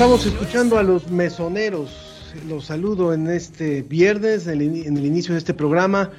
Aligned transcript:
Estamos 0.00 0.24
escuchando 0.24 0.78
a 0.78 0.82
los 0.82 1.10
mesoneros. 1.10 1.90
Los 2.48 2.64
saludo 2.64 3.12
en 3.12 3.26
este 3.26 3.82
viernes, 3.82 4.46
en 4.46 4.62
el, 4.62 5.04
inicio 5.04 5.34
de 5.34 5.38
este 5.38 5.52
programa. 5.52 6.10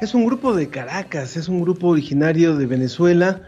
Es 0.00 0.12
un 0.12 0.26
grupo 0.26 0.56
de 0.56 0.68
Caracas, 0.68 1.36
es 1.36 1.46
un 1.46 1.60
grupo 1.60 1.86
originario 1.86 2.56
de 2.56 2.66
Venezuela, 2.66 3.42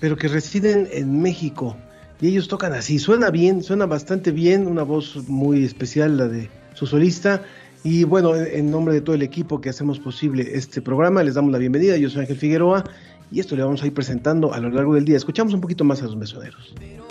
pero 0.00 0.16
que 0.16 0.26
residen 0.26 0.88
en 0.90 1.22
México. 1.22 1.76
Y 2.20 2.26
ellos 2.26 2.48
tocan 2.48 2.72
así, 2.72 2.98
suena 2.98 3.30
bien, 3.30 3.62
suena 3.62 3.86
bastante 3.86 4.32
bien, 4.32 4.66
una 4.66 4.82
voz 4.82 5.14
muy 5.28 5.64
especial 5.64 6.16
la 6.16 6.26
de 6.26 6.50
su 6.74 6.88
solista. 6.88 7.42
Y 7.84 8.02
bueno, 8.02 8.34
en 8.34 8.72
nombre 8.72 8.94
de 8.94 9.00
todo 9.00 9.14
el 9.14 9.22
equipo 9.22 9.60
que 9.60 9.68
hacemos 9.68 10.00
posible 10.00 10.44
este 10.54 10.82
programa, 10.82 11.22
les 11.22 11.34
damos 11.34 11.52
la 11.52 11.58
bienvenida. 11.58 11.96
Yo 11.96 12.10
soy 12.10 12.22
Ángel 12.22 12.36
Figueroa 12.36 12.82
y 13.30 13.38
esto 13.38 13.54
le 13.54 13.62
vamos 13.62 13.80
a 13.80 13.86
ir 13.86 13.94
presentando 13.94 14.52
a 14.52 14.58
lo 14.58 14.70
largo 14.70 14.94
del 14.96 15.04
día. 15.04 15.16
Escuchamos 15.16 15.54
un 15.54 15.60
poquito 15.60 15.84
más 15.84 16.02
a 16.02 16.06
los 16.06 16.16
mesoneros. 16.16 16.74
Cuando 16.74 17.05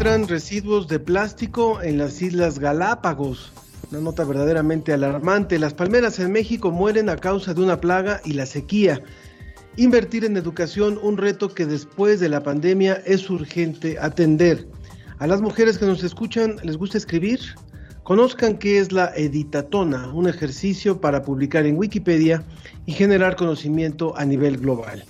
Encuentran 0.00 0.28
residuos 0.28 0.88
de 0.88 0.98
plástico 0.98 1.82
en 1.82 1.98
las 1.98 2.22
Islas 2.22 2.58
Galápagos. 2.58 3.52
Una 3.90 4.00
nota 4.00 4.24
verdaderamente 4.24 4.94
alarmante. 4.94 5.58
Las 5.58 5.74
palmeras 5.74 6.18
en 6.20 6.32
México 6.32 6.70
mueren 6.70 7.10
a 7.10 7.16
causa 7.16 7.52
de 7.52 7.60
una 7.60 7.82
plaga 7.82 8.22
y 8.24 8.32
la 8.32 8.46
sequía. 8.46 9.02
Invertir 9.76 10.24
en 10.24 10.38
educación, 10.38 10.98
un 11.02 11.18
reto 11.18 11.52
que 11.52 11.66
después 11.66 12.18
de 12.18 12.30
la 12.30 12.42
pandemia 12.42 12.94
es 13.04 13.28
urgente 13.28 13.98
atender. 14.00 14.66
A 15.18 15.26
las 15.26 15.42
mujeres 15.42 15.76
que 15.76 15.84
nos 15.84 16.02
escuchan, 16.02 16.56
¿les 16.62 16.78
gusta 16.78 16.96
escribir? 16.96 17.40
Conozcan 18.02 18.56
qué 18.56 18.78
es 18.78 18.92
la 18.92 19.12
editatona, 19.14 20.14
un 20.14 20.30
ejercicio 20.30 20.98
para 20.98 21.20
publicar 21.24 21.66
en 21.66 21.76
Wikipedia 21.76 22.42
y 22.86 22.92
generar 22.92 23.36
conocimiento 23.36 24.16
a 24.16 24.24
nivel 24.24 24.56
global. 24.56 25.04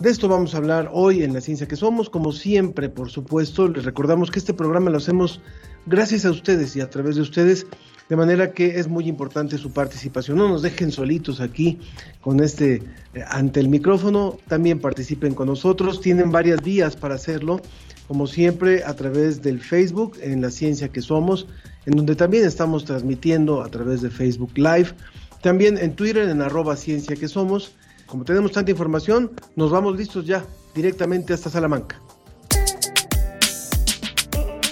De 0.00 0.08
esto 0.08 0.28
vamos 0.28 0.54
a 0.54 0.56
hablar 0.56 0.88
hoy 0.94 1.22
en 1.22 1.34
La 1.34 1.42
Ciencia 1.42 1.68
que 1.68 1.76
Somos. 1.76 2.08
Como 2.08 2.32
siempre, 2.32 2.88
por 2.88 3.10
supuesto, 3.10 3.68
les 3.68 3.84
recordamos 3.84 4.30
que 4.30 4.38
este 4.38 4.54
programa 4.54 4.88
lo 4.88 4.96
hacemos 4.96 5.42
gracias 5.84 6.24
a 6.24 6.30
ustedes 6.30 6.74
y 6.74 6.80
a 6.80 6.88
través 6.88 7.16
de 7.16 7.20
ustedes, 7.20 7.66
de 8.08 8.16
manera 8.16 8.52
que 8.52 8.78
es 8.78 8.88
muy 8.88 9.06
importante 9.08 9.58
su 9.58 9.72
participación. 9.74 10.38
No 10.38 10.48
nos 10.48 10.62
dejen 10.62 10.90
solitos 10.90 11.42
aquí 11.42 11.78
con 12.22 12.40
este 12.40 12.76
eh, 13.12 13.24
ante 13.28 13.60
el 13.60 13.68
micrófono, 13.68 14.38
también 14.48 14.80
participen 14.80 15.34
con 15.34 15.48
nosotros. 15.48 16.00
Tienen 16.00 16.32
varias 16.32 16.62
vías 16.62 16.96
para 16.96 17.16
hacerlo, 17.16 17.60
como 18.08 18.26
siempre, 18.26 18.82
a 18.84 18.96
través 18.96 19.42
del 19.42 19.60
Facebook 19.60 20.16
en 20.22 20.40
La 20.40 20.50
Ciencia 20.50 20.88
que 20.88 21.02
Somos, 21.02 21.46
en 21.84 21.94
donde 21.94 22.16
también 22.16 22.46
estamos 22.46 22.86
transmitiendo 22.86 23.62
a 23.62 23.68
través 23.68 24.00
de 24.00 24.08
Facebook 24.08 24.52
Live. 24.56 24.94
También 25.42 25.76
en 25.76 25.94
Twitter 25.94 26.26
en 26.26 26.40
arroba 26.40 26.76
ciencia 26.76 27.16
que 27.16 27.28
somos. 27.28 27.74
Como 28.10 28.24
tenemos 28.24 28.50
tanta 28.50 28.72
información, 28.72 29.30
nos 29.54 29.70
vamos 29.70 29.96
listos 29.96 30.26
ya, 30.26 30.44
directamente 30.74 31.32
hasta 31.32 31.48
Salamanca. 31.48 32.02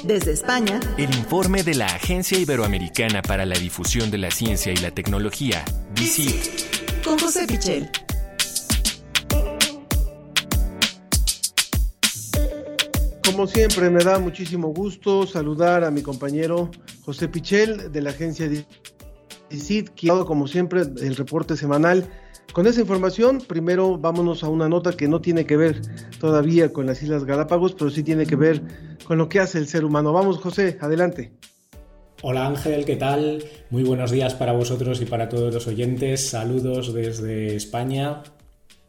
Desde 0.03 0.33
España, 0.33 0.81
El 0.97 1.15
informe 1.15 1.63
de 1.63 1.75
la 1.75 1.87
Agencia 1.87 2.37
Iberoamericana 2.37 3.23
para 3.23 3.47
la 3.47 3.57
Difusión 3.57 4.11
de 4.11 4.19
la 4.19 4.33
Ciencia 4.33 4.73
y 4.73 4.77
la 4.79 4.91
Tecnología, 4.91 5.65
DICIT. 5.95 7.05
con 7.05 7.17
José 7.17 7.47
Pichel. 7.47 7.89
Como 13.25 13.47
siempre, 13.47 13.89
me 13.89 14.03
da 14.03 14.19
muchísimo 14.19 14.75
gusto 14.75 15.29
saludar 15.29 15.85
a 15.85 15.93
mi 15.93 16.03
compañero 16.03 16.73
José 17.05 17.29
Pichel 17.29 17.93
de 17.93 18.03
la 18.03 18.11
agencia 18.11 18.49
DICIT, 18.49 19.91
que 19.91 20.11
ha 20.11 20.15
dado, 20.15 20.27
como 20.27 20.49
siempre, 20.49 20.81
el 20.81 21.15
reporte 21.15 21.57
semanal. 21.57 22.09
Con 22.53 22.67
esa 22.67 22.81
información, 22.81 23.41
primero 23.47 23.99
vámonos 23.99 24.43
a 24.43 24.49
una 24.49 24.69
nota 24.69 24.93
que 24.93 25.07
no 25.07 25.21
tiene 25.21 25.47
que 25.47 25.57
ver 25.57 25.81
todavía 26.19 26.73
con 26.73 26.87
las 26.87 27.03
Islas 27.03 27.25
Galápagos, 27.25 27.75
pero 27.75 27.91
sí 27.91 28.03
tiene 28.03 28.27
que 28.27 28.37
ver 28.37 28.63
con 29.05 29.19
lo 29.19 29.29
que 29.29 29.39
hace 29.39 29.59
el 29.59 29.69
ser 29.69 29.85
humano. 29.85 30.13
Vamos, 30.13 30.39
José, 30.39 30.79
adelante. 30.81 31.33
Hola 32.21 32.47
Ángel, 32.49 32.85
¿qué 32.85 32.97
tal? 32.97 33.45
Muy 33.71 33.85
buenos 33.85 34.11
días 34.11 34.35
para 34.35 34.53
vosotros 34.53 35.01
y 35.01 35.05
para 35.05 35.29
todos 35.29 35.55
los 35.55 35.69
oyentes. 35.69 36.31
Saludos 36.31 36.93
desde 36.93 37.55
España. 37.55 38.25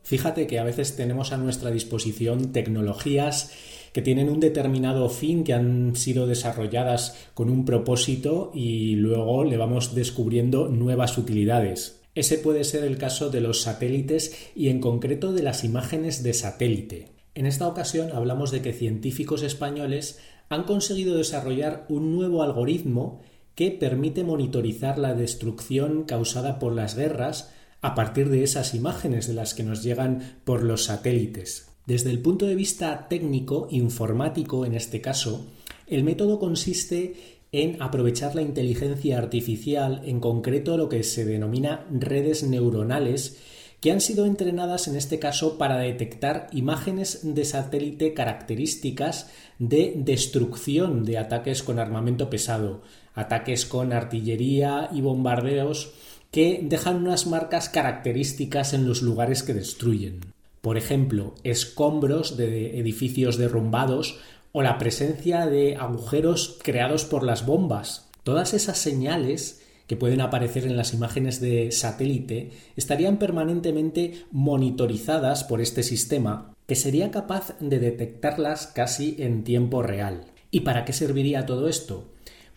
Fíjate 0.02 0.48
que 0.48 0.58
a 0.58 0.64
veces 0.64 0.96
tenemos 0.96 1.32
a 1.32 1.38
nuestra 1.38 1.70
disposición 1.70 2.52
tecnologías 2.52 3.52
que 3.94 4.02
tienen 4.02 4.30
un 4.30 4.40
determinado 4.40 5.10
fin, 5.10 5.44
que 5.44 5.54
han 5.54 5.96
sido 5.96 6.26
desarrolladas 6.26 7.30
con 7.36 7.52
un 7.52 7.66
propósito 7.66 8.52
y 8.56 8.96
luego 8.96 9.44
le 9.44 9.58
vamos 9.58 9.94
descubriendo 9.94 10.68
nuevas 10.70 11.16
utilidades. 11.18 11.99
Ese 12.16 12.38
puede 12.38 12.64
ser 12.64 12.84
el 12.84 12.98
caso 12.98 13.30
de 13.30 13.42
los 13.42 13.62
satélites 13.62 14.36
y 14.56 14.70
en 14.70 14.80
concreto 14.80 15.32
de 15.32 15.44
las 15.44 15.64
imágenes 15.64 16.24
de 16.24 16.34
satélite. 16.34 17.08
En 17.36 17.46
esta 17.46 17.68
ocasión 17.68 18.12
hablamos 18.12 18.52
de 18.52 18.62
que 18.62 18.74
científicos 18.74 19.44
españoles 19.44 20.20
han 20.50 20.64
conseguido 20.64 21.16
desarrollar 21.16 21.86
un 21.88 22.16
nuevo 22.16 22.44
algoritmo 22.44 23.22
que 23.56 23.72
permite 23.72 24.24
monitorizar 24.24 24.98
la 24.98 25.14
destrucción 25.14 26.04
causada 26.04 26.60
por 26.60 26.74
las 26.74 26.96
guerras 26.96 27.54
a 27.82 27.96
partir 27.96 28.30
de 28.30 28.44
esas 28.44 28.74
imágenes 28.74 29.28
de 29.28 29.34
las 29.34 29.54
que 29.54 29.64
nos 29.64 29.84
llegan 29.84 30.40
por 30.44 30.64
los 30.64 30.86
satélites. 30.86 31.70
Desde 31.86 32.10
el 32.10 32.20
punto 32.20 32.46
de 32.46 32.56
vista 32.56 33.08
técnico, 33.08 33.68
informático 33.72 34.66
en 34.66 34.76
este 34.76 35.02
caso, 35.02 35.48
el 35.88 36.04
método 36.04 36.40
consiste 36.40 37.39
en 37.52 37.82
aprovechar 37.82 38.36
la 38.36 38.42
inteligencia 38.42 39.18
artificial, 39.18 40.02
en 40.06 40.20
concreto 40.20 40.78
lo 40.78 40.90
que 40.90 41.04
se 41.04 41.26
denomina 41.26 41.86
redes 41.92 42.44
neuronales, 42.44 43.38
que 43.82 43.92
han 43.92 44.02
sido 44.02 44.26
entrenadas 44.26 44.88
en 44.88 44.96
este 44.96 45.20
caso 45.20 45.58
para 45.58 45.78
detectar 45.78 46.48
imágenes 46.52 47.22
de 47.24 47.46
satélite 47.46 48.14
características 48.14 49.32
de 49.58 49.94
destrucción 49.96 51.06
de 51.06 51.18
ataques 51.18 51.64
con 51.64 51.80
armamento 51.80 52.30
pesado, 52.30 52.82
ataques 53.16 53.66
con 53.66 53.94
artillería 53.94 54.90
y 54.92 55.02
bombardeos 55.02 55.94
que 56.32 56.60
dejan 56.62 56.98
unas 56.98 57.26
marcas 57.26 57.70
características 57.70 58.74
en 58.74 58.88
los 58.88 59.02
lugares 59.02 59.44
que 59.44 59.54
destruyen. 59.54 60.20
Por 60.62 60.78
ejemplo, 60.78 61.36
escombros 61.44 62.36
de 62.36 62.80
edificios 62.80 63.38
derrumbados 63.38 64.20
o 64.52 64.62
la 64.62 64.78
presencia 64.78 65.46
de 65.46 65.76
agujeros 65.76 66.58
creados 66.64 67.06
por 67.06 67.24
las 67.24 67.46
bombas. 67.46 68.10
Todas 68.24 68.54
esas 68.54 68.78
señales 68.78 69.62
que 69.88 69.96
pueden 69.96 70.22
aparecer 70.22 70.66
en 70.66 70.78
las 70.78 70.94
imágenes 70.94 71.42
de 71.42 71.72
satélite 71.72 72.52
estarían 72.76 73.18
permanentemente 73.18 74.26
monitorizadas 74.32 75.44
por 75.44 75.62
este 75.62 75.84
sistema 75.84 76.54
que 76.68 76.76
sería 76.76 77.10
capaz 77.10 77.56
de 77.60 77.80
detectarlas 77.80 78.68
casi 78.68 79.16
en 79.18 79.44
tiempo 79.44 79.82
real. 79.82 80.26
¿Y 80.52 80.60
para 80.60 80.86
qué 80.86 80.94
serviría 80.94 81.48
todo 81.48 81.68
esto? 81.68 82.06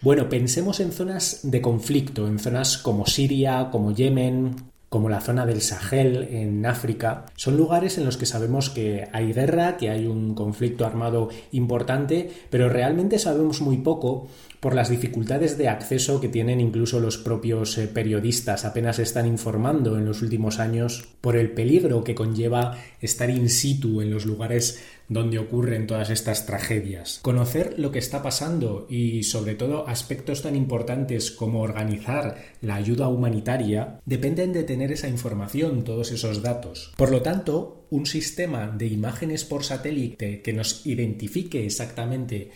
Bueno, 0.03 0.29
pensemos 0.29 0.81
en 0.81 0.93
zonas 0.93 1.41
de 1.43 1.63
conflicto, 1.63 2.27
en 2.27 2.39
zonas 2.39 2.77
como 2.77 3.07
Siria, 3.07 3.69
como 3.71 3.95
Yemen, 3.95 4.72
como 4.93 5.09
la 5.09 5.23
zona 5.23 5.47
del 5.47 5.63
Sahel 5.63 6.29
en 6.33 6.67
África, 6.67 7.25
son 7.35 7.57
lugares 7.57 7.97
en 7.97 8.05
los 8.05 8.19
que 8.19 8.27
sabemos 8.27 8.69
que 8.69 9.09
hay 9.15 9.33
guerra, 9.33 9.79
que 9.79 9.89
hay 9.89 10.05
un 10.05 10.35
conflicto 10.35 10.85
armado 10.85 11.31
importante, 11.51 12.29
pero 12.51 12.69
realmente 12.69 13.19
sabemos 13.19 13.63
muy 13.63 13.79
poco 13.79 14.29
por 14.61 14.75
las 14.75 14.91
dificultades 14.91 15.57
de 15.57 15.71
acceso 15.71 16.21
que 16.21 16.29
tienen 16.29 16.61
incluso 16.61 17.01
los 17.01 17.17
propios 17.17 17.79
eh, 17.79 17.89
periodistas. 17.89 18.67
Apenas 18.67 18.99
están 18.99 19.27
informando 19.27 19.97
en 19.97 20.05
los 20.05 20.21
últimos 20.21 20.61
años 20.61 21.09
por 21.23 21.37
el 21.37 21.53
peligro 21.53 22.05
que 22.05 22.15
conlleva 22.15 22.77
estar 23.01 23.31
in 23.31 23.49
situ 23.49 24.03
en 24.03 24.11
los 24.11 24.27
lugares 24.27 24.85
donde 25.13 25.39
ocurren 25.39 25.87
todas 25.87 26.11
estas 26.11 26.47
tragedias. 26.47 27.21
Conocer 27.23 27.75
lo 27.79 27.91
que 27.91 27.99
está 27.99 28.23
pasando 28.23 28.87
y 28.89 29.23
sobre 29.23 29.55
todo 29.55 29.89
aspectos 29.89 30.43
tan 30.43 30.57
importantes 30.57 31.31
como 31.31 31.61
organizar 31.63 32.37
la 32.61 32.77
ayuda 32.77 33.09
humanitaria 33.09 34.01
dependen 34.05 34.53
de 34.53 34.65
tener 34.65 34.93
esa 34.93 35.09
información, 35.09 35.85
todos 35.85 36.13
esos 36.13 36.43
datos. 36.43 36.93
Por 36.97 37.11
lo 37.11 37.23
tanto, 37.23 37.87
un 37.91 38.07
sistema 38.07 38.69
de 38.69 38.87
imágenes 38.87 39.45
por 39.45 39.65
satélite 39.65 40.43
que 40.43 40.53
nos 40.53 40.87
identifique 40.87 41.65
exactamente 41.65 42.51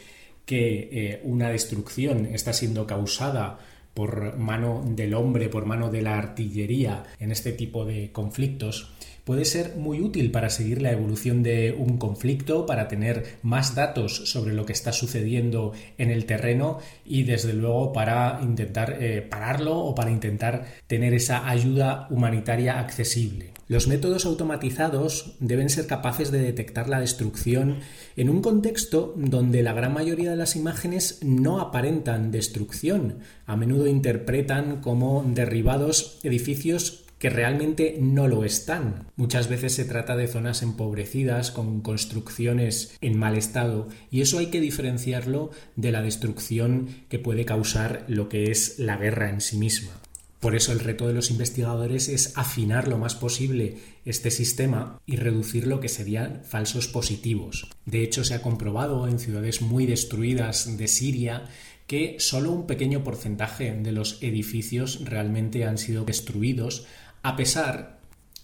que 0.44 0.88
eh, 0.92 1.20
una 1.24 1.50
destrucción 1.50 2.26
está 2.26 2.52
siendo 2.52 2.86
causada 2.86 3.58
por 3.96 4.36
mano 4.36 4.84
del 4.86 5.14
hombre, 5.14 5.48
por 5.48 5.64
mano 5.64 5.90
de 5.90 6.02
la 6.02 6.18
artillería 6.18 7.04
en 7.18 7.32
este 7.32 7.52
tipo 7.52 7.86
de 7.86 8.12
conflictos, 8.12 8.92
puede 9.26 9.44
ser 9.44 9.74
muy 9.74 10.00
útil 10.00 10.30
para 10.30 10.50
seguir 10.50 10.80
la 10.80 10.92
evolución 10.92 11.42
de 11.42 11.72
un 11.76 11.98
conflicto, 11.98 12.64
para 12.64 12.86
tener 12.86 13.38
más 13.42 13.74
datos 13.74 14.30
sobre 14.30 14.54
lo 14.54 14.64
que 14.64 14.72
está 14.72 14.92
sucediendo 14.92 15.72
en 15.98 16.12
el 16.12 16.26
terreno 16.26 16.78
y 17.04 17.24
desde 17.24 17.52
luego 17.52 17.92
para 17.92 18.38
intentar 18.40 18.98
eh, 19.00 19.22
pararlo 19.28 19.78
o 19.78 19.96
para 19.96 20.12
intentar 20.12 20.66
tener 20.86 21.12
esa 21.12 21.48
ayuda 21.48 22.06
humanitaria 22.08 22.78
accesible. 22.78 23.50
Los 23.66 23.88
métodos 23.88 24.26
automatizados 24.26 25.34
deben 25.40 25.70
ser 25.70 25.88
capaces 25.88 26.30
de 26.30 26.38
detectar 26.38 26.88
la 26.88 27.00
destrucción 27.00 27.80
en 28.16 28.30
un 28.30 28.42
contexto 28.42 29.12
donde 29.16 29.64
la 29.64 29.72
gran 29.72 29.92
mayoría 29.92 30.30
de 30.30 30.36
las 30.36 30.54
imágenes 30.54 31.18
no 31.24 31.60
aparentan 31.60 32.30
destrucción, 32.30 33.18
a 33.44 33.56
menudo 33.56 33.88
interpretan 33.88 34.80
como 34.80 35.24
derribados 35.26 36.20
edificios 36.22 37.05
que 37.18 37.30
realmente 37.30 37.96
no 38.00 38.28
lo 38.28 38.44
están. 38.44 39.06
Muchas 39.16 39.48
veces 39.48 39.74
se 39.74 39.84
trata 39.84 40.16
de 40.16 40.28
zonas 40.28 40.62
empobrecidas 40.62 41.50
con 41.50 41.80
construcciones 41.80 42.96
en 43.00 43.18
mal 43.18 43.36
estado 43.36 43.88
y 44.10 44.20
eso 44.20 44.38
hay 44.38 44.46
que 44.46 44.60
diferenciarlo 44.60 45.50
de 45.76 45.92
la 45.92 46.02
destrucción 46.02 46.88
que 47.08 47.18
puede 47.18 47.44
causar 47.44 48.04
lo 48.08 48.28
que 48.28 48.50
es 48.50 48.78
la 48.78 48.96
guerra 48.96 49.30
en 49.30 49.40
sí 49.40 49.56
misma. 49.56 49.92
Por 50.40 50.54
eso 50.54 50.70
el 50.70 50.80
reto 50.80 51.08
de 51.08 51.14
los 51.14 51.30
investigadores 51.30 52.08
es 52.08 52.36
afinar 52.36 52.88
lo 52.88 52.98
más 52.98 53.14
posible 53.14 53.78
este 54.04 54.30
sistema 54.30 55.00
y 55.06 55.16
reducir 55.16 55.66
lo 55.66 55.80
que 55.80 55.88
serían 55.88 56.42
falsos 56.44 56.88
positivos. 56.88 57.70
De 57.86 58.02
hecho, 58.02 58.22
se 58.22 58.34
ha 58.34 58.42
comprobado 58.42 59.08
en 59.08 59.18
ciudades 59.18 59.62
muy 59.62 59.86
destruidas 59.86 60.76
de 60.76 60.88
Siria 60.88 61.44
que 61.86 62.16
solo 62.18 62.52
un 62.52 62.66
pequeño 62.66 63.02
porcentaje 63.02 63.72
de 63.72 63.92
los 63.92 64.22
edificios 64.22 65.04
realmente 65.04 65.64
han 65.64 65.78
sido 65.78 66.04
destruidos, 66.04 66.84
a 67.26 67.34
pesar 67.34 67.98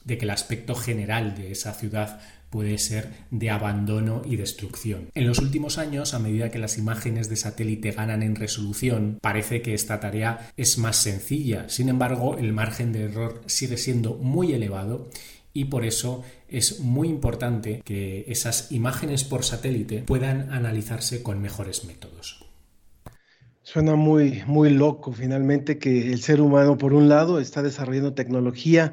de 0.04 0.18
que 0.18 0.24
el 0.24 0.30
aspecto 0.30 0.74
general 0.74 1.36
de 1.36 1.52
esa 1.52 1.72
ciudad 1.72 2.20
puede 2.50 2.78
ser 2.78 3.10
de 3.30 3.48
abandono 3.48 4.22
y 4.24 4.34
destrucción. 4.34 5.08
En 5.14 5.28
los 5.28 5.38
últimos 5.38 5.78
años, 5.78 6.14
a 6.14 6.18
medida 6.18 6.50
que 6.50 6.58
las 6.58 6.78
imágenes 6.78 7.28
de 7.28 7.36
satélite 7.36 7.92
ganan 7.92 8.24
en 8.24 8.34
resolución, 8.34 9.18
parece 9.22 9.62
que 9.62 9.72
esta 9.72 10.00
tarea 10.00 10.50
es 10.56 10.78
más 10.78 10.96
sencilla. 10.96 11.68
Sin 11.68 11.88
embargo, 11.88 12.36
el 12.38 12.52
margen 12.52 12.92
de 12.92 13.04
error 13.04 13.42
sigue 13.46 13.76
siendo 13.76 14.14
muy 14.14 14.52
elevado 14.52 15.08
y 15.52 15.66
por 15.66 15.84
eso 15.84 16.24
es 16.48 16.80
muy 16.80 17.08
importante 17.08 17.82
que 17.84 18.24
esas 18.26 18.72
imágenes 18.72 19.22
por 19.22 19.44
satélite 19.44 20.02
puedan 20.02 20.52
analizarse 20.52 21.22
con 21.22 21.40
mejores 21.40 21.84
métodos. 21.84 22.41
Suena 23.72 23.96
muy, 23.96 24.42
muy 24.46 24.68
loco 24.68 25.12
finalmente 25.12 25.78
que 25.78 26.12
el 26.12 26.20
ser 26.20 26.42
humano, 26.42 26.76
por 26.76 26.92
un 26.92 27.08
lado, 27.08 27.40
está 27.40 27.62
desarrollando 27.62 28.12
tecnología 28.12 28.92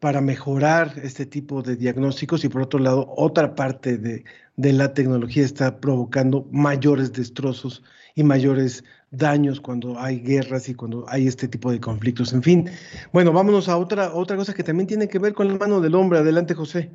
para 0.00 0.20
mejorar 0.20 0.94
este 1.04 1.24
tipo 1.24 1.62
de 1.62 1.76
diagnósticos 1.76 2.44
y 2.44 2.48
por 2.48 2.62
otro 2.62 2.80
lado 2.80 3.14
otra 3.16 3.54
parte 3.54 3.96
de, 3.96 4.24
la 4.56 4.92
tecnología 4.92 5.44
está 5.44 5.80
provocando 5.80 6.48
mayores 6.50 7.12
destrozos 7.12 7.84
y 8.16 8.24
mayores 8.24 8.82
daños 9.12 9.60
cuando 9.60 9.96
hay 10.00 10.18
guerras 10.18 10.68
y 10.68 10.74
cuando 10.74 11.08
hay 11.08 11.28
este 11.28 11.46
tipo 11.46 11.70
de 11.70 11.78
conflictos. 11.78 12.32
En 12.32 12.42
fin, 12.42 12.68
bueno, 13.12 13.32
vámonos 13.32 13.68
a 13.68 13.76
otra, 13.76 14.12
otra 14.12 14.36
cosa 14.36 14.52
que 14.52 14.64
también 14.64 14.88
tiene 14.88 15.06
que 15.06 15.20
ver 15.20 15.32
con 15.32 15.46
la 15.46 15.54
mano 15.54 15.80
del 15.80 15.94
hombre. 15.94 16.18
Adelante, 16.18 16.54
José. 16.54 16.90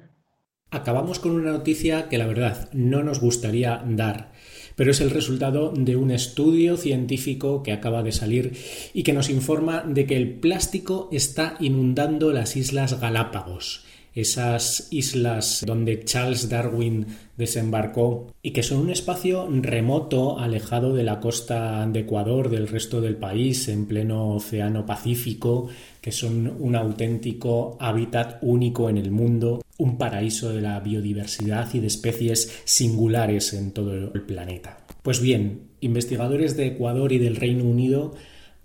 Acabamos 0.71 1.19
con 1.19 1.31
una 1.31 1.53
noticia 1.53 2.09
que 2.09 2.17
la 2.17 2.27
verdad 2.27 2.67
no 2.73 3.01
nos 3.01 3.21
gustaría 3.21 3.81
dar 3.87 4.32
pero 4.75 4.91
es 4.91 5.01
el 5.01 5.09
resultado 5.09 5.73
de 5.75 5.95
un 5.95 6.11
estudio 6.11 6.77
científico 6.77 7.63
que 7.63 7.73
acaba 7.73 8.03
de 8.03 8.11
salir 8.11 8.53
y 8.93 9.03
que 9.03 9.13
nos 9.13 9.29
informa 9.29 9.83
de 9.87 10.05
que 10.05 10.17
el 10.17 10.29
plástico 10.35 11.09
está 11.11 11.57
inundando 11.59 12.31
las 12.31 12.55
Islas 12.55 12.99
Galápagos 12.99 13.85
esas 14.15 14.87
islas 14.91 15.63
donde 15.65 16.03
Charles 16.03 16.49
Darwin 16.49 17.07
desembarcó 17.35 18.27
y 18.43 18.51
que 18.51 18.63
son 18.63 18.79
un 18.79 18.89
espacio 18.91 19.47
remoto, 19.49 20.39
alejado 20.39 20.93
de 20.93 21.03
la 21.03 21.19
costa 21.19 21.85
de 21.87 22.01
Ecuador, 22.01 22.49
del 22.49 22.67
resto 22.67 23.01
del 23.01 23.17
país, 23.17 23.67
en 23.67 23.87
pleno 23.87 24.29
Océano 24.29 24.85
Pacífico, 24.85 25.69
que 26.03 26.11
son 26.11 26.57
un 26.59 26.75
auténtico 26.75 27.77
hábitat 27.79 28.39
único 28.41 28.89
en 28.89 28.97
el 28.97 29.09
mundo, 29.09 29.63
un 29.77 29.97
paraíso 29.97 30.49
de 30.49 30.59
la 30.59 30.77
biodiversidad 30.81 31.73
y 31.73 31.79
de 31.79 31.87
especies 31.87 32.61
singulares 32.65 33.53
en 33.53 33.71
todo 33.71 33.93
el 33.93 34.21
planeta. 34.23 34.85
Pues 35.01 35.21
bien, 35.21 35.69
investigadores 35.79 36.57
de 36.57 36.67
Ecuador 36.67 37.13
y 37.13 37.19
del 37.19 37.37
Reino 37.37 37.63
Unido 37.63 38.15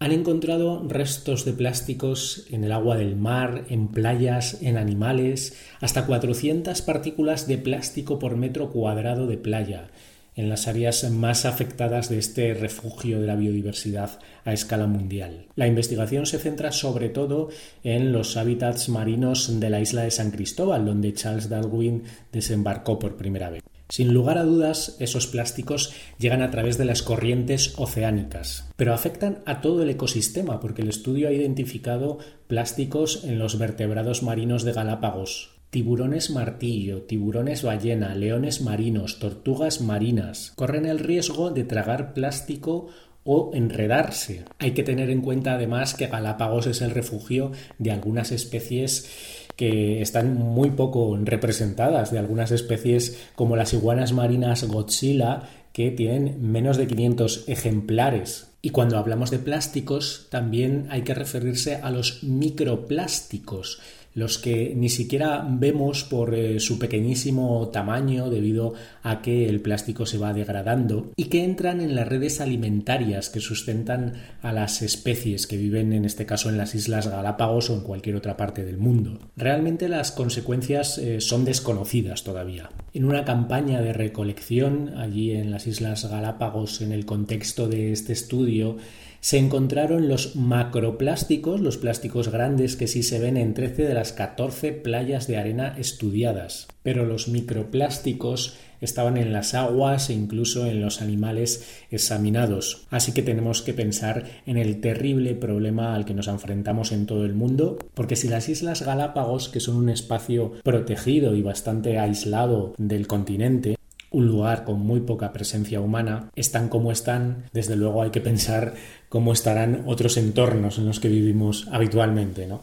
han 0.00 0.10
encontrado 0.10 0.84
restos 0.88 1.44
de 1.44 1.52
plásticos 1.52 2.46
en 2.50 2.64
el 2.64 2.72
agua 2.72 2.96
del 2.96 3.14
mar, 3.14 3.66
en 3.68 3.86
playas, 3.86 4.60
en 4.60 4.76
animales, 4.76 5.56
hasta 5.80 6.06
400 6.06 6.82
partículas 6.82 7.46
de 7.46 7.58
plástico 7.58 8.18
por 8.18 8.36
metro 8.36 8.72
cuadrado 8.72 9.28
de 9.28 9.38
playa, 9.38 9.90
en 10.38 10.48
las 10.48 10.68
áreas 10.68 11.10
más 11.10 11.44
afectadas 11.44 12.08
de 12.08 12.18
este 12.18 12.54
refugio 12.54 13.20
de 13.20 13.26
la 13.26 13.34
biodiversidad 13.34 14.20
a 14.44 14.52
escala 14.52 14.86
mundial. 14.86 15.46
La 15.56 15.66
investigación 15.66 16.26
se 16.26 16.38
centra 16.38 16.70
sobre 16.70 17.08
todo 17.08 17.48
en 17.82 18.12
los 18.12 18.36
hábitats 18.36 18.88
marinos 18.88 19.58
de 19.58 19.68
la 19.68 19.80
isla 19.80 20.02
de 20.02 20.12
San 20.12 20.30
Cristóbal, 20.30 20.86
donde 20.86 21.12
Charles 21.12 21.48
Darwin 21.48 22.04
desembarcó 22.30 23.00
por 23.00 23.16
primera 23.16 23.50
vez. 23.50 23.64
Sin 23.88 24.14
lugar 24.14 24.38
a 24.38 24.44
dudas, 24.44 24.96
esos 25.00 25.26
plásticos 25.26 25.92
llegan 26.18 26.42
a 26.42 26.52
través 26.52 26.78
de 26.78 26.84
las 26.84 27.02
corrientes 27.02 27.74
oceánicas, 27.76 28.70
pero 28.76 28.94
afectan 28.94 29.40
a 29.44 29.60
todo 29.60 29.82
el 29.82 29.90
ecosistema 29.90 30.60
porque 30.60 30.82
el 30.82 30.88
estudio 30.88 31.26
ha 31.26 31.32
identificado 31.32 32.18
plásticos 32.46 33.24
en 33.24 33.40
los 33.40 33.58
vertebrados 33.58 34.22
marinos 34.22 34.62
de 34.62 34.72
Galápagos, 34.72 35.57
Tiburones 35.70 36.30
martillo, 36.30 37.02
tiburones 37.02 37.62
ballena, 37.62 38.14
leones 38.14 38.62
marinos, 38.62 39.18
tortugas 39.18 39.82
marinas 39.82 40.52
corren 40.56 40.86
el 40.86 40.98
riesgo 40.98 41.50
de 41.50 41.64
tragar 41.64 42.14
plástico 42.14 42.88
o 43.22 43.50
enredarse. 43.52 44.46
Hay 44.58 44.70
que 44.70 44.82
tener 44.82 45.10
en 45.10 45.20
cuenta 45.20 45.52
además 45.52 45.92
que 45.92 46.06
Galápagos 46.06 46.66
es 46.66 46.80
el 46.80 46.92
refugio 46.92 47.52
de 47.78 47.90
algunas 47.90 48.32
especies 48.32 49.10
que 49.56 50.00
están 50.00 50.34
muy 50.34 50.70
poco 50.70 51.14
representadas, 51.20 52.12
de 52.12 52.18
algunas 52.18 52.50
especies 52.50 53.28
como 53.34 53.54
las 53.54 53.74
iguanas 53.74 54.14
marinas 54.14 54.64
Godzilla, 54.64 55.50
que 55.74 55.90
tienen 55.90 56.50
menos 56.50 56.78
de 56.78 56.86
500 56.86 57.44
ejemplares. 57.46 58.48
Y 58.62 58.70
cuando 58.70 58.96
hablamos 58.96 59.30
de 59.30 59.38
plásticos, 59.38 60.28
también 60.30 60.86
hay 60.90 61.02
que 61.02 61.14
referirse 61.14 61.76
a 61.76 61.90
los 61.90 62.24
microplásticos, 62.24 63.80
los 64.18 64.38
que 64.38 64.74
ni 64.74 64.88
siquiera 64.88 65.46
vemos 65.48 66.04
por 66.04 66.34
eh, 66.34 66.58
su 66.58 66.78
pequeñísimo 66.78 67.68
tamaño 67.68 68.30
debido 68.30 68.74
a 69.02 69.22
que 69.22 69.48
el 69.48 69.60
plástico 69.60 70.06
se 70.06 70.18
va 70.18 70.32
degradando 70.32 71.12
y 71.16 71.26
que 71.26 71.44
entran 71.44 71.80
en 71.80 71.94
las 71.94 72.08
redes 72.08 72.40
alimentarias 72.40 73.30
que 73.30 73.40
sustentan 73.40 74.14
a 74.42 74.52
las 74.52 74.82
especies 74.82 75.46
que 75.46 75.56
viven 75.56 75.92
en 75.92 76.04
este 76.04 76.26
caso 76.26 76.50
en 76.50 76.58
las 76.58 76.74
Islas 76.74 77.06
Galápagos 77.06 77.70
o 77.70 77.74
en 77.74 77.82
cualquier 77.82 78.16
otra 78.16 78.36
parte 78.36 78.64
del 78.64 78.78
mundo. 78.78 79.20
Realmente 79.36 79.88
las 79.88 80.10
consecuencias 80.10 80.98
eh, 80.98 81.20
son 81.20 81.44
desconocidas 81.44 82.24
todavía. 82.24 82.70
En 82.92 83.04
una 83.04 83.24
campaña 83.24 83.80
de 83.80 83.92
recolección 83.92 84.94
allí 84.96 85.30
en 85.30 85.50
las 85.52 85.66
Islas 85.66 86.10
Galápagos 86.10 86.80
en 86.80 86.90
el 86.90 87.06
contexto 87.06 87.68
de 87.68 87.92
este 87.92 88.12
estudio 88.12 88.76
se 89.20 89.38
encontraron 89.38 90.08
los 90.08 90.36
macroplásticos, 90.36 91.60
los 91.60 91.76
plásticos 91.76 92.28
grandes 92.28 92.76
que 92.76 92.86
sí 92.86 93.02
se 93.02 93.18
ven 93.18 93.36
en 93.36 93.54
13 93.54 93.84
de 93.84 93.94
las 93.94 94.12
14 94.12 94.72
playas 94.72 95.26
de 95.26 95.36
arena 95.36 95.74
estudiadas. 95.78 96.68
Pero 96.82 97.04
los 97.04 97.28
microplásticos 97.28 98.56
estaban 98.80 99.16
en 99.16 99.32
las 99.32 99.54
aguas 99.54 100.10
e 100.10 100.14
incluso 100.14 100.66
en 100.66 100.80
los 100.80 101.02
animales 101.02 101.66
examinados. 101.90 102.86
Así 102.90 103.12
que 103.12 103.22
tenemos 103.22 103.62
que 103.62 103.74
pensar 103.74 104.24
en 104.46 104.56
el 104.56 104.80
terrible 104.80 105.34
problema 105.34 105.94
al 105.94 106.04
que 106.04 106.14
nos 106.14 106.28
enfrentamos 106.28 106.92
en 106.92 107.06
todo 107.06 107.24
el 107.24 107.34
mundo, 107.34 107.78
porque 107.94 108.16
si 108.16 108.28
las 108.28 108.48
Islas 108.48 108.82
Galápagos, 108.82 109.48
que 109.48 109.60
son 109.60 109.76
un 109.76 109.88
espacio 109.88 110.52
protegido 110.62 111.34
y 111.34 111.42
bastante 111.42 111.98
aislado 111.98 112.74
del 112.78 113.06
continente, 113.06 113.77
un 114.10 114.26
lugar 114.26 114.64
con 114.64 114.80
muy 114.80 115.00
poca 115.00 115.32
presencia 115.32 115.80
humana, 115.80 116.30
están 116.34 116.68
como 116.68 116.92
están, 116.92 117.44
desde 117.52 117.76
luego 117.76 118.02
hay 118.02 118.10
que 118.10 118.20
pensar 118.20 118.74
cómo 119.08 119.32
estarán 119.32 119.84
otros 119.86 120.16
entornos 120.16 120.78
en 120.78 120.86
los 120.86 121.00
que 121.00 121.08
vivimos 121.08 121.68
habitualmente, 121.70 122.46
¿no? 122.46 122.62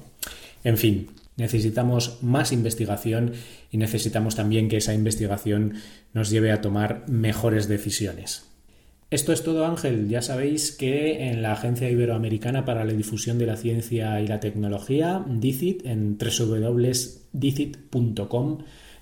En 0.63 0.77
fin, 0.77 1.09
necesitamos 1.37 2.19
más 2.21 2.51
investigación 2.51 3.33
y 3.71 3.77
necesitamos 3.77 4.35
también 4.35 4.69
que 4.69 4.77
esa 4.77 4.93
investigación 4.93 5.75
nos 6.13 6.29
lleve 6.29 6.51
a 6.51 6.61
tomar 6.61 7.03
mejores 7.07 7.67
decisiones. 7.67 8.45
Esto 9.11 9.31
es 9.31 9.43
todo 9.43 9.67
Ángel, 9.67 10.09
ya 10.09 10.23
sabéis 10.23 10.71
que 10.71 11.29
en 11.29 11.43
la 11.43 11.51
Agencia 11.53 11.89
Iberoamericana 11.89 12.65
para 12.65 12.83
la 12.83 12.93
Difusión 12.93 13.37
de 13.37 13.45
la 13.45 13.55
Ciencia 13.55 14.19
y 14.19 14.27
la 14.27 14.39
Tecnología, 14.39 15.23
DICIT, 15.27 15.85
en 15.85 16.17
www.dicit.com, 16.17 17.03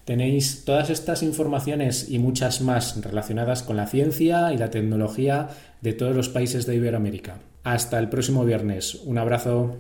Tenéis 0.05 0.65
todas 0.65 0.89
estas 0.89 1.24
informaciones 1.24 2.10
y 2.10 2.19
muchas 2.19 2.60
más 2.62 3.01
relacionadas 3.01 3.63
con 3.63 3.77
la 3.77 3.88
ciencia 3.88 4.51
y 4.51 4.57
la 4.57 4.69
tecnología 4.69 5.50
de 5.79 5.93
todos 5.93 6.13
los 6.13 6.27
países 6.27 6.65
de 6.65 6.75
Iberoamérica. 6.75 7.38
Hasta 7.63 8.00
el 8.00 8.10
próximo 8.10 8.43
viernes. 8.43 8.95
Un 9.05 9.17
abrazo. 9.17 9.77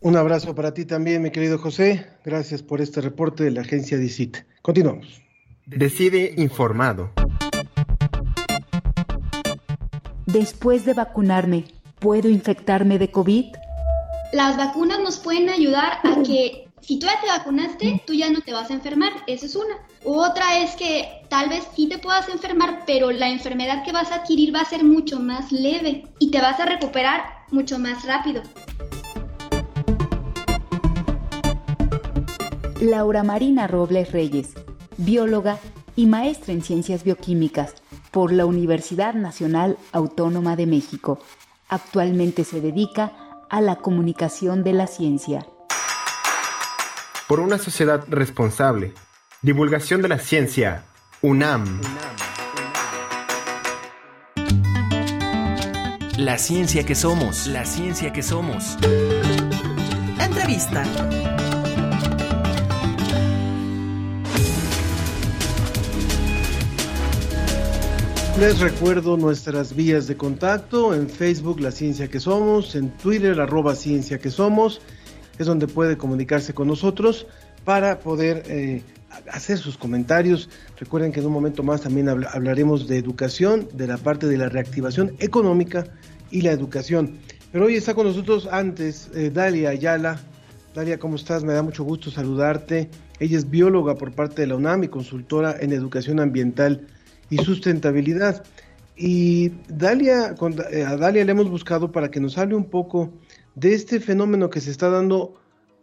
Un 0.00 0.16
abrazo 0.16 0.54
para 0.54 0.72
ti 0.72 0.84
también, 0.84 1.22
mi 1.22 1.32
querido 1.32 1.58
José. 1.58 2.06
Gracias 2.24 2.62
por 2.62 2.80
este 2.80 3.00
reporte 3.00 3.42
de 3.42 3.50
la 3.50 3.62
agencia 3.62 3.98
DICIT. 3.98 4.36
Continuamos. 4.62 5.20
Decide 5.66 6.34
informado. 6.36 7.10
Después 10.26 10.84
de 10.84 10.94
vacunarme, 10.94 11.64
¿puedo 11.98 12.28
infectarme 12.28 13.00
de 13.00 13.10
COVID? 13.10 13.46
Las 14.32 14.56
vacunas 14.56 15.00
nos 15.00 15.18
pueden 15.18 15.48
ayudar 15.48 15.98
a 16.04 16.22
que 16.22 16.65
si 16.86 17.00
tú 17.00 17.06
ya 17.06 17.20
te 17.20 17.26
vacunaste, 17.26 18.00
tú 18.06 18.14
ya 18.14 18.30
no 18.30 18.42
te 18.42 18.52
vas 18.52 18.70
a 18.70 18.74
enfermar, 18.74 19.10
esa 19.26 19.46
es 19.46 19.56
una. 19.56 19.74
Otra 20.04 20.62
es 20.62 20.76
que 20.76 21.22
tal 21.28 21.48
vez 21.48 21.66
sí 21.74 21.88
te 21.88 21.98
puedas 21.98 22.28
enfermar, 22.28 22.84
pero 22.86 23.10
la 23.10 23.28
enfermedad 23.28 23.84
que 23.84 23.90
vas 23.90 24.12
a 24.12 24.16
adquirir 24.16 24.54
va 24.54 24.60
a 24.60 24.64
ser 24.64 24.84
mucho 24.84 25.18
más 25.18 25.50
leve 25.50 26.04
y 26.20 26.30
te 26.30 26.40
vas 26.40 26.60
a 26.60 26.64
recuperar 26.64 27.24
mucho 27.50 27.80
más 27.80 28.04
rápido. 28.04 28.42
Laura 32.80 33.24
Marina 33.24 33.66
Robles 33.66 34.12
Reyes, 34.12 34.54
bióloga 34.96 35.58
y 35.96 36.06
maestra 36.06 36.52
en 36.52 36.62
ciencias 36.62 37.02
bioquímicas 37.02 37.74
por 38.12 38.32
la 38.32 38.46
Universidad 38.46 39.14
Nacional 39.14 39.76
Autónoma 39.90 40.54
de 40.54 40.66
México. 40.66 41.18
Actualmente 41.68 42.44
se 42.44 42.60
dedica 42.60 43.12
a 43.50 43.60
la 43.60 43.74
comunicación 43.74 44.62
de 44.62 44.72
la 44.72 44.86
ciencia 44.86 45.46
por 47.26 47.40
una 47.40 47.58
sociedad 47.58 48.04
responsable. 48.08 48.92
Divulgación 49.42 50.02
de 50.02 50.08
la 50.08 50.18
ciencia. 50.18 50.84
UNAM. 51.22 51.80
La 56.16 56.38
ciencia 56.38 56.84
que 56.86 56.94
somos. 56.94 57.46
La 57.48 57.64
ciencia 57.64 58.12
que 58.12 58.22
somos. 58.22 58.76
Entrevista. 60.20 60.84
Les 68.38 68.60
recuerdo 68.60 69.16
nuestras 69.16 69.74
vías 69.74 70.06
de 70.06 70.16
contacto 70.16 70.94
en 70.94 71.08
Facebook 71.08 71.58
La 71.58 71.70
Ciencia 71.70 72.08
que 72.08 72.20
Somos, 72.20 72.74
en 72.74 72.90
Twitter 72.98 73.40
arroba 73.40 73.74
Ciencia 73.74 74.18
que 74.18 74.30
Somos 74.30 74.82
es 75.38 75.46
donde 75.46 75.66
puede 75.66 75.96
comunicarse 75.96 76.54
con 76.54 76.68
nosotros 76.68 77.26
para 77.64 77.98
poder 77.98 78.44
eh, 78.46 78.82
hacer 79.30 79.58
sus 79.58 79.76
comentarios. 79.76 80.48
Recuerden 80.78 81.12
que 81.12 81.20
en 81.20 81.26
un 81.26 81.32
momento 81.32 81.62
más 81.62 81.82
también 81.82 82.08
hablaremos 82.08 82.88
de 82.88 82.98
educación, 82.98 83.68
de 83.72 83.86
la 83.86 83.98
parte 83.98 84.26
de 84.26 84.38
la 84.38 84.48
reactivación 84.48 85.14
económica 85.18 85.86
y 86.30 86.42
la 86.42 86.52
educación. 86.52 87.18
Pero 87.52 87.66
hoy 87.66 87.76
está 87.76 87.94
con 87.94 88.06
nosotros 88.06 88.48
antes 88.50 89.10
eh, 89.14 89.30
Dalia 89.32 89.70
Ayala. 89.70 90.20
Dalia, 90.74 90.98
¿cómo 90.98 91.16
estás? 91.16 91.42
Me 91.42 91.54
da 91.54 91.62
mucho 91.62 91.84
gusto 91.84 92.10
saludarte. 92.10 92.90
Ella 93.18 93.38
es 93.38 93.48
bióloga 93.48 93.94
por 93.94 94.12
parte 94.12 94.42
de 94.42 94.48
la 94.48 94.56
UNAM 94.56 94.84
y 94.84 94.88
consultora 94.88 95.56
en 95.58 95.72
educación 95.72 96.20
ambiental 96.20 96.86
y 97.30 97.38
sustentabilidad. 97.38 98.44
Y 98.96 99.52
Dalia, 99.68 100.34
eh, 100.70 100.84
a 100.84 100.96
Dalia 100.96 101.24
le 101.24 101.32
hemos 101.32 101.50
buscado 101.50 101.92
para 101.92 102.10
que 102.10 102.20
nos 102.20 102.36
hable 102.38 102.54
un 102.54 102.64
poco 102.64 103.12
de 103.56 103.74
este 103.74 103.98
fenómeno 104.00 104.50
que 104.50 104.60
se 104.60 104.70
está 104.70 104.88
dando 104.90 105.34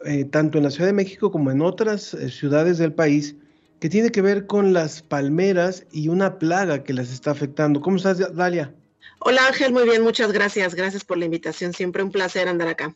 eh, 0.06 0.25
tanto 0.25 0.58
en 0.58 0.63
la 0.63 0.72
Ciudad 0.72 0.88
de 0.88 0.94
México 0.94 1.32
como 1.32 1.51
en 1.51 1.62
otras 1.62 2.13
eh, 2.13 2.30
ciudades 2.30 2.77
del 2.77 2.94
país, 2.94 3.36
que 3.80 3.89
tiene 3.89 4.12
que 4.12 4.22
ver 4.22 4.46
con 4.46 4.72
las 4.72 5.01
palmeras 5.01 5.86
y 5.92 6.08
una 6.08 6.39
plaga 6.39 6.84
que 6.84 6.94
las 6.94 7.12
está 7.12 7.32
afectando. 7.32 7.82
¿Cómo 7.82 7.98
estás, 7.98 8.36
Dalia? 8.36 8.74
Hola 9.20 9.48
Ángel, 9.48 9.74
muy 9.74 9.84
bien, 9.84 10.03
muchas 10.03 10.32
gracias. 10.32 10.75
Gracias 10.75 11.03
por 11.03 11.18
la 11.18 11.25
invitación. 11.25 11.74
Siempre 11.74 12.03
un 12.03 12.12
placer 12.12 12.48
andar 12.48 12.68
acá. 12.68 12.96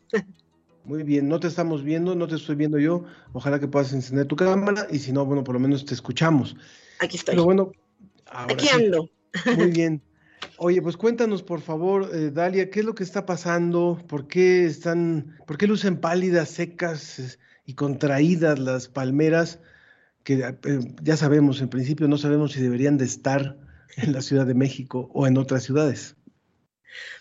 Muy 0.85 1.03
bien, 1.03 1.27
no 1.27 1.39
te 1.39 1.47
estamos 1.47 1.83
viendo, 1.83 2.15
no 2.15 2.27
te 2.27 2.35
estoy 2.35 2.55
viendo 2.55 2.79
yo. 2.79 3.03
Ojalá 3.33 3.59
que 3.59 3.67
puedas 3.67 3.91
encender 3.91 4.25
tu 4.25 4.37
cámara 4.37 4.87
y 4.89 4.99
si 4.99 5.11
no, 5.11 5.25
bueno, 5.25 5.43
por 5.43 5.53
lo 5.53 5.59
menos 5.59 5.83
te 5.83 5.93
escuchamos. 5.93 6.55
Aquí 6.99 7.17
estoy. 7.17 7.33
Pero 7.33 7.43
bueno, 7.43 7.71
aquí 8.25 8.69
ando. 8.69 9.09
Muy 9.57 9.71
bien. 9.71 10.01
Oye, 10.57 10.81
pues 10.81 10.97
cuéntanos 10.97 11.43
por 11.43 11.61
favor, 11.61 12.09
eh, 12.13 12.31
Dalia, 12.31 12.69
¿qué 12.69 12.79
es 12.79 12.85
lo 12.85 12.95
que 12.95 13.03
está 13.03 13.25
pasando? 13.25 14.01
¿Por 14.07 14.27
qué 14.27 14.65
están, 14.65 15.37
por 15.45 15.57
qué 15.57 15.67
lucen 15.67 15.99
pálidas, 15.99 16.49
secas 16.49 17.39
y 17.65 17.73
contraídas 17.73 18.57
las 18.59 18.87
palmeras? 18.87 19.59
Que 20.23 20.33
eh, 20.35 20.79
ya 21.01 21.17
sabemos, 21.17 21.61
en 21.61 21.69
principio 21.69 22.07
no 22.07 22.17
sabemos 22.17 22.53
si 22.53 22.61
deberían 22.61 22.97
de 22.97 23.05
estar 23.05 23.57
en 23.97 24.13
la 24.13 24.21
Ciudad 24.21 24.45
de 24.45 24.55
México 24.55 25.09
o 25.13 25.27
en 25.27 25.37
otras 25.37 25.63
ciudades. 25.63 26.15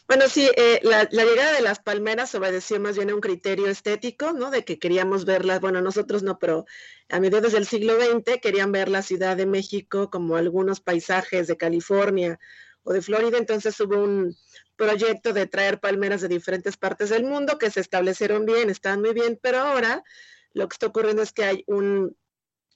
Bueno, 0.08 0.28
sí, 0.28 0.48
eh, 0.56 0.80
la, 0.84 1.04
llegada 1.04 1.52
de 1.52 1.62
las 1.62 1.80
palmeras 1.80 2.34
obedeció 2.36 2.78
más 2.78 2.96
bien 2.96 3.10
a 3.10 3.14
un 3.14 3.20
criterio 3.20 3.66
estético, 3.66 4.32
¿no? 4.32 4.50
De 4.50 4.64
que 4.64 4.78
queríamos 4.78 5.24
verlas, 5.24 5.60
bueno, 5.60 5.80
nosotros 5.82 6.22
no, 6.22 6.38
pero 6.38 6.64
a 7.08 7.18
mediados 7.18 7.52
del 7.52 7.66
siglo 7.66 7.94
XX 8.00 8.40
querían 8.40 8.70
ver 8.70 8.88
la 8.88 9.02
Ciudad 9.02 9.36
de 9.36 9.46
México 9.46 10.08
como 10.08 10.36
algunos 10.36 10.80
paisajes 10.80 11.48
de 11.48 11.56
California 11.56 12.38
o 12.86 12.92
de 12.92 13.02
Florida, 13.02 13.36
entonces 13.36 13.78
hubo 13.80 13.98
un 14.02 14.36
proyecto 14.76 15.32
de 15.32 15.46
traer 15.46 15.80
palmeras 15.80 16.20
de 16.20 16.28
diferentes 16.28 16.76
partes 16.76 17.10
del 17.10 17.24
mundo 17.24 17.58
que 17.58 17.70
se 17.70 17.80
establecieron 17.80 18.46
bien, 18.46 18.70
estaban 18.70 19.00
muy 19.00 19.12
bien, 19.12 19.38
pero 19.42 19.58
ahora 19.58 20.04
lo 20.52 20.68
que 20.68 20.74
está 20.74 20.86
ocurriendo 20.86 21.22
es 21.22 21.32
que 21.32 21.44
hay 21.44 21.64
un 21.66 22.16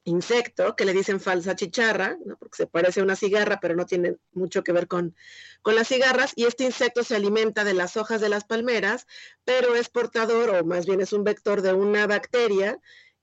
insecto 0.02 0.75
que 0.75 0.85
le 0.85 0.95
dicen 0.95 1.21
falsa 1.21 1.55
chicharra, 1.55 2.19
porque 2.40 2.57
se 2.57 2.67
parece 2.67 3.00
a 3.00 3.05
una 3.05 3.14
cigarra, 3.14 3.61
pero 3.61 3.76
no 3.76 3.87
tiene 3.87 4.17
mucho 4.33 4.64
que 4.64 4.73
ver 4.73 4.88
con, 4.88 5.14
con 5.62 5.76
las 5.76 5.87
cigarras, 5.87 6.33
y 6.35 6.47
este 6.47 6.64
insecto 6.64 7.05
se 7.05 7.14
alimenta 7.14 7.62
de 7.62 7.75
las 7.75 7.97
hojas 7.97 8.21
de 8.21 8.31
las 8.31 8.45
palmeras, 8.45 9.07
pero 9.45 9.76
es 9.76 9.88
portador, 9.90 10.50
o 10.50 10.64
más 10.64 10.87
bien 10.87 11.00
es 11.00 11.12
un 11.12 11.23
vector 11.23 11.62
de 11.62 11.73
una 11.73 12.09
bacteria 12.09 12.81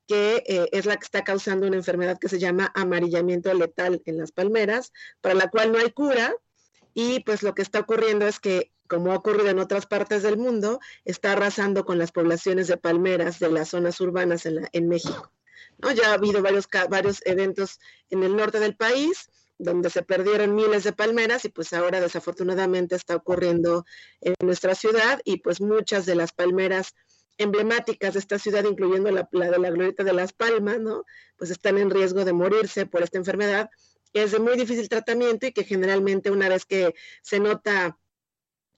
que 0.08 0.44
eh, 0.48 0.70
es 0.72 0.86
la 0.86 0.96
que 0.96 1.04
está 1.04 1.26
causando 1.26 1.68
una 1.68 1.76
enfermedad 1.76 2.18
que 2.18 2.30
se 2.30 2.40
llama 2.40 2.72
amarillamiento 2.76 3.54
letal 3.54 4.02
en 4.06 4.18
las 4.18 4.32
palmeras, 4.32 4.94
para 5.20 5.36
la 5.36 5.50
cual 5.50 5.74
no 5.74 5.80
hay 5.80 5.92
cura, 5.92 6.34
y 7.00 7.20
pues 7.20 7.44
lo 7.44 7.54
que 7.54 7.62
está 7.62 7.82
ocurriendo 7.82 8.26
es 8.26 8.40
que, 8.40 8.72
como 8.88 9.12
ha 9.12 9.18
ocurrido 9.18 9.50
en 9.50 9.60
otras 9.60 9.86
partes 9.86 10.24
del 10.24 10.36
mundo, 10.36 10.80
está 11.06 11.34
arrasando 11.34 11.86
con 11.86 12.00
las 12.00 12.12
poblaciones 12.12 12.66
de 12.66 12.78
palmeras 12.78 13.38
de 13.38 13.52
las 13.52 13.70
zonas 13.70 14.02
urbanas 14.02 14.48
en, 14.48 14.88
México. 14.88 15.32
Ya 15.96 16.10
ha 16.10 16.14
habido 16.14 16.42
varios, 16.42 16.68
varios 16.90 17.22
eventos 17.28 17.80
en 18.10 18.24
el 18.24 18.36
norte 18.36 18.60
del 18.60 18.76
país 18.76 19.30
donde 19.60 19.92
se 19.92 20.02
perdieron 20.02 20.56
miles 20.56 20.86
de 20.86 20.92
palmeras 20.92 21.46
y 21.46 21.50
pues 21.50 21.72
ahora 21.72 22.02
desafortunadamente 22.02 22.96
está 22.96 23.16
ocurriendo 23.16 23.86
en 24.22 24.34
nuestra 24.42 24.74
ciudad 24.74 25.22
y 25.24 25.38
pues 25.38 25.62
muchas 25.62 26.08
de 26.08 26.16
las 26.16 26.32
palmeras 26.32 26.96
emblemáticas 27.38 28.14
de 28.14 28.20
esta 28.20 28.40
ciudad, 28.40 28.64
incluyendo 28.64 29.12
la, 29.12 29.30
la 29.32 29.52
de 29.52 29.60
la 29.60 29.70
Glorieta 29.70 30.04
de 30.04 30.14
las 30.14 30.34
Palmas, 30.34 30.80
¿no? 30.80 31.04
Pues 31.38 31.52
están 31.52 31.78
en 31.78 31.92
riesgo 31.92 32.26
de 32.26 32.34
morirse 32.34 32.88
por 32.88 33.04
esta 33.04 33.20
enfermedad 33.20 33.70
es 34.18 34.32
de 34.32 34.40
muy 34.40 34.58
difícil 34.58 34.90
tratamiento 34.90 35.48
y 35.48 35.52
que 35.52 35.64
generalmente 35.64 36.32
una 36.32 36.50
vez 36.50 36.66
que 36.66 36.96
se 37.22 37.40
nota 37.40 37.98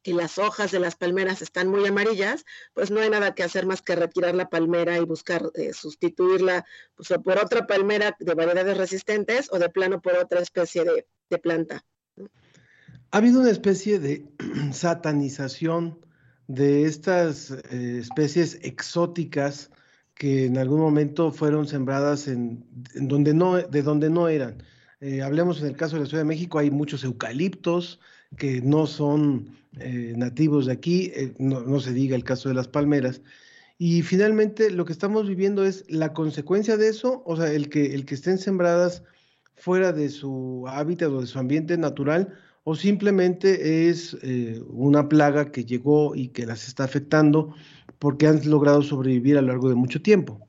que 0.02 0.14
las 0.14 0.38
hojas 0.38 0.72
de 0.72 0.80
las 0.80 0.96
palmeras 0.96 1.42
están 1.42 1.68
muy 1.68 1.86
amarillas, 1.86 2.46
pues 2.74 2.90
no 2.90 3.02
hay 3.02 3.10
nada 3.10 3.36
que 3.36 3.44
hacer 3.44 3.66
más 3.66 3.82
que 3.82 3.96
retirar 3.96 4.34
la 4.34 4.50
palmera 4.50 4.98
y 4.98 5.04
buscar 5.04 5.52
eh, 5.56 5.74
sustituirla 5.74 6.66
pues, 6.96 7.10
por 7.24 7.38
otra 7.38 7.68
palmera 7.68 8.16
de 8.20 8.34
variedades 8.34 8.78
resistentes 8.78 9.50
o 9.52 9.60
de 9.60 9.70
plano 9.70 10.02
por 10.02 10.16
otra 10.16 10.40
especie 10.40 10.86
de, 10.86 11.38
planta. 11.40 11.86
Ha 13.12 13.18
habido 13.18 13.42
una 13.42 13.52
especie 13.52 14.00
de 14.00 14.26
satanización 14.72 16.00
de 16.48 16.86
estas 16.86 17.52
eh, 17.52 18.00
especies 18.00 18.58
exóticas 18.64 19.70
que 20.16 20.46
en 20.46 20.58
algún 20.58 20.80
momento 20.82 21.32
fueron 21.32 21.68
sembradas 21.68 22.28
en, 22.28 22.66
donde 22.96 23.34
no, 23.34 23.58
de 23.58 23.82
donde 23.84 24.10
no 24.10 24.28
eran. 24.28 24.64
Eh, 25.02 25.22
hablemos 25.22 25.62
en 25.62 25.68
el 25.68 25.76
caso 25.76 25.96
de 25.96 26.04
la 26.04 26.08
Ciudad 26.08 26.24
de 26.24 26.28
México, 26.28 26.60
hay 26.60 26.72
muchos 26.72 27.04
eucaliptos 27.04 28.00
que 28.38 28.62
no 28.62 28.86
son 28.86 29.58
eh, 29.80 30.14
nativos 30.16 30.66
de 30.66 30.74
aquí, 30.74 31.12
no, 31.38 31.62
no, 31.62 31.80
se 31.80 31.94
diga 31.94 32.16
el 32.16 32.24
caso 32.24 32.50
de 32.50 32.56
las 32.56 32.68
palmeras. 32.68 33.22
Y 33.78 34.02
finalmente 34.02 34.72
lo 34.72 34.84
que 34.84 34.92
estamos 34.92 35.28
viviendo 35.28 35.64
es 35.64 35.86
la 35.90 36.14
consecuencia 36.14 36.76
de 36.76 36.90
eso, 36.90 37.24
o 37.26 37.38
sea, 37.38 37.52
el 37.52 37.70
que, 37.70 37.96
el 37.96 38.06
que 38.06 38.16
estén 38.16 38.38
sembradas 38.38 39.04
fuera 39.56 39.94
de 39.94 40.10
su 40.10 40.66
hábitat 40.68 41.10
o 41.10 41.22
de 41.22 41.28
su 41.28 41.40
ambiente 41.40 41.78
natural, 41.78 42.38
o 42.66 42.76
simplemente 42.76 43.90
es 43.90 44.18
eh, 44.22 44.62
una 44.68 45.08
plaga 45.08 45.52
que 45.52 45.66
llegó 45.66 46.14
y 46.16 46.28
que 46.30 46.46
las 46.46 46.68
está 46.68 46.84
afectando 46.84 47.56
porque 48.00 48.28
han 48.28 48.48
logrado 48.50 48.82
sobrevivir 48.82 49.38
a 49.38 49.42
lo 49.42 49.48
largo 49.48 49.70
de 49.70 49.76
mucho 49.76 50.02
tiempo. 50.02 50.49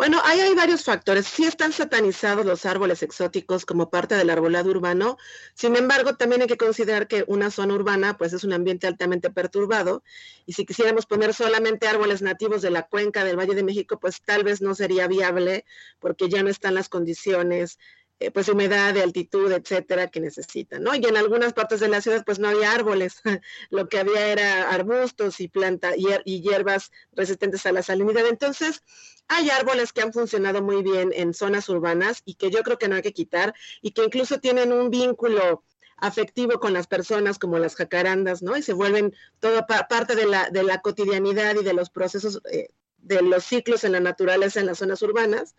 Bueno, 0.00 0.18
ahí 0.24 0.40
hay 0.40 0.54
varios 0.54 0.82
factores. 0.82 1.26
Sí 1.26 1.44
están 1.44 1.74
satanizados 1.74 2.46
los 2.46 2.64
árboles 2.64 3.02
exóticos 3.02 3.66
como 3.66 3.90
parte 3.90 4.14
del 4.14 4.30
arbolado 4.30 4.70
urbano. 4.70 5.18
Sin 5.52 5.76
embargo, 5.76 6.16
también 6.16 6.40
hay 6.40 6.48
que 6.48 6.56
considerar 6.56 7.06
que 7.06 7.22
una 7.26 7.50
zona 7.50 7.74
urbana 7.74 8.16
pues 8.16 8.32
es 8.32 8.42
un 8.42 8.54
ambiente 8.54 8.86
altamente 8.86 9.28
perturbado 9.28 10.02
y 10.46 10.54
si 10.54 10.64
quisiéramos 10.64 11.04
poner 11.04 11.34
solamente 11.34 11.86
árboles 11.86 12.22
nativos 12.22 12.62
de 12.62 12.70
la 12.70 12.84
cuenca 12.84 13.24
del 13.24 13.38
Valle 13.38 13.54
de 13.54 13.62
México, 13.62 14.00
pues 14.00 14.22
tal 14.22 14.42
vez 14.42 14.62
no 14.62 14.74
sería 14.74 15.06
viable 15.06 15.66
porque 15.98 16.30
ya 16.30 16.42
no 16.42 16.48
están 16.48 16.72
las 16.72 16.88
condiciones 16.88 17.78
eh, 18.20 18.30
pues 18.30 18.48
humedad, 18.48 18.94
de 18.94 19.02
altitud, 19.02 19.50
etcétera, 19.50 20.08
que 20.08 20.20
necesitan, 20.20 20.82
¿no? 20.82 20.94
Y 20.94 21.04
en 21.04 21.16
algunas 21.16 21.54
partes 21.54 21.80
de 21.80 21.88
la 21.88 22.00
ciudad 22.00 22.22
pues 22.24 22.38
no 22.38 22.48
había 22.48 22.72
árboles, 22.72 23.22
lo 23.70 23.88
que 23.88 23.98
había 23.98 24.28
era 24.28 24.70
arbustos 24.70 25.40
y 25.40 25.48
plantas 25.48 25.94
y 25.96 26.40
hierbas 26.42 26.92
resistentes 27.12 27.64
a 27.66 27.72
la 27.72 27.82
salinidad. 27.82 28.26
Entonces, 28.26 28.82
hay 29.26 29.48
árboles 29.48 29.92
que 29.92 30.02
han 30.02 30.12
funcionado 30.12 30.60
muy 30.60 30.82
bien 30.82 31.12
en 31.14 31.32
zonas 31.34 31.68
urbanas 31.68 32.20
y 32.24 32.34
que 32.34 32.50
yo 32.50 32.62
creo 32.62 32.78
que 32.78 32.88
no 32.88 32.96
hay 32.96 33.02
que 33.02 33.12
quitar 33.12 33.54
y 33.80 33.92
que 33.92 34.04
incluso 34.04 34.38
tienen 34.38 34.72
un 34.72 34.90
vínculo 34.90 35.64
afectivo 35.96 36.60
con 36.60 36.72
las 36.72 36.86
personas 36.86 37.38
como 37.38 37.58
las 37.58 37.76
jacarandas, 37.76 38.42
¿no? 38.42 38.56
Y 38.56 38.62
se 38.62 38.72
vuelven 38.72 39.14
toda 39.38 39.66
parte 39.66 40.14
de 40.14 40.26
la, 40.26 40.50
de 40.50 40.62
la 40.62 40.80
cotidianidad 40.80 41.54
y 41.54 41.64
de 41.64 41.72
los 41.74 41.90
procesos, 41.90 42.42
eh, 42.50 42.68
de 42.98 43.22
los 43.22 43.44
ciclos 43.44 43.84
en 43.84 43.92
la 43.92 44.00
naturaleza 44.00 44.60
en 44.60 44.66
las 44.66 44.78
zonas 44.78 45.00
urbanas. 45.02 45.54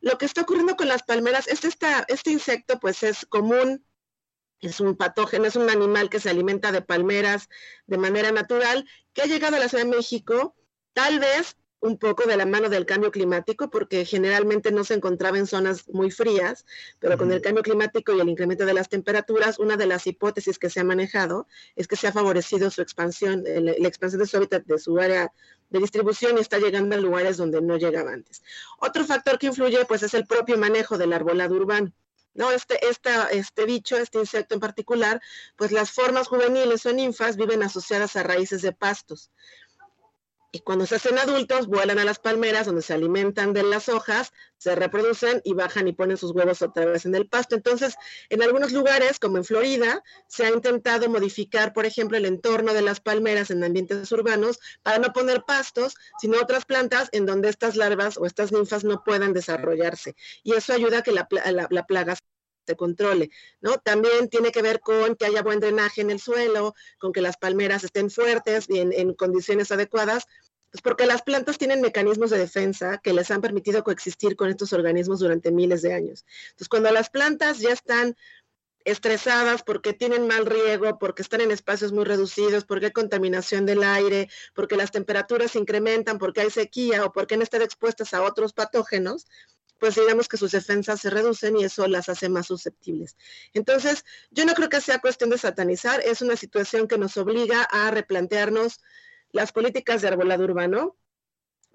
Lo 0.00 0.16
que 0.16 0.26
está 0.26 0.42
ocurriendo 0.42 0.76
con 0.76 0.88
las 0.88 1.02
palmeras, 1.02 1.48
este, 1.48 1.68
este 2.08 2.30
insecto 2.30 2.78
pues 2.78 3.02
es 3.02 3.26
común, 3.26 3.84
es 4.60 4.80
un 4.80 4.96
patógeno, 4.96 5.44
es 5.44 5.56
un 5.56 5.70
animal 5.70 6.08
que 6.08 6.20
se 6.20 6.30
alimenta 6.30 6.72
de 6.72 6.82
palmeras 6.82 7.48
de 7.86 7.98
manera 7.98 8.32
natural, 8.32 8.88
que 9.12 9.22
ha 9.22 9.26
llegado 9.26 9.56
a 9.56 9.58
la 9.58 9.68
Ciudad 9.68 9.84
de 9.84 9.96
México, 9.96 10.56
tal 10.92 11.20
vez 11.20 11.56
un 11.80 11.98
poco 11.98 12.26
de 12.26 12.36
la 12.36 12.46
mano 12.46 12.68
del 12.68 12.86
cambio 12.86 13.10
climático, 13.10 13.70
porque 13.70 14.04
generalmente 14.04 14.72
no 14.72 14.84
se 14.84 14.94
encontraba 14.94 15.38
en 15.38 15.46
zonas 15.46 15.88
muy 15.88 16.10
frías, 16.10 16.64
pero 16.98 17.16
con 17.16 17.30
el 17.30 17.40
cambio 17.40 17.62
climático 17.62 18.12
y 18.12 18.20
el 18.20 18.28
incremento 18.28 18.66
de 18.66 18.74
las 18.74 18.88
temperaturas, 18.88 19.58
una 19.58 19.76
de 19.76 19.86
las 19.86 20.06
hipótesis 20.06 20.58
que 20.58 20.70
se 20.70 20.80
ha 20.80 20.84
manejado 20.84 21.46
es 21.76 21.86
que 21.86 21.96
se 21.96 22.08
ha 22.08 22.12
favorecido 22.12 22.70
su 22.70 22.82
expansión, 22.82 23.44
la, 23.44 23.72
expansión 23.88 24.20
de 24.20 24.26
su 24.26 24.36
hábitat, 24.36 24.64
de 24.64 24.78
su 24.78 24.98
área 24.98 25.32
de 25.70 25.78
distribución 25.78 26.38
y 26.38 26.40
está 26.40 26.58
llegando 26.58 26.96
a 26.96 26.98
lugares 26.98 27.36
donde 27.36 27.60
no 27.60 27.76
llegaba 27.76 28.12
antes. 28.12 28.42
Otro 28.78 29.04
factor 29.04 29.38
que 29.38 29.46
influye, 29.46 29.84
pues, 29.84 30.02
es 30.02 30.14
el 30.14 30.26
propio 30.26 30.58
manejo 30.58 30.98
del 30.98 31.12
arbolado 31.12 31.54
urbano. 31.54 31.92
¿no? 32.34 32.52
Este, 32.52 32.78
este 32.88 33.64
bicho, 33.66 33.96
este 33.96 34.20
insecto 34.20 34.54
en 34.54 34.60
particular, 34.60 35.20
pues 35.56 35.72
las 35.72 35.90
formas 35.90 36.28
juveniles 36.28 36.86
o 36.86 36.92
ninfas 36.92 37.36
viven 37.36 37.64
asociadas 37.64 38.14
a 38.14 38.22
raíces 38.22 38.62
de 38.62 38.72
pastos 38.72 39.32
y 40.50 40.60
cuando 40.60 40.86
se 40.86 40.94
hacen 40.94 41.18
adultos 41.18 41.66
vuelan 41.66 41.98
a 41.98 42.04
las 42.04 42.18
palmeras 42.18 42.66
donde 42.66 42.80
se 42.80 42.94
alimentan 42.94 43.52
de 43.52 43.62
las 43.62 43.88
hojas, 43.88 44.32
se 44.56 44.74
reproducen 44.74 45.42
y 45.44 45.52
bajan 45.52 45.88
y 45.88 45.92
ponen 45.92 46.16
sus 46.16 46.32
huevos 46.32 46.62
otra 46.62 46.86
vez 46.86 47.04
en 47.04 47.14
el 47.14 47.28
pasto. 47.28 47.54
Entonces, 47.54 47.96
en 48.30 48.42
algunos 48.42 48.72
lugares, 48.72 49.18
como 49.18 49.36
en 49.36 49.44
Florida, 49.44 50.02
se 50.26 50.46
ha 50.46 50.50
intentado 50.50 51.08
modificar, 51.10 51.74
por 51.74 51.84
ejemplo, 51.84 52.16
el 52.16 52.24
entorno 52.24 52.72
de 52.72 52.82
las 52.82 53.00
palmeras 53.00 53.50
en 53.50 53.62
ambientes 53.62 54.10
urbanos 54.10 54.58
para 54.82 54.98
no 54.98 55.12
poner 55.12 55.42
pastos, 55.46 55.94
sino 56.18 56.40
otras 56.40 56.64
plantas 56.64 57.08
en 57.12 57.26
donde 57.26 57.50
estas 57.50 57.76
larvas 57.76 58.16
o 58.16 58.24
estas 58.24 58.50
ninfas 58.50 58.84
no 58.84 59.04
puedan 59.04 59.34
desarrollarse. 59.34 60.16
Y 60.42 60.54
eso 60.54 60.72
ayuda 60.72 60.98
a 60.98 61.02
que 61.02 61.12
la, 61.12 61.28
la 61.70 61.86
plaga 61.86 62.16
se 62.68 62.76
controle, 62.76 63.30
¿no? 63.62 63.78
También 63.78 64.28
tiene 64.28 64.52
que 64.52 64.60
ver 64.60 64.80
con 64.80 65.16
que 65.16 65.24
haya 65.24 65.42
buen 65.42 65.58
drenaje 65.58 66.02
en 66.02 66.10
el 66.10 66.20
suelo, 66.20 66.74
con 66.98 67.12
que 67.12 67.22
las 67.22 67.38
palmeras 67.38 67.82
estén 67.82 68.10
fuertes 68.10 68.66
y 68.68 68.78
en, 68.78 69.14
condiciones 69.14 69.72
adecuadas, 69.72 70.26
pues 70.70 70.82
porque 70.82 71.06
las 71.06 71.22
plantas 71.22 71.56
tienen 71.56 71.80
mecanismos 71.80 72.28
de 72.28 72.38
defensa 72.38 72.98
que 73.02 73.14
les 73.14 73.30
han 73.30 73.40
permitido 73.40 73.82
coexistir 73.82 74.36
con 74.36 74.50
estos 74.50 74.74
organismos 74.74 75.20
durante 75.20 75.50
miles 75.50 75.80
de 75.80 75.94
años. 75.94 76.26
Entonces, 76.50 76.68
cuando 76.68 76.90
las 76.90 77.08
plantas 77.08 77.58
ya 77.60 77.72
están 77.72 78.14
estresadas 78.84 79.62
porque 79.62 79.94
tienen 79.94 80.26
mal 80.26 80.44
riego, 80.44 80.98
porque 80.98 81.22
están 81.22 81.40
en 81.40 81.50
espacios 81.50 81.92
muy 81.92 82.04
reducidos, 82.04 82.64
porque 82.64 82.86
hay 82.86 82.92
contaminación 82.92 83.64
del 83.64 83.82
aire, 83.82 84.28
porque 84.54 84.76
las 84.76 84.90
temperaturas 84.90 85.52
se 85.52 85.58
incrementan, 85.58 86.18
porque 86.18 86.42
hay 86.42 86.50
sequía 86.50 87.04
o 87.06 87.12
porque 87.12 87.34
han 87.34 87.42
estado 87.42 87.64
expuestas 87.64 88.12
a 88.12 88.22
otros 88.22 88.52
patógenos, 88.52 89.26
pues 89.78 89.94
digamos 89.94 90.28
que 90.28 90.36
sus 90.36 90.52
defensas 90.52 91.00
se 91.00 91.10
reducen 91.10 91.56
y 91.56 91.64
eso 91.64 91.86
las 91.86 92.08
hace 92.08 92.28
más 92.28 92.46
susceptibles. 92.46 93.16
Entonces, 93.54 94.04
yo 94.30 94.44
no 94.44 94.54
creo 94.54 94.68
que 94.68 94.80
sea 94.80 94.98
cuestión 94.98 95.30
de 95.30 95.38
satanizar, 95.38 96.00
es 96.00 96.20
una 96.22 96.36
situación 96.36 96.88
que 96.88 96.98
nos 96.98 97.16
obliga 97.16 97.62
a 97.62 97.90
replantearnos 97.90 98.80
las 99.30 99.52
políticas 99.52 100.02
de 100.02 100.08
arbolado 100.08 100.44
urbano, 100.44 100.96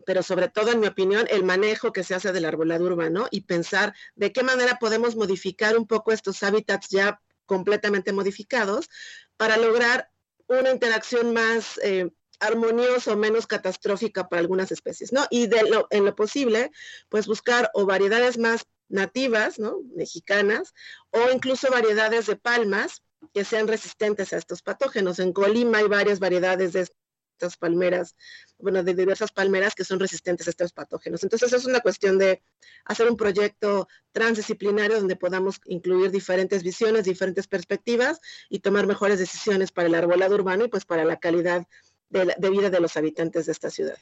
pero 0.05 0.21
sobre 0.21 0.49
todo, 0.49 0.71
en 0.71 0.79
mi 0.79 0.87
opinión, 0.87 1.27
el 1.29 1.43
manejo 1.43 1.93
que 1.93 2.03
se 2.03 2.15
hace 2.15 2.33
del 2.33 2.45
arbolado 2.45 2.85
urbano 2.85 3.27
y 3.31 3.41
pensar 3.41 3.93
de 4.15 4.33
qué 4.33 4.43
manera 4.43 4.77
podemos 4.79 5.15
modificar 5.15 5.77
un 5.77 5.87
poco 5.87 6.11
estos 6.11 6.43
hábitats 6.43 6.89
ya 6.89 7.21
completamente 7.45 8.11
modificados 8.11 8.89
para 9.37 9.57
lograr 9.57 10.09
una 10.47 10.71
interacción 10.71 11.33
más 11.33 11.79
eh, 11.83 12.09
armoniosa 12.45 13.13
o 13.13 13.17
menos 13.17 13.47
catastrófica 13.47 14.29
para 14.29 14.41
algunas 14.41 14.71
especies, 14.71 15.11
¿no? 15.11 15.25
Y 15.29 15.47
de 15.47 15.63
lo, 15.63 15.87
en 15.89 16.05
lo 16.05 16.15
posible, 16.15 16.71
pues 17.09 17.27
buscar 17.27 17.69
o 17.73 17.85
variedades 17.85 18.37
más 18.37 18.65
nativas, 18.89 19.59
¿no? 19.59 19.79
Mexicanas, 19.95 20.73
o 21.11 21.31
incluso 21.31 21.69
variedades 21.69 22.27
de 22.27 22.35
palmas 22.35 23.01
que 23.33 23.45
sean 23.45 23.67
resistentes 23.67 24.33
a 24.33 24.37
estos 24.37 24.61
patógenos. 24.61 25.19
En 25.19 25.33
Colima 25.33 25.79
hay 25.79 25.87
varias 25.87 26.19
variedades 26.19 26.73
de 26.73 26.87
estas 27.33 27.57
palmeras, 27.57 28.15
bueno, 28.57 28.83
de 28.83 28.93
diversas 28.93 29.31
palmeras 29.31 29.75
que 29.75 29.83
son 29.83 29.99
resistentes 29.99 30.47
a 30.47 30.51
estos 30.51 30.71
patógenos. 30.71 31.23
Entonces 31.23 31.51
es 31.53 31.65
una 31.65 31.81
cuestión 31.81 32.17
de 32.17 32.41
hacer 32.85 33.09
un 33.09 33.17
proyecto 33.17 33.87
transdisciplinario 34.11 34.97
donde 34.97 35.15
podamos 35.15 35.59
incluir 35.65 36.11
diferentes 36.11 36.63
visiones, 36.63 37.05
diferentes 37.05 37.47
perspectivas 37.47 38.19
y 38.49 38.59
tomar 38.59 38.87
mejores 38.87 39.19
decisiones 39.19 39.71
para 39.71 39.87
el 39.87 39.95
arbolado 39.95 40.35
urbano 40.35 40.65
y 40.65 40.69
pues 40.69 40.85
para 40.85 41.03
la 41.03 41.17
calidad 41.17 41.67
de, 42.13 42.49
vida 42.49 42.69
de 42.69 42.79
los 42.79 42.95
habitantes 42.95 43.47
de 43.47 43.51
esta 43.51 43.69
ciudad. 43.69 43.95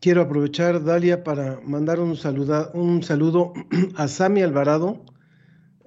Quiero 0.00 0.22
aprovechar, 0.22 0.84
Dalia, 0.84 1.24
para 1.24 1.60
mandar 1.62 2.00
un, 2.00 2.10
un 2.74 3.02
saludo 3.02 3.52
a 3.96 4.08
Sami 4.08 4.42
Alvarado. 4.42 5.04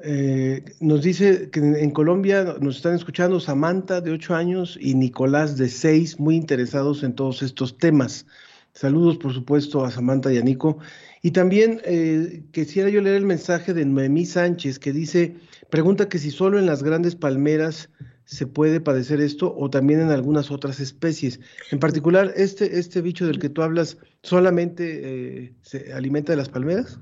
Eh, 0.03 0.65
nos 0.79 1.03
dice 1.03 1.51
que 1.51 1.59
en 1.59 1.91
Colombia 1.91 2.55
nos 2.59 2.77
están 2.77 2.95
escuchando 2.95 3.39
Samantha, 3.39 4.01
de 4.01 4.11
8 4.11 4.35
años, 4.35 4.77
y 4.81 4.95
Nicolás, 4.95 5.57
de 5.57 5.69
6, 5.69 6.19
muy 6.19 6.35
interesados 6.35 7.03
en 7.03 7.13
todos 7.13 7.43
estos 7.43 7.77
temas. 7.77 8.25
Saludos, 8.73 9.17
por 9.17 9.33
supuesto, 9.33 9.85
a 9.85 9.91
Samantha 9.91 10.33
y 10.33 10.37
a 10.37 10.41
Nico. 10.41 10.79
Y 11.21 11.31
también 11.31 11.81
eh, 11.83 12.43
quisiera 12.51 12.89
yo 12.89 13.01
leer 13.01 13.17
el 13.17 13.25
mensaje 13.25 13.73
de 13.73 13.85
Noemí 13.85 14.25
Sánchez, 14.25 14.79
que 14.79 14.91
dice, 14.91 15.35
pregunta 15.69 16.09
que 16.09 16.17
si 16.17 16.31
solo 16.31 16.57
en 16.57 16.65
las 16.65 16.81
grandes 16.81 17.15
palmeras 17.15 17.89
se 18.31 18.47
puede 18.47 18.79
padecer 18.79 19.19
esto 19.19 19.53
o 19.53 19.69
también 19.69 19.99
en 19.99 20.09
algunas 20.09 20.51
otras 20.51 20.79
especies. 20.79 21.41
En 21.69 21.79
particular, 21.79 22.31
este, 22.37 22.79
este 22.79 23.01
bicho 23.01 23.27
del 23.27 23.39
que 23.39 23.49
tú 23.49 23.61
hablas, 23.61 23.97
¿solamente 24.23 25.01
eh, 25.43 25.53
se 25.61 25.91
alimenta 25.91 26.31
de 26.31 26.37
las 26.37 26.47
palmeras? 26.47 26.97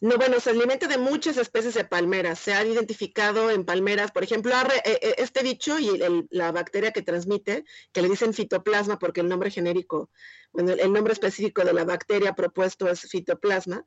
No, 0.00 0.16
bueno, 0.16 0.40
se 0.40 0.50
alimenta 0.50 0.86
de 0.86 0.96
muchas 0.96 1.36
especies 1.36 1.74
de 1.74 1.84
palmeras. 1.84 2.38
Se 2.38 2.54
han 2.54 2.66
identificado 2.66 3.50
en 3.50 3.66
palmeras, 3.66 4.10
por 4.10 4.24
ejemplo, 4.24 4.52
eh, 4.52 4.98
eh, 5.02 5.14
este 5.18 5.42
bicho 5.42 5.78
y 5.78 6.00
la 6.30 6.50
bacteria 6.50 6.92
que 6.92 7.02
transmite, 7.02 7.66
que 7.92 8.00
le 8.00 8.08
dicen 8.08 8.32
fitoplasma 8.32 8.98
porque 8.98 9.20
el 9.20 9.28
nombre 9.28 9.50
genérico, 9.50 10.10
bueno, 10.52 10.72
el 10.72 10.92
nombre 10.94 11.12
específico 11.12 11.62
de 11.62 11.74
la 11.74 11.84
bacteria 11.84 12.32
propuesto 12.32 12.88
es 12.88 13.02
fitoplasma. 13.02 13.84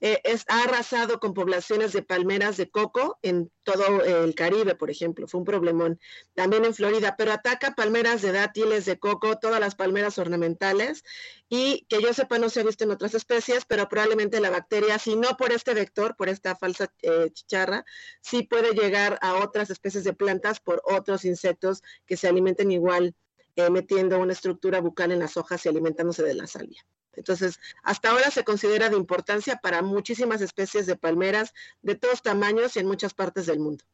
Eh, 0.00 0.20
es, 0.24 0.44
ha 0.48 0.64
arrasado 0.64 1.20
con 1.20 1.32
poblaciones 1.32 1.92
de 1.92 2.02
palmeras 2.02 2.56
de 2.56 2.70
coco 2.70 3.18
en 3.22 3.50
todo 3.62 4.04
el 4.04 4.34
Caribe, 4.34 4.74
por 4.74 4.90
ejemplo, 4.90 5.26
fue 5.26 5.38
un 5.40 5.44
problemón. 5.46 5.98
También 6.34 6.64
en 6.64 6.74
Florida, 6.74 7.16
pero 7.16 7.32
ataca 7.32 7.74
palmeras 7.74 8.22
de 8.22 8.32
dátiles, 8.32 8.84
de 8.84 8.98
coco, 8.98 9.38
todas 9.38 9.60
las 9.60 9.74
palmeras 9.74 10.18
ornamentales 10.18 11.02
y 11.48 11.86
que 11.88 12.00
yo 12.02 12.12
sepa 12.12 12.38
no 12.38 12.48
se 12.48 12.60
ha 12.60 12.64
visto 12.64 12.84
en 12.84 12.90
otras 12.90 13.14
especies, 13.14 13.64
pero 13.64 13.88
probablemente 13.88 14.40
la 14.40 14.50
bacteria, 14.50 14.98
si 14.98 15.16
no 15.16 15.36
por 15.36 15.52
este 15.52 15.74
vector, 15.74 16.16
por 16.16 16.28
esta 16.28 16.56
falsa 16.56 16.92
eh, 17.02 17.30
chicharra, 17.32 17.84
sí 18.20 18.42
puede 18.42 18.72
llegar 18.72 19.18
a 19.22 19.34
otras 19.36 19.70
especies 19.70 20.04
de 20.04 20.12
plantas 20.12 20.60
por 20.60 20.82
otros 20.84 21.24
insectos 21.24 21.82
que 22.06 22.16
se 22.16 22.28
alimenten 22.28 22.70
igual 22.70 23.14
eh, 23.56 23.70
metiendo 23.70 24.18
una 24.18 24.32
estructura 24.32 24.80
bucal 24.80 25.12
en 25.12 25.20
las 25.20 25.36
hojas 25.36 25.64
y 25.64 25.68
alimentándose 25.68 26.22
de 26.22 26.34
la 26.34 26.46
salvia. 26.46 26.84
Entonces, 27.16 27.58
hasta 27.82 28.10
ahora 28.10 28.30
se 28.30 28.44
considera 28.44 28.88
de 28.88 28.96
importancia 28.96 29.56
para 29.62 29.82
muchísimas 29.82 30.40
especies 30.40 30.86
de 30.86 30.96
palmeras 30.96 31.52
de 31.82 31.94
todos 31.94 32.22
tamaños 32.22 32.76
y 32.76 32.80
en 32.80 32.86
muchas 32.86 33.14
partes 33.14 33.46
del 33.46 33.60
mundo. 33.60 33.84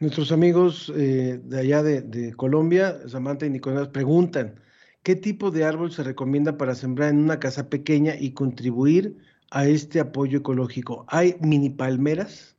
Nuestros 0.00 0.30
amigos 0.30 0.92
eh, 0.96 1.40
de 1.42 1.58
allá 1.58 1.82
de, 1.82 2.02
de, 2.02 2.32
Colombia, 2.34 3.00
Samantha 3.08 3.46
y 3.46 3.50
Nicolás, 3.50 3.88
preguntan, 3.88 4.60
¿qué 5.02 5.16
tipo 5.16 5.50
de 5.50 5.64
árbol 5.64 5.90
se 5.90 6.04
recomienda 6.04 6.56
para 6.56 6.76
sembrar 6.76 7.10
en 7.10 7.18
una 7.18 7.40
casa 7.40 7.68
pequeña 7.68 8.14
y 8.16 8.32
contribuir 8.32 9.16
a 9.50 9.66
este 9.66 9.98
apoyo 9.98 10.38
ecológico? 10.38 11.04
¿Hay 11.08 11.36
mini 11.40 11.70
palmeras? 11.70 12.54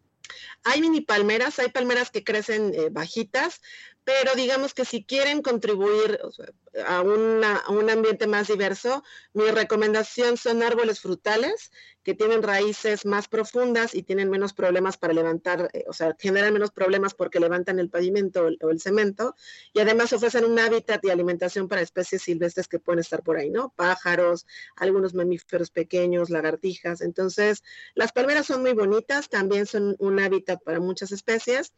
Hay 0.66 0.82
mini 0.82 1.02
palmeras, 1.02 1.60
hay 1.60 1.70
palmeras 1.70 2.12
que 2.12 2.24
crecen 2.24 2.74
eh, 2.74 2.90
bajitas, 2.92 3.62
pero 4.04 4.36
digamos 4.36 4.74
que 4.74 4.86
si 4.86 5.04
quieren 5.04 5.42
contribuir 5.42 6.20
o 6.24 6.32
sea, 6.32 6.48
a, 6.86 7.02
un 7.02 7.90
ambiente 7.90 8.28
más 8.28 8.48
diverso, 8.48 9.04
mi 9.34 9.50
recomendación 9.52 10.38
son 10.38 10.64
árboles 10.64 11.00
frutales 11.00 11.72
que 12.04 12.14
tienen 12.14 12.42
raíces 12.42 13.06
más 13.06 13.28
profundas 13.28 13.94
y 13.94 14.04
tienen 14.04 14.30
menos 14.30 14.54
problemas 14.54 14.98
para 14.98 15.14
levantar, 15.14 15.70
eh, 15.74 15.84
o 15.88 15.94
sea, 15.94 16.16
generan 16.18 16.54
menos 16.54 16.72
problemas 16.72 17.14
porque 17.14 17.40
levantan 17.40 17.78
el 17.78 17.90
pavimento 17.90 18.44
o 18.44 18.48
el, 18.48 18.58
o 18.62 18.70
el, 18.72 18.80
cemento 18.80 19.36
y 19.74 19.80
además 19.80 20.14
ofrecen 20.14 20.46
un 20.46 20.58
hábitat 20.60 21.04
y 21.06 21.10
alimentación 21.10 21.68
para 21.68 21.82
especies 21.82 22.22
silvestres 22.22 22.68
que 22.68 22.80
pueden 22.80 23.00
estar 23.00 23.22
por 23.22 23.38
ahí, 23.38 23.50
¿no? 23.50 23.74
Pájaros, 23.76 24.48
algunos 24.76 25.14
mamíferos 25.14 25.72
pequeños, 25.72 26.30
lagartijas. 26.30 27.02
Entonces, 27.02 27.64
las 27.96 28.12
palmeras 28.12 28.48
son 28.48 28.62
muy 28.62 28.74
bonitas, 28.74 29.30
también 29.30 29.66
son 29.66 29.96
un 30.00 30.20
hábitat 30.20 30.64
para 30.64 30.80
muchas 30.80 31.12
especies, 31.12 31.74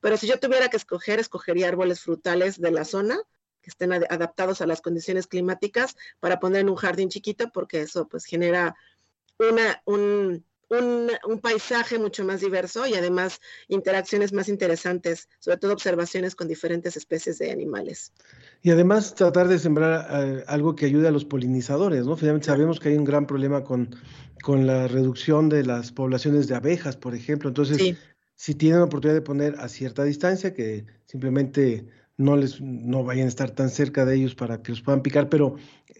pero 0.00 0.16
si 0.16 0.26
yo 0.26 0.40
tuviera 0.40 0.68
que 0.68 0.78
escoger, 0.78 1.20
escogería 1.20 1.68
árboles 1.68 2.00
frutales 2.00 2.60
de 2.60 2.70
la 2.70 2.84
zona 2.84 3.20
que 3.66 3.70
estén 3.70 3.92
ad 3.92 4.04
adaptados 4.08 4.60
a 4.60 4.66
las 4.66 4.80
condiciones 4.80 5.26
climáticas 5.26 5.96
para 6.20 6.38
poner 6.38 6.60
en 6.60 6.70
un 6.70 6.76
jardín 6.76 7.08
chiquito 7.08 7.50
porque 7.52 7.80
eso 7.82 8.06
pues 8.06 8.24
genera 8.24 8.76
una, 9.38 9.82
un, 9.86 10.44
un, 10.68 11.10
un, 11.28 11.40
paisaje 11.40 11.98
mucho 11.98 12.24
más 12.24 12.40
diverso 12.40 12.86
y 12.86 12.94
además 12.94 13.40
interacciones 13.66 14.32
más 14.32 14.48
interesantes, 14.48 15.28
sobre 15.40 15.58
todo 15.58 15.72
observaciones 15.72 16.36
con 16.36 16.46
diferentes 16.46 16.96
especies 16.96 17.38
de 17.38 17.50
animales. 17.50 18.12
Y 18.62 18.70
además 18.70 19.14
tratar 19.16 19.48
de 19.48 19.58
sembrar 19.58 20.06
uh, 20.10 20.42
algo 20.46 20.76
que 20.76 20.86
ayude 20.86 21.08
a 21.08 21.10
los 21.10 21.24
polinizadores, 21.24 22.06
¿no? 22.06 22.16
Finalmente 22.16 22.46
sabemos 22.46 22.78
que 22.78 22.90
hay 22.90 22.96
un 22.96 23.04
gran 23.04 23.26
problema 23.26 23.64
con, 23.64 23.96
con 24.42 24.66
la 24.66 24.86
reducción 24.86 25.48
de 25.48 25.64
las 25.64 25.90
poblaciones 25.90 26.46
de 26.46 26.54
abejas, 26.54 26.96
por 26.96 27.16
ejemplo. 27.16 27.48
Entonces, 27.48 27.78
sí. 27.78 27.96
si 28.36 28.54
tienen 28.54 28.78
la 28.78 28.86
oportunidad 28.86 29.18
de 29.18 29.22
poner 29.22 29.56
a 29.58 29.68
cierta 29.68 30.04
distancia, 30.04 30.54
que 30.54 30.86
simplemente 31.04 31.86
no 32.18 32.36
les 32.36 32.60
no 32.60 33.04
vayan 33.04 33.26
a 33.26 33.28
estar 33.28 33.50
tan 33.50 33.68
cerca 33.70 34.04
de 34.04 34.16
ellos 34.16 34.34
para 34.34 34.62
que 34.62 34.72
los 34.72 34.82
puedan 34.82 35.02
picar, 35.02 35.28
pero 35.28 35.56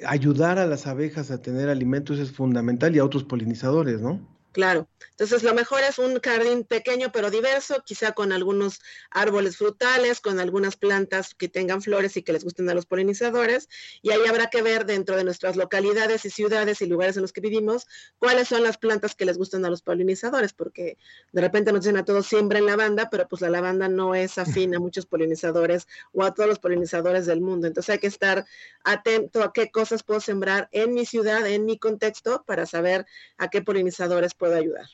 ayudar 0.07 0.59
a 0.59 0.67
las 0.67 0.87
abejas 0.87 1.31
a 1.31 1.43
tener 1.43 1.69
alimentos 1.69 2.19
es 2.19 2.33
fundamental 2.33 2.95
y 2.97 2.99
a 2.99 3.05
otros 3.05 3.25
polinizadores, 3.25 4.01
¿no? 4.01 4.36
Claro. 4.57 4.89
Entonces, 5.11 5.43
lo 5.43 5.53
mejor 5.53 5.83
es 5.83 5.99
un 5.99 6.19
jardín 6.19 6.65
pequeño 6.65 7.13
pero 7.13 7.31
diverso, 7.31 7.83
quizá 7.85 8.13
con 8.13 8.33
algunos 8.33 8.81
árboles 9.11 9.59
frutales, 9.59 10.23
con 10.23 10.41
algunas 10.41 10.77
plantas 10.79 11.35
que 11.35 11.51
tengan 11.51 11.83
flores 11.83 12.17
y 12.17 12.23
que 12.23 12.33
les 12.33 12.43
gusten 12.43 12.71
a 12.71 12.75
los 12.75 12.87
polinizadores. 12.87 13.69
Y 14.01 14.13
ahí 14.13 14.25
habrá 14.27 14.47
que 14.47 14.63
ver 14.63 14.87
dentro 14.87 15.15
de 15.15 15.25
nuestras 15.25 15.57
localidades 15.57 16.25
y 16.25 16.31
ciudades 16.31 16.81
y 16.81 16.87
lugares 16.87 17.17
en 17.17 17.23
los 17.23 17.35
que 17.35 17.43
vivimos 17.43 17.87
cuáles 18.17 18.49
son 18.49 18.63
las 18.63 18.79
plantas 18.79 19.15
que 19.15 19.27
les 19.27 19.37
gustan 19.37 19.63
a 19.67 19.69
los 19.69 19.83
polinizadores, 19.83 20.55
porque 20.55 20.97
de 21.33 21.41
repente 21.43 21.71
nos 21.71 21.83
dicen 21.83 21.99
a 21.99 22.07
todos 22.07 22.27
siembren 22.27 22.65
lavanda, 22.65 23.11
pero 23.11 23.29
pues 23.29 23.43
la 23.43 23.51
lavanda 23.51 23.91
no 23.91 24.15
es 24.15 24.39
afín 24.39 24.75
a 24.75 24.81
muchos 24.81 25.05
polinizadores 25.05 25.87
o 26.13 26.25
a 26.25 26.33
todos 26.33 26.49
los 26.49 26.59
polinizadores 26.61 27.27
del 27.27 27.43
mundo. 27.43 27.67
Entonces 27.67 27.91
hay 27.91 27.99
que 27.99 28.07
estar 28.07 28.47
atento 28.85 29.43
a 29.43 29.53
qué 29.53 29.71
cosas 29.71 30.03
puedo 30.03 30.21
sembrar 30.21 30.71
en 30.73 30.95
mi 30.95 31.05
ciudad, 31.05 31.47
en 31.47 31.67
mi 31.67 31.79
contexto, 31.79 32.43
para 32.47 32.65
saber 32.65 33.05
a 33.37 33.49
qué 33.49 33.61
polinizadores 33.61 34.33
puedo 34.35 34.46
ayudar. 34.55 34.87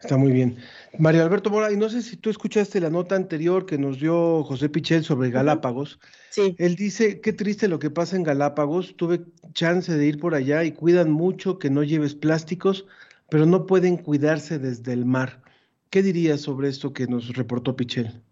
Está 0.00 0.16
muy 0.16 0.32
bien. 0.32 0.56
Mario 0.98 1.22
Alberto 1.22 1.50
Mora, 1.50 1.70
y 1.70 1.76
no 1.76 1.90
sé 1.90 2.00
si 2.00 2.16
tú 2.16 2.30
escuchaste 2.30 2.80
la 2.80 2.88
nota 2.88 3.16
anterior 3.16 3.66
que 3.66 3.76
nos 3.76 4.00
dio 4.00 4.42
José 4.44 4.70
Pichel 4.70 5.04
sobre 5.04 5.30
Galápagos. 5.30 6.00
Sí. 6.30 6.54
Él 6.58 6.74
dice, 6.74 7.20
qué 7.20 7.34
triste 7.34 7.68
lo 7.68 7.78
que 7.78 7.90
pasa 7.90 8.16
en 8.16 8.22
Galápagos, 8.22 8.96
tuve 8.96 9.20
chance 9.52 9.94
de 9.94 10.06
ir 10.06 10.18
por 10.18 10.34
allá 10.34 10.64
y 10.64 10.72
cuidan 10.72 11.10
mucho 11.10 11.58
que 11.58 11.68
no 11.68 11.82
lleves 11.82 12.14
plásticos, 12.14 12.86
pero 13.28 13.44
no 13.44 13.66
pueden 13.66 13.98
cuidarse 13.98 14.58
desde 14.58 14.94
el 14.94 15.04
mar. 15.04 15.42
¿Qué 15.90 16.02
dirías 16.02 16.40
sobre 16.40 16.68
esto 16.68 16.94
que 16.94 17.06
nos 17.06 17.36
reportó 17.36 17.76
Pichel? 17.76 18.22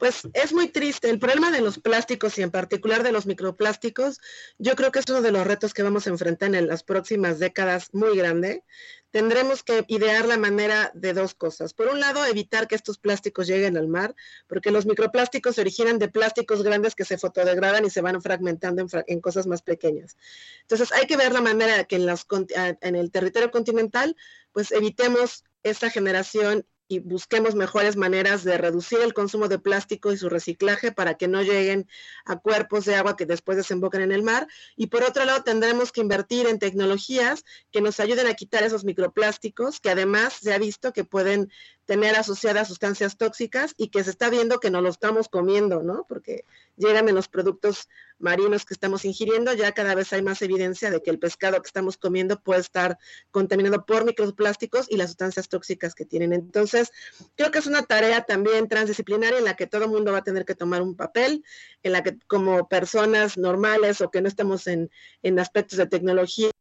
Pues 0.00 0.22
es 0.32 0.54
muy 0.54 0.68
triste. 0.68 1.10
El 1.10 1.18
problema 1.18 1.50
de 1.50 1.60
los 1.60 1.78
plásticos 1.78 2.38
y 2.38 2.42
en 2.42 2.50
particular 2.50 3.02
de 3.02 3.12
los 3.12 3.26
microplásticos, 3.26 4.18
yo 4.56 4.74
creo 4.74 4.90
que 4.90 4.98
es 4.98 5.04
uno 5.10 5.20
de 5.20 5.30
los 5.30 5.46
retos 5.46 5.74
que 5.74 5.82
vamos 5.82 6.06
a 6.06 6.10
enfrentar 6.10 6.54
en 6.54 6.66
las 6.66 6.82
próximas 6.82 7.38
décadas 7.38 7.90
muy 7.92 8.16
grande. 8.16 8.64
Tendremos 9.10 9.62
que 9.62 9.84
idear 9.88 10.26
la 10.26 10.38
manera 10.38 10.90
de 10.94 11.12
dos 11.12 11.34
cosas. 11.34 11.74
Por 11.74 11.88
un 11.88 12.00
lado, 12.00 12.24
evitar 12.24 12.66
que 12.66 12.76
estos 12.76 12.96
plásticos 12.96 13.46
lleguen 13.46 13.76
al 13.76 13.88
mar, 13.88 14.16
porque 14.48 14.70
los 14.70 14.86
microplásticos 14.86 15.56
se 15.56 15.60
originan 15.60 15.98
de 15.98 16.08
plásticos 16.08 16.62
grandes 16.62 16.94
que 16.94 17.04
se 17.04 17.18
fotodegradan 17.18 17.84
y 17.84 17.90
se 17.90 18.00
van 18.00 18.22
fragmentando 18.22 18.80
en, 18.80 18.88
fra 18.88 19.04
cosas 19.20 19.46
más 19.46 19.60
pequeñas. 19.60 20.16
Entonces, 20.62 20.92
hay 20.92 21.06
que 21.06 21.18
ver 21.18 21.32
la 21.32 21.42
manera 21.42 21.84
que 21.84 21.96
en, 21.96 22.06
las, 22.06 22.26
en 22.56 22.96
el 22.96 23.10
territorio 23.10 23.50
continental, 23.50 24.16
pues 24.52 24.72
evitemos 24.72 25.44
esta 25.62 25.90
generación 25.90 26.64
y 26.90 26.98
busquemos 26.98 27.54
mejores 27.54 27.96
maneras 27.96 28.42
de 28.42 28.58
reducir 28.58 28.98
el 28.98 29.14
consumo 29.14 29.46
de 29.46 29.60
plástico 29.60 30.12
y 30.12 30.16
su 30.16 30.28
reciclaje 30.28 30.90
para 30.90 31.14
que 31.14 31.28
no 31.28 31.40
lleguen 31.40 31.86
a 32.24 32.36
cuerpos 32.40 32.84
de 32.84 32.96
agua 32.96 33.16
que 33.16 33.26
después 33.26 33.56
desemboquen 33.56 34.00
en 34.00 34.10
el 34.10 34.24
mar. 34.24 34.48
Y 34.74 34.88
por 34.88 35.04
otro 35.04 35.24
lado, 35.24 35.44
tendremos 35.44 35.92
que 35.92 36.00
invertir 36.00 36.48
en 36.48 36.58
tecnologías 36.58 37.44
que 37.70 37.80
nos 37.80 38.00
ayuden 38.00 38.26
a 38.26 38.34
quitar 38.34 38.64
esos 38.64 38.84
microplásticos, 38.84 39.78
que 39.78 39.90
además 39.90 40.32
se 40.42 40.52
ha 40.52 40.58
visto 40.58 40.92
que 40.92 41.04
pueden 41.04 41.52
tener 41.90 42.14
asociadas 42.14 42.68
sustancias 42.68 43.16
tóxicas 43.16 43.74
y 43.76 43.88
que 43.88 44.04
se 44.04 44.10
está 44.10 44.30
viendo 44.30 44.60
que 44.60 44.70
no 44.70 44.80
lo 44.80 44.90
estamos 44.90 45.28
comiendo, 45.28 45.82
¿no? 45.82 46.06
Porque 46.08 46.44
llegan 46.76 47.08
en 47.08 47.16
los 47.16 47.26
productos 47.26 47.88
marinos 48.20 48.64
que 48.64 48.74
estamos 48.74 49.04
ingiriendo, 49.04 49.52
ya 49.54 49.72
cada 49.72 49.96
vez 49.96 50.12
hay 50.12 50.22
más 50.22 50.40
evidencia 50.40 50.92
de 50.92 51.02
que 51.02 51.10
el 51.10 51.18
pescado 51.18 51.60
que 51.60 51.66
estamos 51.66 51.96
comiendo 51.96 52.40
puede 52.40 52.60
estar 52.60 52.96
contaminado 53.32 53.84
por 53.86 54.04
microplásticos 54.04 54.86
y 54.88 54.98
las 54.98 55.08
sustancias 55.08 55.48
tóxicas 55.48 55.96
que 55.96 56.04
tienen. 56.04 56.32
Entonces, 56.32 56.92
creo 57.34 57.50
que 57.50 57.58
es 57.58 57.66
una 57.66 57.82
tarea 57.82 58.22
también 58.22 58.68
transdisciplinaria 58.68 59.38
en 59.38 59.44
la 59.44 59.56
que 59.56 59.66
todo 59.66 59.82
el 59.82 59.90
mundo 59.90 60.12
va 60.12 60.18
a 60.18 60.22
tener 60.22 60.44
que 60.44 60.54
tomar 60.54 60.82
un 60.82 60.94
papel, 60.94 61.42
en 61.82 61.90
la 61.90 62.04
que 62.04 62.16
como 62.28 62.68
personas 62.68 63.36
normales 63.36 64.00
o 64.00 64.12
que 64.12 64.22
no 64.22 64.28
estamos 64.28 64.68
en, 64.68 64.92
en 65.24 65.40
aspectos 65.40 65.76
de 65.76 65.88
tecnología, 65.88 66.52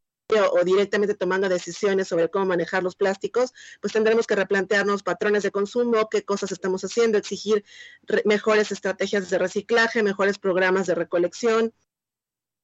o 0.52 0.64
directamente 0.64 1.16
tomando 1.16 1.50
decisiones 1.50 2.08
sobre 2.08 2.30
cómo 2.30 2.46
manejar 2.46 2.84
los 2.84 2.96
plásticos, 2.96 3.54
pues 3.82 3.94
tendremos 3.94 4.28
que 4.28 4.36
replantearnos 4.36 5.02
patrones 5.02 5.44
de 5.44 5.52
consumo, 5.52 6.08
qué 6.10 6.24
cosas 6.24 6.52
estamos 6.52 6.84
haciendo, 6.84 7.18
exigir 7.18 7.64
mejores 8.26 8.72
estrategias 8.72 9.30
de 9.30 9.40
reciclaje, 9.40 10.04
mejores 10.04 10.38
programas 10.38 10.86
de 10.88 10.96
recolección, 10.96 11.74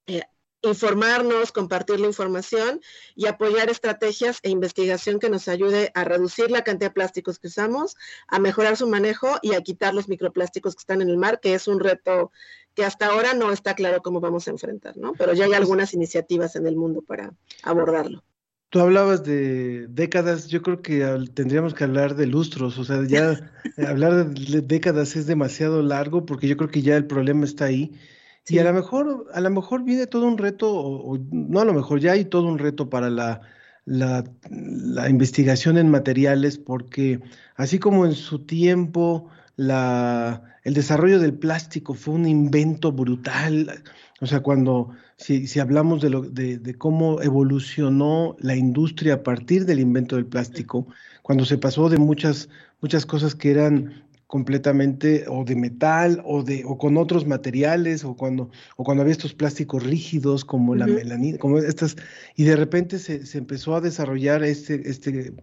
eh, 0.08 0.22
informarnos, 0.62 1.52
compartir 1.52 2.00
la 2.00 2.08
información 2.08 2.82
y 3.16 3.28
apoyar 3.28 3.70
estrategias 3.70 4.40
e 4.44 4.50
investigación 4.50 5.20
que 5.20 5.30
nos 5.30 5.48
ayude 5.48 5.92
a 5.94 6.04
reducir 6.04 6.52
la 6.52 6.64
cantidad 6.64 6.90
de 6.90 6.94
plásticos 6.94 7.40
que 7.40 7.48
usamos, 7.48 7.96
a 8.28 8.40
mejorar 8.40 8.78
su 8.78 8.88
manejo 8.88 9.38
y 9.42 9.54
a 9.54 9.62
quitar 9.62 9.94
los 9.94 10.10
microplásticos 10.10 10.76
que 10.76 10.82
están 10.82 11.02
en 11.02 11.10
el 11.10 11.18
mar, 11.18 11.40
que 11.40 11.54
es 11.54 11.68
un 11.68 11.80
reto 11.80 12.32
que 12.74 12.84
hasta 12.84 13.08
ahora 13.08 13.34
no 13.34 13.52
está 13.52 13.74
claro 13.74 14.02
cómo 14.02 14.20
vamos 14.20 14.48
a 14.48 14.52
enfrentar, 14.52 14.98
¿no? 14.98 15.14
Pero 15.14 15.34
ya 15.34 15.46
hay 15.46 15.54
algunas 15.54 15.94
iniciativas 15.94 16.56
en 16.56 16.68
el 16.68 16.76
mundo 16.76 17.02
para 17.02 17.34
abordarlo. 17.64 18.24
Tú 18.70 18.82
hablabas 18.82 19.24
de 19.24 19.88
décadas, 19.88 20.48
yo 20.48 20.62
creo 20.62 20.82
que 20.82 21.06
tendríamos 21.34 21.74
que 21.74 21.86
hablar 21.86 22.16
de 22.16 22.26
lustros, 22.26 22.78
o 22.78 22.84
sea, 22.84 23.06
ya 23.08 23.54
hablar 23.88 24.34
de 24.34 24.62
décadas 24.62 25.16
es 25.16 25.28
demasiado 25.28 25.82
largo 25.82 26.26
porque 26.26 26.48
yo 26.48 26.58
creo 26.58 26.70
que 26.70 26.82
ya 26.82 26.98
el 26.98 27.08
problema 27.08 27.46
está 27.46 27.66
ahí. 27.66 27.94
Sí. 28.46 28.56
Y 28.56 28.60
a 28.60 28.64
lo 28.64 28.74
mejor, 28.74 29.28
a 29.34 29.42
lo 29.42 29.50
mejor 29.50 29.84
viene 29.84 30.08
todo 30.08 30.28
un 30.28 30.38
reto, 30.38 30.72
o, 30.72 31.16
o, 31.16 31.20
no 31.32 31.60
a 31.60 31.66
lo 31.66 31.74
mejor, 31.74 32.00
ya 32.00 32.12
hay 32.14 32.26
todo 32.26 32.48
un 32.48 32.60
reto 32.60 32.90
para 32.90 33.10
la, 33.10 33.42
la, 33.86 34.24
la, 34.50 35.10
investigación 35.10 35.78
en 35.78 35.90
materiales, 35.90 36.58
porque 36.58 37.22
así 37.56 37.80
como 37.80 38.06
en 38.06 38.14
su 38.14 38.46
tiempo 38.46 39.30
la, 39.56 40.44
el 40.64 40.74
desarrollo 40.74 41.20
del 41.20 41.34
plástico 41.34 41.94
fue 41.94 42.16
un 42.16 42.28
invento 42.28 42.92
brutal, 42.92 43.84
o 44.22 44.28
sea, 44.28 44.42
cuando, 44.42 44.92
si, 45.18 45.48
si 45.48 45.60
hablamos 45.60 46.02
de, 46.02 46.10
lo, 46.10 46.22
de, 46.22 46.58
de, 46.58 46.76
cómo 46.76 47.22
evolucionó 47.22 48.36
la 48.40 48.56
industria 48.56 49.16
a 49.16 49.24
partir 49.24 49.66
del 49.66 49.80
invento 49.80 50.16
del 50.16 50.26
plástico, 50.26 50.88
cuando 51.22 51.46
se 51.46 51.58
pasó 51.58 51.90
de 51.90 51.98
muchas, 51.98 52.50
muchas 52.82 53.06
cosas 53.06 53.36
que 53.36 53.52
eran 53.52 54.05
completamente 54.28 55.26
o 55.28 55.44
de 55.46 55.56
metal 55.56 56.22
o 56.26 56.44
de 56.44 56.64
o 56.66 56.78
con 56.78 56.98
otros 56.98 57.26
materiales 57.28 58.04
o 58.04 58.16
cuando 58.16 58.50
o 58.76 58.84
cuando 58.84 59.02
había 59.02 59.12
estos 59.12 59.34
plásticos 59.34 59.84
rígidos 59.84 60.44
como 60.44 60.72
uh 60.72 60.76
-huh. 60.76 60.80
la 60.80 60.88
melanina 60.88 61.38
como 61.38 61.60
estas 61.60 61.96
y 62.36 62.44
de 62.44 62.56
repente 62.56 62.98
se, 62.98 63.26
se, 63.26 63.38
empezó 63.38 63.76
a 63.76 63.82
desarrollar 63.82 64.44
este 64.44 64.90
este 64.90 65.34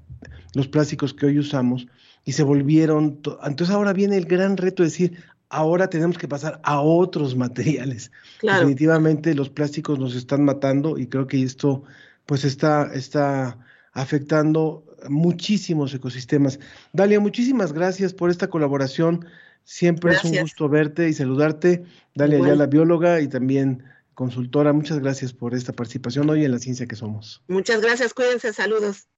los 0.54 0.66
plásticos 0.66 1.14
que 1.14 1.26
hoy 1.26 1.38
usamos 1.38 1.86
y 2.24 2.32
se 2.32 2.42
volvieron 2.42 3.20
entonces 3.44 3.70
ahora 3.70 3.92
viene 3.92 4.16
el 4.16 4.24
gran 4.24 4.56
reto 4.56 4.82
de 4.82 4.88
decir 4.88 5.16
ahora 5.52 5.88
tenemos 5.88 6.18
que 6.18 6.26
pasar 6.26 6.60
a 6.64 6.80
otros 6.80 7.36
materiales. 7.36 8.10
Claro. 8.40 8.60
Definitivamente 8.60 9.34
los 9.34 9.50
plásticos 9.50 9.98
nos 9.98 10.16
están 10.16 10.44
matando 10.44 10.98
y 10.98 11.06
creo 11.06 11.26
que 11.26 11.42
esto 11.42 11.84
pues 12.26 12.44
está, 12.44 12.90
está 12.94 13.58
afectando 13.92 14.84
muchísimos 15.08 15.94
ecosistemas. 15.94 16.58
Dalia, 16.92 17.20
muchísimas 17.20 17.72
gracias 17.72 18.14
por 18.14 18.30
esta 18.30 18.48
colaboración. 18.48 19.26
Siempre 19.64 20.14
es 20.14 20.24
un 20.24 20.40
gusto 20.40 20.68
verte 20.68 21.08
y 21.08 21.12
saludarte. 21.12 21.84
Dalia 22.14 22.36
Igual. 22.36 22.50
Ayala, 22.50 22.66
bióloga 22.66 23.20
y 23.20 23.28
también 23.28 23.84
consultora. 24.14 24.72
Muchas 24.72 24.98
gracias 24.98 25.32
por 25.32 25.54
esta 25.54 25.72
participación 25.72 26.28
hoy 26.30 26.44
en 26.44 26.50
La 26.50 26.58
Ciencia 26.58 26.86
que 26.86 26.96
Somos. 26.96 27.42
Muchas 27.48 27.80
gracias, 27.80 28.14
cuídense, 28.14 28.52
saludos. 28.52 29.08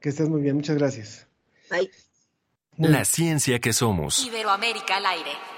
Que 0.00 0.10
estés 0.10 0.28
muy 0.28 0.42
bien. 0.42 0.56
Muchas 0.56 0.76
gracias. 0.76 1.26
Bye. 1.70 1.90
La 2.76 3.04
ciencia 3.04 3.58
que 3.58 3.72
somos. 3.72 4.24
Iberoamérica 4.24 4.98
al 4.98 5.06
aire. 5.06 5.57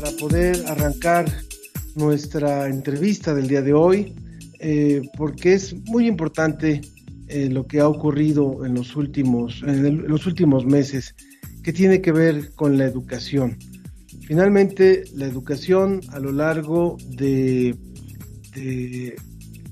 Para 0.00 0.12
poder 0.12 0.64
arrancar 0.68 1.26
nuestra 1.96 2.68
entrevista 2.68 3.34
del 3.34 3.48
día 3.48 3.62
de 3.62 3.72
hoy, 3.72 4.14
eh, 4.60 5.02
porque 5.16 5.54
es 5.54 5.74
muy 5.86 6.06
importante 6.06 6.82
eh, 7.26 7.48
lo 7.50 7.66
que 7.66 7.80
ha 7.80 7.88
ocurrido 7.88 8.64
en 8.64 8.74
los 8.74 8.94
últimos, 8.94 9.60
en 9.66 10.06
los 10.06 10.24
últimos 10.26 10.64
meses, 10.64 11.16
que 11.64 11.72
tiene 11.72 12.00
que 12.00 12.12
ver 12.12 12.54
con 12.54 12.78
la 12.78 12.84
educación. 12.84 13.58
Finalmente, 14.24 15.02
la 15.16 15.26
educación 15.26 16.00
a 16.10 16.20
lo 16.20 16.30
largo 16.30 16.96
de, 17.16 17.74
de 18.54 19.16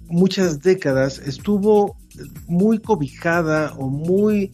muchas 0.09 0.61
décadas 0.61 1.21
estuvo 1.21 1.97
muy 2.49 2.81
cobijada 2.81 3.75
o 3.79 3.89
muy 3.91 4.51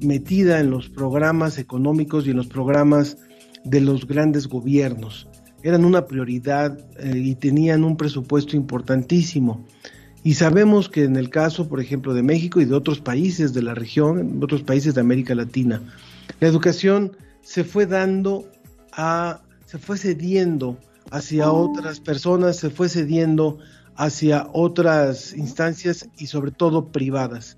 metida 0.00 0.60
en 0.60 0.70
los 0.70 0.88
programas 0.88 1.58
económicos 1.58 2.28
y 2.28 2.30
en 2.30 2.36
los 2.36 2.46
programas 2.46 3.16
de 3.66 3.80
los 3.80 4.06
grandes 4.06 4.46
gobiernos. 4.46 5.26
Eran 5.62 5.84
una 5.84 6.06
prioridad 6.06 6.78
eh, 6.98 7.16
y 7.16 7.34
tenían 7.34 7.84
un 7.84 7.96
presupuesto 7.96 8.56
importantísimo. 8.56 9.64
Y 10.22 10.34
sabemos 10.34 10.88
que 10.88 11.04
en 11.04 11.16
el 11.16 11.30
caso, 11.30 11.68
por 11.68 11.80
ejemplo, 11.80 12.14
de 12.14 12.22
México 12.22 12.60
y 12.60 12.64
de 12.64 12.74
otros 12.74 13.00
países 13.00 13.52
de 13.52 13.62
la 13.62 13.74
región, 13.74 14.40
otros 14.42 14.62
países 14.62 14.94
de 14.94 15.00
América 15.00 15.34
Latina, 15.34 15.82
la 16.40 16.48
educación 16.48 17.16
se 17.42 17.64
fue 17.64 17.86
dando 17.86 18.50
a, 18.92 19.40
se 19.66 19.78
fue 19.78 19.98
cediendo 19.98 20.78
hacia 21.10 21.50
otras 21.50 22.00
personas, 22.00 22.56
se 22.56 22.70
fue 22.70 22.88
cediendo 22.88 23.58
hacia 23.96 24.48
otras 24.52 25.32
instancias 25.34 26.08
y 26.18 26.26
sobre 26.26 26.50
todo 26.50 26.88
privadas. 26.88 27.56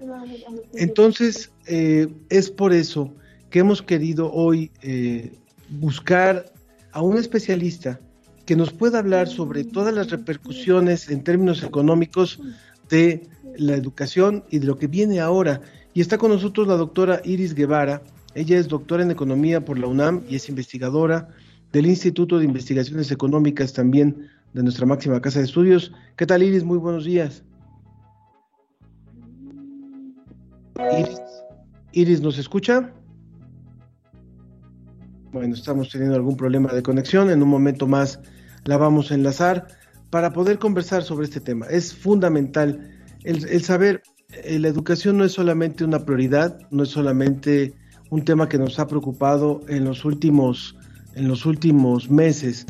Entonces, 0.74 1.50
eh, 1.66 2.08
es 2.28 2.50
por 2.50 2.72
eso 2.72 3.14
que 3.50 3.60
hemos 3.60 3.82
querido 3.82 4.30
hoy 4.32 4.70
eh, 4.82 5.32
buscar 5.70 6.52
a 6.92 7.02
un 7.02 7.16
especialista 7.16 8.00
que 8.46 8.56
nos 8.56 8.72
pueda 8.72 8.98
hablar 8.98 9.28
sobre 9.28 9.64
todas 9.64 9.92
las 9.92 10.10
repercusiones 10.10 11.10
en 11.10 11.22
términos 11.22 11.62
económicos 11.62 12.40
de 12.88 13.28
la 13.56 13.74
educación 13.74 14.44
y 14.50 14.58
de 14.58 14.66
lo 14.66 14.78
que 14.78 14.86
viene 14.86 15.20
ahora. 15.20 15.60
Y 15.92 16.00
está 16.00 16.16
con 16.16 16.30
nosotros 16.30 16.66
la 16.66 16.76
doctora 16.76 17.20
Iris 17.24 17.54
Guevara. 17.54 18.02
Ella 18.34 18.58
es 18.58 18.68
doctora 18.68 19.02
en 19.02 19.10
economía 19.10 19.64
por 19.64 19.78
la 19.78 19.86
UNAM 19.86 20.22
y 20.28 20.36
es 20.36 20.48
investigadora 20.48 21.28
del 21.72 21.86
Instituto 21.86 22.38
de 22.38 22.46
Investigaciones 22.46 23.10
Económicas 23.10 23.72
también 23.72 24.28
de 24.54 24.62
nuestra 24.62 24.86
máxima 24.86 25.20
casa 25.20 25.40
de 25.40 25.44
estudios. 25.44 25.92
¿Qué 26.16 26.24
tal 26.24 26.42
Iris? 26.42 26.64
Muy 26.64 26.78
buenos 26.78 27.04
días. 27.04 27.42
Iris, 30.98 31.20
Iris 31.92 32.20
¿nos 32.22 32.38
escucha? 32.38 32.92
Bueno, 35.32 35.54
estamos 35.54 35.90
teniendo 35.90 36.16
algún 36.16 36.36
problema 36.36 36.72
de 36.72 36.82
conexión. 36.82 37.30
En 37.30 37.42
un 37.42 37.48
momento 37.50 37.86
más 37.86 38.18
la 38.64 38.78
vamos 38.78 39.10
a 39.10 39.14
enlazar 39.14 39.66
para 40.08 40.32
poder 40.32 40.58
conversar 40.58 41.02
sobre 41.02 41.26
este 41.26 41.40
tema. 41.40 41.66
Es 41.66 41.94
fundamental 41.94 42.90
el, 43.24 43.46
el 43.46 43.62
saber, 43.62 44.02
eh, 44.32 44.58
la 44.58 44.68
educación 44.68 45.18
no 45.18 45.24
es 45.24 45.32
solamente 45.32 45.84
una 45.84 46.04
prioridad, 46.04 46.58
no 46.70 46.84
es 46.84 46.88
solamente 46.88 47.74
un 48.08 48.24
tema 48.24 48.48
que 48.48 48.56
nos 48.56 48.78
ha 48.78 48.86
preocupado 48.86 49.60
en 49.68 49.84
los 49.84 50.06
últimos, 50.06 50.76
en 51.14 51.28
los 51.28 51.44
últimos 51.44 52.10
meses 52.10 52.66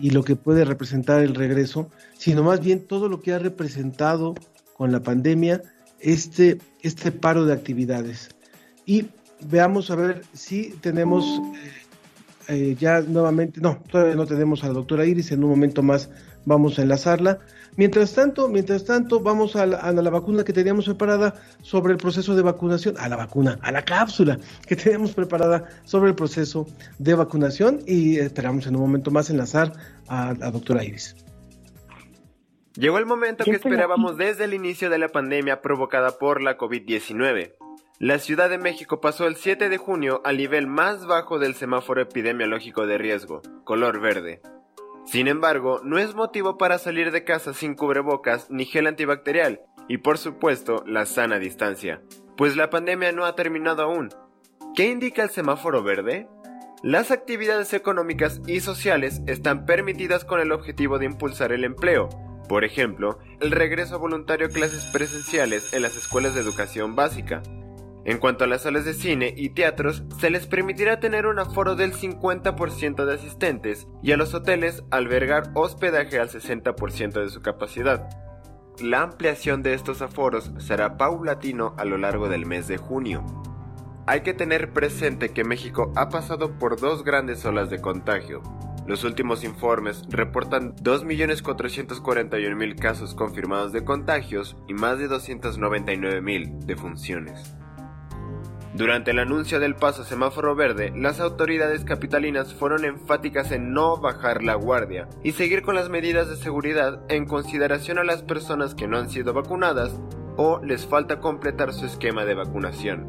y 0.00 0.10
lo 0.10 0.24
que 0.24 0.34
puede 0.34 0.64
representar 0.64 1.22
el 1.22 1.36
regreso, 1.36 1.90
sino 2.18 2.42
más 2.42 2.60
bien 2.60 2.86
todo 2.86 3.08
lo 3.08 3.20
que 3.20 3.32
ha 3.34 3.38
representado 3.38 4.34
con 4.76 4.90
la 4.90 5.00
pandemia 5.00 5.62
este, 6.00 6.58
este 6.82 7.12
paro 7.12 7.44
de 7.44 7.52
actividades. 7.52 8.30
Y 8.84 9.06
veamos 9.48 9.90
a 9.90 9.96
ver 9.96 10.22
si 10.32 10.70
tenemos 10.80 11.24
eh, 12.50 12.76
ya 12.78 13.00
nuevamente, 13.00 13.60
no, 13.60 13.82
todavía 13.90 14.14
no 14.14 14.26
tenemos 14.26 14.64
a 14.64 14.68
la 14.68 14.74
doctora 14.74 15.06
Iris, 15.06 15.32
en 15.32 15.44
un 15.44 15.50
momento 15.50 15.82
más 15.82 16.10
vamos 16.44 16.78
a 16.78 16.82
enlazarla. 16.82 17.38
Mientras 17.76 18.12
tanto, 18.14 18.48
mientras 18.48 18.84
tanto, 18.84 19.20
vamos 19.20 19.54
a 19.56 19.66
la, 19.66 19.76
a 19.78 19.92
la 19.92 20.10
vacuna 20.10 20.42
que 20.42 20.52
teníamos 20.52 20.86
preparada 20.86 21.34
sobre 21.62 21.92
el 21.92 21.98
proceso 21.98 22.34
de 22.34 22.42
vacunación, 22.42 22.96
a 22.98 23.08
la 23.08 23.16
vacuna, 23.16 23.58
a 23.62 23.70
la 23.70 23.82
cápsula 23.82 24.38
que 24.66 24.76
teníamos 24.76 25.12
preparada 25.12 25.68
sobre 25.84 26.10
el 26.10 26.16
proceso 26.16 26.66
de 26.98 27.14
vacunación 27.14 27.80
y 27.86 28.18
esperamos 28.18 28.66
en 28.66 28.74
un 28.74 28.82
momento 28.82 29.10
más 29.10 29.30
enlazar 29.30 29.72
a 30.08 30.34
la 30.34 30.50
doctora 30.50 30.84
Iris. 30.84 31.14
Llegó 32.74 32.98
el 32.98 33.06
momento 33.06 33.44
que 33.44 33.52
esperábamos 33.52 34.16
desde 34.16 34.44
el 34.44 34.54
inicio 34.54 34.90
de 34.90 34.98
la 34.98 35.08
pandemia 35.08 35.60
provocada 35.60 36.18
por 36.18 36.40
la 36.40 36.56
COVID-19. 36.56 37.52
La 38.02 38.18
Ciudad 38.18 38.48
de 38.48 38.56
México 38.56 39.02
pasó 39.02 39.26
el 39.26 39.36
7 39.36 39.68
de 39.68 39.76
junio 39.76 40.22
al 40.24 40.38
nivel 40.38 40.66
más 40.66 41.04
bajo 41.04 41.38
del 41.38 41.54
semáforo 41.54 42.00
epidemiológico 42.00 42.86
de 42.86 42.96
riesgo, 42.96 43.42
color 43.64 44.00
verde. 44.00 44.40
Sin 45.04 45.28
embargo, 45.28 45.82
no 45.84 45.98
es 45.98 46.14
motivo 46.14 46.56
para 46.56 46.78
salir 46.78 47.12
de 47.12 47.24
casa 47.24 47.52
sin 47.52 47.74
cubrebocas 47.74 48.50
ni 48.50 48.64
gel 48.64 48.86
antibacterial 48.86 49.60
y 49.86 49.98
por 49.98 50.16
supuesto 50.16 50.82
la 50.86 51.04
sana 51.04 51.38
distancia, 51.38 52.00
pues 52.38 52.56
la 52.56 52.70
pandemia 52.70 53.12
no 53.12 53.26
ha 53.26 53.36
terminado 53.36 53.82
aún. 53.82 54.08
¿Qué 54.74 54.88
indica 54.88 55.22
el 55.22 55.28
semáforo 55.28 55.82
verde? 55.82 56.26
Las 56.82 57.10
actividades 57.10 57.74
económicas 57.74 58.40
y 58.46 58.60
sociales 58.60 59.20
están 59.26 59.66
permitidas 59.66 60.24
con 60.24 60.40
el 60.40 60.52
objetivo 60.52 60.98
de 60.98 61.04
impulsar 61.04 61.52
el 61.52 61.64
empleo, 61.64 62.08
por 62.48 62.64
ejemplo, 62.64 63.18
el 63.40 63.50
regreso 63.50 63.98
voluntario 63.98 64.46
a 64.46 64.50
clases 64.50 64.86
presenciales 64.86 65.74
en 65.74 65.82
las 65.82 65.98
escuelas 65.98 66.34
de 66.34 66.40
educación 66.40 66.96
básica. 66.96 67.42
En 68.04 68.18
cuanto 68.18 68.44
a 68.44 68.46
las 68.46 68.62
salas 68.62 68.86
de 68.86 68.94
cine 68.94 69.34
y 69.36 69.50
teatros, 69.50 70.04
se 70.18 70.30
les 70.30 70.46
permitirá 70.46 71.00
tener 71.00 71.26
un 71.26 71.38
aforo 71.38 71.76
del 71.76 71.92
50% 71.92 73.04
de 73.04 73.14
asistentes 73.14 73.86
y 74.02 74.12
a 74.12 74.16
los 74.16 74.32
hoteles 74.32 74.82
albergar 74.90 75.50
hospedaje 75.54 76.18
al 76.18 76.30
60% 76.30 77.22
de 77.22 77.28
su 77.28 77.42
capacidad. 77.42 78.08
La 78.80 79.02
ampliación 79.02 79.62
de 79.62 79.74
estos 79.74 80.00
aforos 80.00 80.50
será 80.58 80.96
paulatino 80.96 81.74
a 81.76 81.84
lo 81.84 81.98
largo 81.98 82.30
del 82.30 82.46
mes 82.46 82.68
de 82.68 82.78
junio. 82.78 83.22
Hay 84.06 84.22
que 84.22 84.32
tener 84.32 84.72
presente 84.72 85.28
que 85.28 85.44
México 85.44 85.92
ha 85.94 86.08
pasado 86.08 86.58
por 86.58 86.80
dos 86.80 87.04
grandes 87.04 87.44
olas 87.44 87.68
de 87.68 87.82
contagio. 87.82 88.40
Los 88.86 89.04
últimos 89.04 89.44
informes 89.44 90.04
reportan 90.08 90.74
2.441.000 90.76 92.76
casos 92.76 93.14
confirmados 93.14 93.72
de 93.72 93.84
contagios 93.84 94.56
y 94.66 94.74
más 94.74 94.98
de 94.98 95.10
299.000 95.10 96.64
defunciones. 96.64 97.59
Durante 98.72 99.10
el 99.10 99.18
anuncio 99.18 99.58
del 99.58 99.74
paso 99.74 100.04
semáforo 100.04 100.54
verde, 100.54 100.92
las 100.94 101.18
autoridades 101.18 101.84
capitalinas 101.84 102.54
fueron 102.54 102.84
enfáticas 102.84 103.50
en 103.50 103.72
no 103.72 103.96
bajar 103.96 104.44
la 104.44 104.54
guardia 104.54 105.08
y 105.24 105.32
seguir 105.32 105.62
con 105.62 105.74
las 105.74 105.88
medidas 105.88 106.28
de 106.28 106.36
seguridad 106.36 107.00
en 107.08 107.26
consideración 107.26 107.98
a 107.98 108.04
las 108.04 108.22
personas 108.22 108.76
que 108.76 108.86
no 108.86 108.96
han 108.96 109.10
sido 109.10 109.32
vacunadas 109.32 110.00
o 110.36 110.60
les 110.62 110.86
falta 110.86 111.18
completar 111.18 111.72
su 111.72 111.84
esquema 111.84 112.24
de 112.24 112.34
vacunación. 112.34 113.08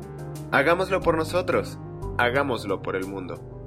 Hagámoslo 0.51 0.99
por 1.01 1.15
nosotros, 1.15 1.77
hagámoslo 2.17 2.81
por 2.81 2.95
el 2.95 3.05
mundo. 3.05 3.60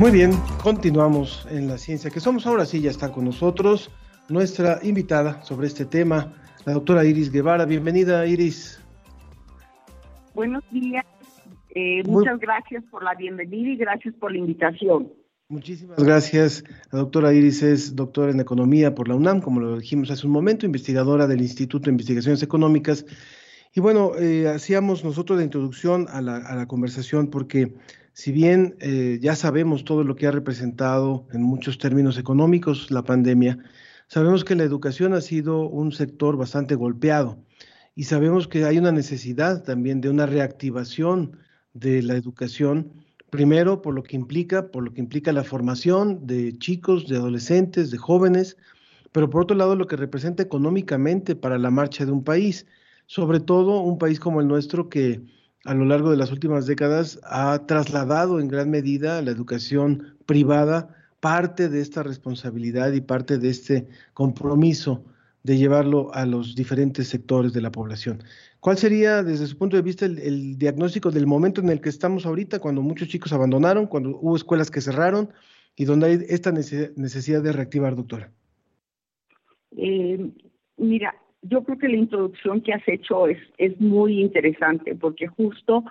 Muy 0.00 0.10
bien, 0.10 0.32
continuamos 0.62 1.46
en 1.50 1.68
la 1.68 1.78
ciencia 1.78 2.10
que 2.10 2.18
somos. 2.20 2.46
Ahora 2.46 2.66
sí, 2.66 2.80
ya 2.80 2.90
está 2.90 3.12
con 3.12 3.24
nosotros 3.24 3.90
nuestra 4.28 4.80
invitada 4.82 5.42
sobre 5.42 5.68
este 5.68 5.84
tema, 5.84 6.32
la 6.64 6.72
doctora 6.72 7.04
Iris 7.04 7.30
Guevara. 7.30 7.64
Bienvenida, 7.64 8.26
Iris. 8.26 8.80
Buenos 10.34 10.64
días. 10.72 11.04
Eh, 11.74 12.02
Muy- 12.04 12.16
muchas 12.16 12.40
gracias 12.40 12.82
por 12.90 13.04
la 13.04 13.14
bienvenida 13.14 13.70
y 13.70 13.76
gracias 13.76 14.14
por 14.16 14.32
la 14.32 14.38
invitación. 14.38 15.12
Muchísimas 15.48 16.02
gracias. 16.02 16.64
La 16.90 17.00
doctora 17.00 17.32
Iris 17.32 17.62
es 17.62 17.94
doctora 17.94 18.32
en 18.32 18.40
Economía 18.40 18.94
por 18.94 19.08
la 19.08 19.14
UNAM, 19.14 19.40
como 19.40 19.60
lo 19.60 19.78
dijimos 19.78 20.10
hace 20.10 20.26
un 20.26 20.32
momento, 20.32 20.66
investigadora 20.66 21.26
del 21.26 21.40
Instituto 21.40 21.84
de 21.84 21.92
Investigaciones 21.92 22.42
Económicas. 22.42 23.06
Y 23.74 23.80
bueno, 23.80 24.12
eh, 24.18 24.48
hacíamos 24.48 25.04
nosotros 25.04 25.38
la 25.38 25.44
introducción 25.44 26.06
a 26.08 26.20
la, 26.20 26.66
conversación 26.66 27.28
porque 27.28 27.74
si 28.14 28.32
bien 28.32 28.76
eh, 28.80 29.18
ya 29.20 29.36
sabemos 29.36 29.84
todo 29.84 30.02
lo 30.02 30.16
que 30.16 30.26
ha 30.26 30.30
representado 30.30 31.28
en 31.32 31.42
muchos 31.42 31.76
términos 31.76 32.16
económicos 32.16 32.90
la 32.90 33.02
pandemia, 33.02 33.58
sabemos 34.08 34.44
que 34.44 34.54
la 34.54 34.64
educación 34.64 35.12
ha 35.12 35.20
sido 35.20 35.68
un 35.68 35.92
sector 35.92 36.38
bastante 36.38 36.74
golpeado 36.74 37.36
y 37.94 38.04
sabemos 38.04 38.48
que 38.48 38.64
hay 38.64 38.78
una 38.78 38.92
necesidad 38.92 39.62
también 39.62 40.00
de 40.00 40.08
una 40.08 40.24
reactivación 40.24 41.36
de 41.74 42.02
la 42.02 42.14
educación 42.14 43.04
Primero, 43.34 43.82
por 43.82 43.94
lo 43.94 44.04
que 44.04 44.14
implica, 44.14 44.70
por 44.70 44.84
lo 44.84 44.92
que 44.94 45.00
implica 45.00 45.32
la 45.32 45.42
formación 45.42 46.24
de 46.24 46.56
chicos, 46.56 47.08
de 47.08 47.16
adolescentes, 47.16 47.90
de 47.90 47.98
jóvenes, 47.98 48.56
pero 49.10 49.28
por 49.28 49.42
otro 49.42 49.56
lado 49.56 49.74
lo 49.74 49.88
que 49.88 49.96
representa 49.96 50.44
económicamente 50.44 51.34
para 51.34 51.58
la 51.58 51.72
marcha 51.72 52.06
de 52.06 52.12
un 52.12 52.22
país, 52.22 52.64
sobre 53.06 53.40
todo 53.40 53.80
un 53.80 53.98
país 53.98 54.20
como 54.20 54.40
el 54.40 54.46
nuestro 54.46 54.88
que 54.88 55.20
a 55.64 55.74
lo 55.74 55.84
largo 55.84 56.10
de 56.10 56.16
las 56.16 56.30
últimas 56.30 56.66
décadas 56.66 57.18
ha 57.24 57.66
trasladado 57.66 58.38
en 58.38 58.48
gran 58.48 58.70
medida 58.70 59.18
a 59.18 59.22
la 59.22 59.30
educación 59.30 60.16
privada 60.26 60.94
parte 61.20 61.70
de 61.70 61.80
esta 61.80 62.02
responsabilidad 62.02 62.92
y 62.92 63.00
parte 63.00 63.38
de 63.38 63.48
este 63.48 63.88
compromiso 64.12 65.04
de 65.42 65.56
llevarlo 65.56 66.12
a 66.14 66.26
los 66.26 66.54
diferentes 66.54 67.08
sectores 67.08 67.52
de 67.52 67.62
la 67.62 67.72
población. 67.72 68.22
¿Cuál 68.60 68.78
sería, 68.78 69.22
desde 69.22 69.46
su 69.46 69.58
punto 69.58 69.76
de 69.76 69.82
vista, 69.82 70.06
el, 70.06 70.58
diagnóstico 70.58 71.10
del 71.10 71.26
momento 71.26 71.60
en 71.60 71.68
el 71.70 71.80
que 71.80 71.90
estamos 71.90 72.24
ahorita, 72.24 72.58
cuando 72.58 72.82
muchos 72.82 73.08
chicos 73.08 73.32
abandonaron, 73.32 73.86
cuando 73.86 74.18
hubo 74.18 74.36
escuelas 74.36 74.70
que 74.70 74.80
cerraron 74.80 75.30
y 75.76 75.84
donde 75.84 76.06
hay 76.06 76.26
esta 76.28 76.52
necesidad 76.52 77.42
de 77.42 77.52
reactivar, 77.52 77.94
doctora? 77.94 78.30
Eh, 79.76 80.30
mira, 80.76 81.14
yo 81.48 81.62
creo 81.64 81.78
que 81.78 81.88
la 81.88 81.96
introducción 81.96 82.60
que 82.60 82.72
has 82.72 82.86
hecho 82.86 83.26
es, 83.26 83.38
es 83.58 83.80
muy 83.80 84.20
interesante 84.20 84.94
porque 84.94 85.26
justo 85.26 85.84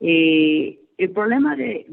eh, 0.00 0.78
el 0.98 1.10
problema 1.10 1.56
de, 1.56 1.86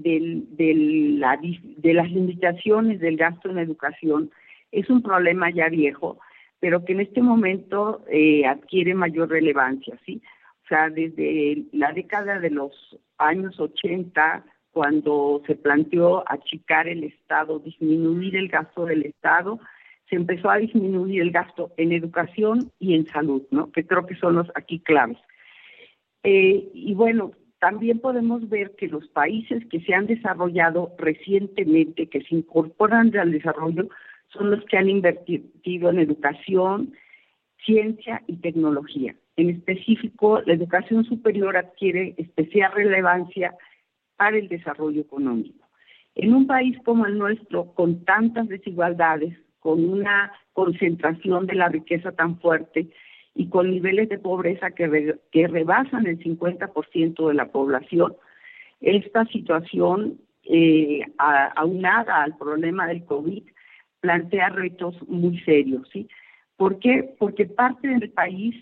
la, 1.18 1.40
de 1.42 1.94
las 1.94 2.12
limitaciones 2.12 3.00
del 3.00 3.18
gasto 3.18 3.50
en 3.50 3.60
educación 3.60 4.32
es 4.72 4.90
un 4.90 5.02
problema 5.02 5.50
ya 5.52 5.70
viejo 5.70 6.20
pero 6.64 6.86
que 6.86 6.94
en 6.94 7.02
este 7.02 7.22
momento 7.22 8.06
eh, 8.10 8.46
adquiere 8.46 8.94
mayor 8.94 9.30
relevancia, 9.30 10.00
¿sí? 10.06 10.22
O 10.64 10.68
sea, 10.70 10.90
desde 10.90 11.62
la 11.74 11.92
década 11.92 12.40
de 12.40 12.52
los 12.52 12.72
años 13.18 13.60
80, 13.60 14.46
cuando 14.72 15.42
se 15.46 15.56
planteó 15.56 16.24
achicar 16.26 16.88
el 16.88 17.04
Estado, 17.04 17.60
disminuir 17.60 18.38
el 18.38 18.48
gasto 18.48 18.86
del 18.86 19.04
Estado, 19.04 19.60
se 20.10 20.16
empezó 20.16 20.50
a 20.50 20.58
disminuir 20.58 21.22
el 21.22 21.32
gasto 21.32 21.72
en 21.78 21.92
educación 21.92 22.72
y 22.80 22.96
en 22.96 23.08
salud, 23.08 23.44
¿no? 23.52 23.72
Que 23.72 23.86
creo 23.86 24.06
que 24.06 24.16
son 24.16 24.36
los 24.36 24.48
aquí 24.56 24.80
claves. 24.80 25.18
Eh, 26.24 26.70
y 26.74 26.94
bueno, 26.94 27.32
también 27.60 28.00
podemos 28.00 28.50
ver 28.50 28.76
que 28.76 28.88
los 28.88 29.08
países 29.08 29.66
que 29.68 29.80
se 29.82 29.94
han 29.94 30.06
desarrollado 30.06 30.94
recientemente, 30.98 32.08
que 32.08 32.22
se 32.22 32.36
incorporan 32.36 33.16
al 33.18 33.32
desarrollo, 33.32 33.88
son 34.30 34.52
los 34.52 34.66
que 34.66 34.78
han 34.78 34.90
invertido 34.90 35.90
en 35.90 36.00
educación, 36.00 36.94
ciencia 37.66 38.22
y 38.28 38.38
tecnología. 38.38 39.16
En 39.36 39.50
específico, 39.50 40.42
la 40.46 40.54
educación 40.54 41.06
superior 41.06 41.56
adquiere 41.56 42.16
especial 42.18 42.72
relevancia 42.74 43.56
para 44.18 44.38
el 44.38 44.48
desarrollo 44.48 45.02
económico. 45.02 45.68
En 46.16 46.34
un 46.34 46.46
país 46.46 46.78
como 46.84 47.06
el 47.06 47.18
nuestro, 47.18 47.74
con 47.74 48.06
tantas 48.06 48.48
desigualdades, 48.48 49.38
con 49.64 49.84
una 49.86 50.34
concentración 50.52 51.48
de 51.48 51.56
la 51.56 51.70
riqueza 51.70 52.12
tan 52.12 52.38
fuerte 52.40 52.90
y 53.34 53.48
con 53.48 53.72
niveles 53.72 54.10
de 54.10 54.20
pobreza 54.20 54.72
que, 54.72 55.16
que 55.32 55.48
rebasan 55.48 56.06
el 56.06 56.20
50% 56.20 57.28
de 57.30 57.34
la 57.34 57.50
población, 57.50 58.14
esta 58.82 59.26
situación, 59.28 60.20
eh, 60.44 61.02
aunada 61.56 62.24
al 62.24 62.38
problema 62.38 62.86
del 62.88 63.06
COVID, 63.06 63.44
plantea 64.02 64.50
retos 64.50 64.96
muy 65.08 65.40
serios, 65.40 65.88
¿sí? 65.94 66.10
¿Por 66.58 66.80
qué? 66.80 67.16
Porque 67.18 67.46
parte 67.46 67.88
del 67.88 68.10
país, 68.10 68.54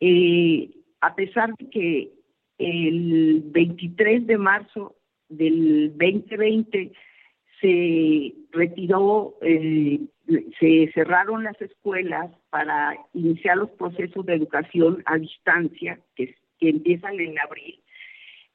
eh, 0.00 0.70
a 1.00 1.14
pesar 1.14 1.54
de 1.56 1.70
que 1.70 2.12
el 2.58 3.44
23 3.46 4.26
de 4.26 4.36
marzo 4.38 4.96
del 5.28 5.92
2020 5.96 6.92
se 7.60 8.34
retiró, 8.50 9.34
eh, 9.42 10.00
se 10.60 10.90
cerraron 10.92 11.44
las 11.44 11.60
escuelas 11.60 12.30
para 12.50 12.96
iniciar 13.14 13.56
los 13.56 13.70
procesos 13.70 14.26
de 14.26 14.34
educación 14.34 15.02
a 15.06 15.16
distancia 15.16 15.98
que, 16.16 16.34
empiezan 16.60 17.20
en 17.20 17.38
abril. 17.38 17.80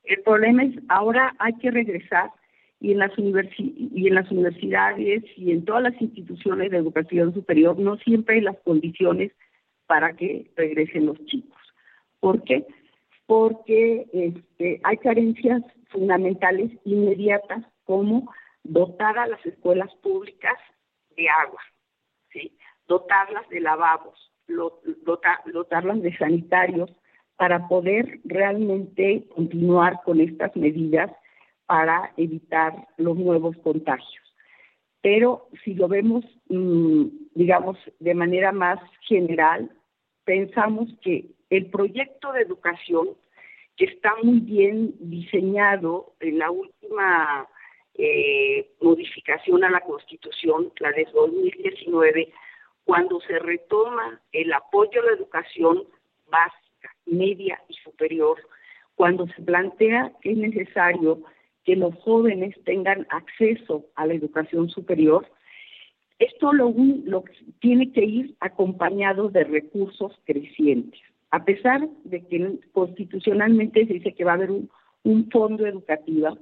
El 0.04 0.22
problema 0.24 0.66
es 0.66 0.76
ahora 0.90 1.34
hay 1.40 1.54
que 1.54 1.72
regresar 1.72 2.32
y 2.82 2.92
en, 2.92 3.00
las 3.00 3.12
y 3.18 4.08
en 4.08 4.16
las 4.16 4.30
universidades 4.30 5.24
y 5.38 5.52
en 5.54 5.64
todas 5.64 5.84
las 5.84 6.02
instituciones 6.02 6.70
de 6.70 6.78
educación 6.78 7.34
superior 7.34 7.80
no 7.80 7.96
siempre 8.00 8.36
hay 8.36 8.42
las 8.42 8.58
condiciones 8.66 9.32
para 9.88 10.14
que 10.18 10.52
regresen 10.58 11.06
los 11.06 11.26
chicos. 11.28 11.58
¿Por 12.20 12.44
qué? 12.44 12.66
Porque 13.26 14.06
este, 14.12 14.82
hay 14.84 14.98
carencias 14.98 15.64
fundamentales 15.88 16.72
inmediatas 16.84 17.64
como 17.86 18.30
dotar 18.66 19.18
a 19.18 19.28
las 19.28 19.46
escuelas 19.46 19.96
públicas 20.02 20.58
de 21.16 21.30
agua, 21.30 21.62
¿sí? 22.32 22.58
dotarlas 22.88 23.48
de 23.50 23.60
lavabos, 23.60 24.32
dotarlas 25.54 26.02
de 26.02 26.16
sanitarios 26.18 26.92
para 27.38 27.68
poder 27.68 28.20
realmente 28.26 29.28
continuar 29.36 30.02
con 30.04 30.20
estas 30.20 30.56
medidas 30.56 31.12
para 31.66 32.12
evitar 32.18 32.88
los 32.98 33.18
nuevos 33.18 33.56
contagios. 33.58 34.24
Pero 35.02 35.48
si 35.64 35.74
lo 35.74 35.88
vemos, 35.88 36.24
mm, 36.50 37.06
digamos, 37.36 37.78
de 38.00 38.14
manera 38.14 38.52
más 38.52 38.80
general, 39.02 39.72
pensamos 40.24 40.90
que 41.02 41.26
el 41.50 41.70
proyecto 41.70 42.32
de 42.32 42.42
educación, 42.42 43.10
que 43.76 43.86
está 43.86 44.12
muy 44.24 44.40
bien 44.40 44.94
diseñado 45.00 46.14
en 46.20 46.40
la 46.40 46.52
última 46.52 47.48
eh, 47.96 48.70
modificación 48.82 49.64
a 49.64 49.70
la 49.70 49.82
Constitución, 49.82 50.72
la 50.80 50.92
de 50.92 51.08
2019, 51.14 52.34
cuando 52.86 53.22
se 53.22 53.40
retoma 53.40 54.20
el 54.32 54.52
apoyo 54.52 55.02
a 55.02 55.06
la 55.06 55.12
educación 55.14 55.84
básica, 56.30 56.96
media 57.06 57.62
y 57.70 57.74
superior, 57.76 58.38
cuando 58.96 59.28
se 59.28 59.42
plantea 59.42 60.12
que 60.22 60.32
es 60.32 60.38
necesario 60.38 61.22
que 61.64 61.76
los 61.76 61.96
jóvenes 62.00 62.56
tengan 62.66 63.08
acceso 63.10 63.86
a 63.96 64.06
la 64.06 64.14
educación 64.14 64.70
superior, 64.70 65.26
esto 66.20 66.54
lo, 66.54 66.74
lo 67.06 67.24
tiene 67.60 67.92
que 67.92 68.04
ir 68.04 68.36
acompañado 68.40 69.30
de 69.30 69.44
recursos 69.44 70.20
crecientes. 70.26 71.00
A 71.32 71.44
pesar 71.44 71.88
de 72.04 72.26
que 72.28 72.60
constitucionalmente 72.72 73.86
se 73.88 73.94
dice 73.94 74.14
que 74.14 74.24
va 74.24 74.32
a 74.32 74.36
haber 74.36 74.52
un, 74.52 74.70
un 75.04 75.30
fondo 75.32 75.66
educativo, 75.66 76.38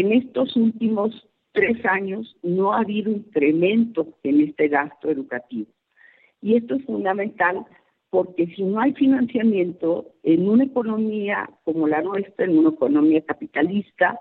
en 0.00 0.12
estos 0.12 0.54
últimos 0.56 1.26
tres 1.52 1.84
años 1.86 2.36
no 2.42 2.72
ha 2.72 2.80
habido 2.80 3.10
incremento 3.10 4.06
en 4.22 4.42
este 4.42 4.68
gasto 4.68 5.10
educativo. 5.10 5.68
Y 6.42 6.56
esto 6.56 6.74
es 6.74 6.84
fundamental 6.84 7.64
porque 8.10 8.46
si 8.48 8.62
no 8.62 8.78
hay 8.78 8.92
financiamiento 8.92 10.06
en 10.22 10.48
una 10.48 10.64
economía 10.64 11.48
como 11.64 11.88
la 11.88 12.02
nuestra, 12.02 12.44
en 12.44 12.58
una 12.58 12.70
economía 12.70 13.22
capitalista. 13.22 14.18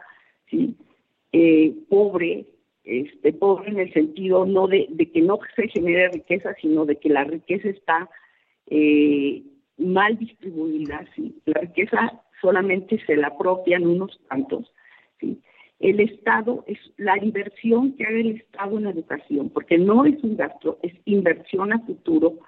Eh, 1.38 1.74
pobre, 1.90 2.46
este, 2.86 3.34
pobre 3.34 3.70
en 3.72 3.80
el 3.80 3.92
sentido 3.92 4.46
no 4.46 4.68
de, 4.68 4.88
que 5.14 5.22
no 5.22 5.38
se 5.58 5.68
genere 5.68 6.08
riqueza, 6.08 6.56
sino 6.62 6.86
de 6.86 6.96
que 6.96 7.10
la 7.10 7.26
riqueza 7.26 7.68
está 7.68 8.10
eh, 8.68 9.44
mal 9.78 10.18
distribuida. 10.18 11.06
La 11.46 11.60
riqueza 11.60 12.24
solamente 12.42 13.04
se 13.06 13.18
la 13.18 13.28
apropian 13.28 13.86
unos 13.86 14.18
cuantos, 14.30 14.72
¿sí? 15.20 15.42
El 15.80 16.00
Estado 16.00 16.64
es 16.68 16.80
la 16.98 17.18
inversión 17.18 17.94
que 17.94 18.06
haga 18.06 18.20
el 18.20 18.38
Estado 18.38 18.78
en 18.78 18.88
educación, 18.88 19.50
porque 19.50 19.78
no 19.78 20.06
es 20.06 20.24
un 20.24 20.38
gasto, 20.38 20.80
es 20.82 20.94
inversión 21.06 21.74
a 21.74 21.80
futuro. 21.80 22.40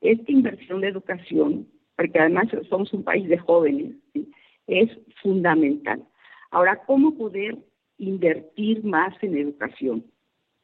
Esta 0.00 0.32
inversión 0.32 0.80
de 0.80 0.88
educación, 0.88 1.68
porque 1.96 2.18
además 2.18 2.48
somos 2.68 2.92
un 2.92 3.04
país 3.04 3.28
de 3.28 3.38
jóvenes, 3.38 3.94
es 4.66 4.90
fundamental. 5.22 6.02
Ahora, 6.50 6.82
¿cómo 6.84 7.16
poder 7.16 7.56
invertir 7.98 8.84
más 8.84 9.14
en 9.22 9.36
educación 9.36 10.04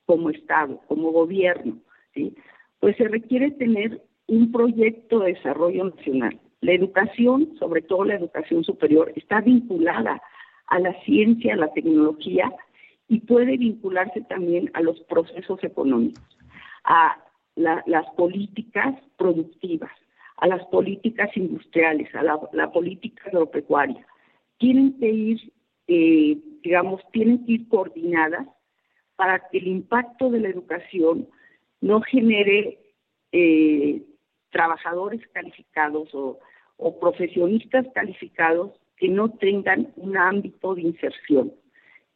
como 0.04 0.30
Estado, 0.30 0.80
como 0.88 1.12
gobierno? 1.12 1.78
¿sí? 2.14 2.34
Pues 2.80 2.96
se 2.96 3.06
requiere 3.06 3.52
tener 3.52 4.02
un 4.26 4.50
proyecto 4.50 5.20
de 5.20 5.34
desarrollo 5.34 5.84
nacional. 5.84 6.38
La 6.60 6.72
educación, 6.72 7.56
sobre 7.58 7.82
todo 7.82 8.04
la 8.04 8.16
educación 8.16 8.64
superior, 8.64 9.12
está 9.14 9.40
vinculada 9.40 10.20
a 10.68 10.78
la 10.78 10.92
ciencia, 11.02 11.54
a 11.54 11.56
la 11.56 11.72
tecnología 11.72 12.52
y 13.08 13.20
puede 13.20 13.56
vincularse 13.56 14.20
también 14.22 14.70
a 14.74 14.82
los 14.82 15.00
procesos 15.02 15.62
económicos, 15.64 16.22
a 16.84 17.18
las 17.56 18.06
políticas 18.16 18.94
productivas, 19.16 19.90
a 20.36 20.46
las 20.46 20.64
políticas 20.66 21.34
industriales, 21.36 22.14
a 22.14 22.22
la, 22.22 22.70
política 22.70 23.22
agropecuaria. 23.26 24.06
Tienen 24.58 24.98
que 24.98 25.10
ir, 25.10 25.52
eh, 25.88 26.38
digamos, 26.62 27.00
tienen 27.12 27.44
que 27.44 27.52
ir 27.52 27.68
coordinadas 27.68 28.46
para 29.16 29.40
que 29.48 29.58
el 29.58 29.66
impacto 29.66 30.30
de 30.30 30.40
la 30.40 30.48
educación 30.48 31.28
no 31.80 32.00
genere 32.02 32.78
eh, 33.32 34.02
trabajadores 34.50 35.20
calificados 35.32 36.08
o, 36.14 36.38
profesionistas 37.00 37.86
calificados 37.92 38.70
que 38.98 39.08
no 39.08 39.30
tengan 39.30 39.92
un 39.96 40.16
ámbito 40.16 40.74
de 40.74 40.82
inserción. 40.82 41.52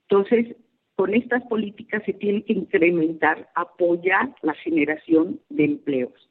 Entonces, 0.08 0.56
con 0.96 1.14
estas 1.14 1.42
políticas 1.44 2.02
se 2.04 2.12
tiene 2.12 2.44
que 2.44 2.52
incrementar, 2.52 3.48
apoyar 3.54 4.34
la 4.42 4.54
generación 4.54 5.40
de 5.48 5.64
empleos. 5.64 6.28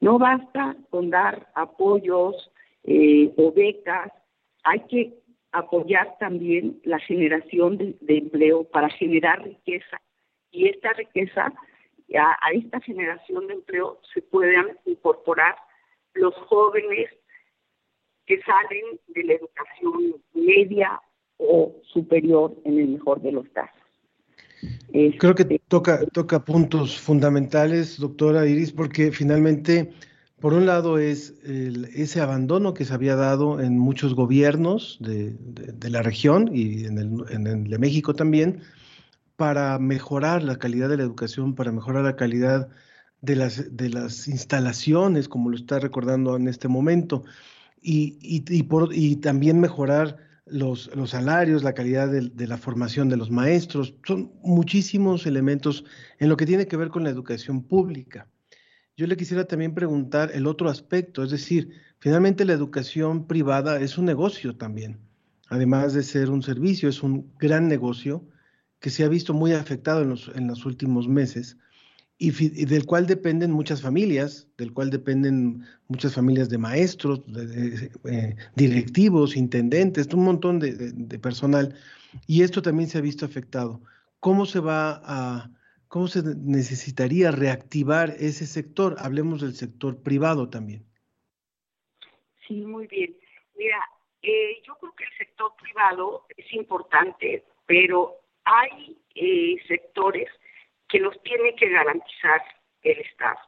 No 0.00 0.18
basta 0.18 0.76
con 0.88 1.10
dar 1.10 1.48
apoyos 1.54 2.50
eh, 2.84 3.32
o 3.36 3.52
becas, 3.52 4.10
hay 4.64 4.80
que 4.88 5.14
apoyar 5.52 6.16
también 6.18 6.80
la 6.84 6.98
generación 7.00 7.76
de, 7.76 7.96
empleo 8.08 8.64
para 8.64 8.88
generar 8.88 9.42
riqueza 9.42 10.00
y 10.50 10.68
esta 10.68 10.92
riqueza, 10.94 11.52
a, 12.16 12.36
a 12.40 12.52
esta 12.52 12.80
generación 12.80 13.46
de 13.46 13.54
empleo 13.54 14.00
se 14.14 14.22
puedan 14.22 14.78
incorporar 14.86 15.56
los 16.14 16.34
jóvenes 16.34 17.10
que 18.30 18.40
salen 18.42 19.00
de 19.08 19.24
la 19.24 19.32
educación 19.32 20.22
media 20.34 21.00
o 21.38 21.74
superior 21.92 22.54
en 22.64 22.78
el 22.78 22.88
mejor 22.90 23.20
de 23.22 23.32
los 23.32 23.48
casos. 23.48 23.74
Creo 25.18 25.34
que 25.34 25.60
toca, 25.66 26.06
toca 26.12 26.44
puntos 26.44 26.96
fundamentales, 26.96 27.98
doctora 27.98 28.46
Iris, 28.46 28.70
porque 28.70 29.10
finalmente, 29.10 29.90
por 30.38 30.52
un 30.52 30.64
lado, 30.64 30.98
es 30.98 31.40
ese 31.42 32.20
abandono 32.20 32.72
que 32.72 32.84
se 32.84 32.94
había 32.94 33.16
dado 33.16 33.60
en 33.60 33.76
muchos 33.76 34.14
gobiernos 34.14 34.98
de, 35.00 35.34
la 35.90 36.02
región 36.02 36.50
y 36.52 36.84
en 36.84 36.98
el, 36.98 37.64
de 37.64 37.78
México 37.78 38.14
también, 38.14 38.60
para 39.34 39.80
mejorar 39.80 40.44
la 40.44 40.56
calidad 40.56 40.88
de 40.88 40.98
la 40.98 41.02
educación, 41.02 41.56
para 41.56 41.72
mejorar 41.72 42.04
la 42.04 42.14
calidad 42.14 42.68
de 43.22 43.34
las, 43.34 43.76
de 43.76 43.88
las 43.88 44.28
instalaciones, 44.28 45.28
como 45.28 45.50
lo 45.50 45.56
está 45.56 45.80
recordando 45.80 46.36
en 46.36 46.46
este 46.46 46.68
momento, 46.68 47.24
y, 47.82 48.18
y, 48.22 48.62
por, 48.64 48.94
y 48.94 49.16
también 49.16 49.60
mejorar 49.60 50.16
los, 50.46 50.94
los 50.94 51.10
salarios, 51.10 51.62
la 51.62 51.74
calidad 51.74 52.08
de, 52.08 52.46
la 52.46 52.58
formación 52.58 53.08
de 53.08 53.16
los 53.16 53.30
maestros, 53.30 53.94
son 54.04 54.32
muchísimos 54.42 55.26
elementos 55.26 55.84
en 56.18 56.28
lo 56.28 56.36
que 56.36 56.46
tiene 56.46 56.66
que 56.66 56.76
ver 56.76 56.88
con 56.88 57.04
la 57.04 57.10
educación 57.10 57.62
pública. 57.62 58.28
Yo 58.96 59.06
le 59.06 59.16
quisiera 59.16 59.44
también 59.44 59.74
preguntar 59.74 60.30
el 60.34 60.46
otro 60.46 60.68
aspecto, 60.68 61.22
es 61.22 61.30
decir, 61.30 61.70
finalmente 62.00 62.44
la 62.44 62.52
educación 62.52 63.26
privada 63.26 63.80
es 63.80 63.96
un 63.96 64.04
negocio 64.04 64.56
también, 64.56 64.98
además 65.48 65.94
de 65.94 66.02
ser 66.02 66.30
un 66.30 66.42
servicio, 66.42 66.88
es 66.88 67.02
un 67.02 67.32
gran 67.38 67.68
negocio 67.68 68.28
que 68.80 68.90
se 68.90 69.04
ha 69.04 69.08
visto 69.08 69.32
muy 69.32 69.52
afectado 69.52 70.02
en 70.02 70.10
los, 70.10 70.30
en 70.34 70.48
los 70.48 70.66
últimos 70.66 71.08
meses 71.08 71.56
y, 72.22 72.66
del 72.66 72.84
cual 72.84 73.06
dependen 73.06 73.50
muchas 73.50 73.80
familias, 73.80 74.46
del 74.58 74.74
cual 74.74 74.90
dependen 74.90 75.64
muchas 75.88 76.14
familias 76.14 76.50
de 76.50 76.58
maestros, 76.58 77.24
de, 77.26 77.90
eh, 78.04 78.36
directivos, 78.54 79.36
intendentes, 79.36 80.06
un 80.12 80.24
montón 80.24 80.60
de, 80.60 81.18
personal, 81.18 81.74
y 82.26 82.42
esto 82.42 82.60
también 82.60 82.90
se 82.90 82.98
ha 82.98 83.00
visto 83.00 83.24
afectado. 83.24 83.80
¿Cómo 84.20 84.44
se 84.44 84.60
va 84.60 85.00
a, 85.02 85.50
cómo 85.88 86.08
se 86.08 86.22
necesitaría 86.36 87.30
reactivar 87.30 88.10
ese 88.18 88.46
sector? 88.46 88.96
Hablemos 88.98 89.40
del 89.40 89.54
sector 89.54 90.02
privado 90.02 90.50
también. 90.50 90.84
Sí, 92.46 92.66
muy 92.66 92.86
bien. 92.86 93.16
Mira, 93.56 93.78
eh, 94.20 94.60
yo 94.66 94.74
creo 94.74 94.94
que 94.94 95.04
el 95.04 95.16
sector 95.16 95.52
privado 95.58 96.26
es 96.36 96.52
importante, 96.52 97.44
pero 97.64 98.16
hay 98.44 98.98
eh, 99.14 99.56
sectores 99.66 100.28
que 100.90 100.98
los 100.98 101.20
tiene 101.22 101.54
que 101.54 101.68
garantizar 101.68 102.42
el 102.82 102.98
Estado. 102.98 103.38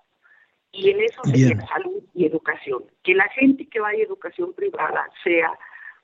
Y 0.71 0.91
en 0.91 1.01
eso 1.03 1.21
sería 1.25 1.61
salud 1.67 2.03
y 2.15 2.27
educación. 2.27 2.85
Que 3.03 3.15
la 3.15 3.29
gente 3.31 3.67
que 3.67 3.81
vaya 3.81 3.99
a 3.99 4.07
educación 4.07 4.55
privada 4.55 5.07
sea 5.23 5.53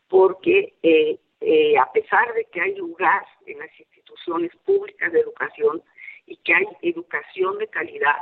porque 0.08 0.74
eh, 0.82 1.18
eh, 1.40 1.78
a 1.78 1.90
pesar 1.92 2.34
de 2.34 2.44
que 2.46 2.60
hay 2.60 2.74
lugar 2.74 3.24
en 3.46 3.58
las 3.60 3.70
instituciones 3.78 4.50
públicas 4.64 5.12
de 5.12 5.20
educación 5.20 5.82
y 6.26 6.36
que 6.38 6.54
hay 6.54 6.66
educación 6.82 7.58
de 7.58 7.68
calidad, 7.68 8.16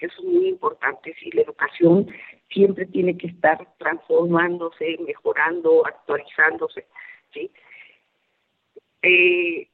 eso 0.00 0.14
es 0.18 0.24
muy 0.24 0.48
importante, 0.48 1.14
si 1.18 1.30
la 1.32 1.42
educación 1.42 2.06
siempre 2.50 2.86
tiene 2.86 3.16
que 3.16 3.28
estar 3.28 3.58
transformándose, 3.78 4.96
mejorando, 5.04 5.84
actualizándose, 5.86 6.86
¿sí? 7.32 7.50
Eh, 9.02 9.68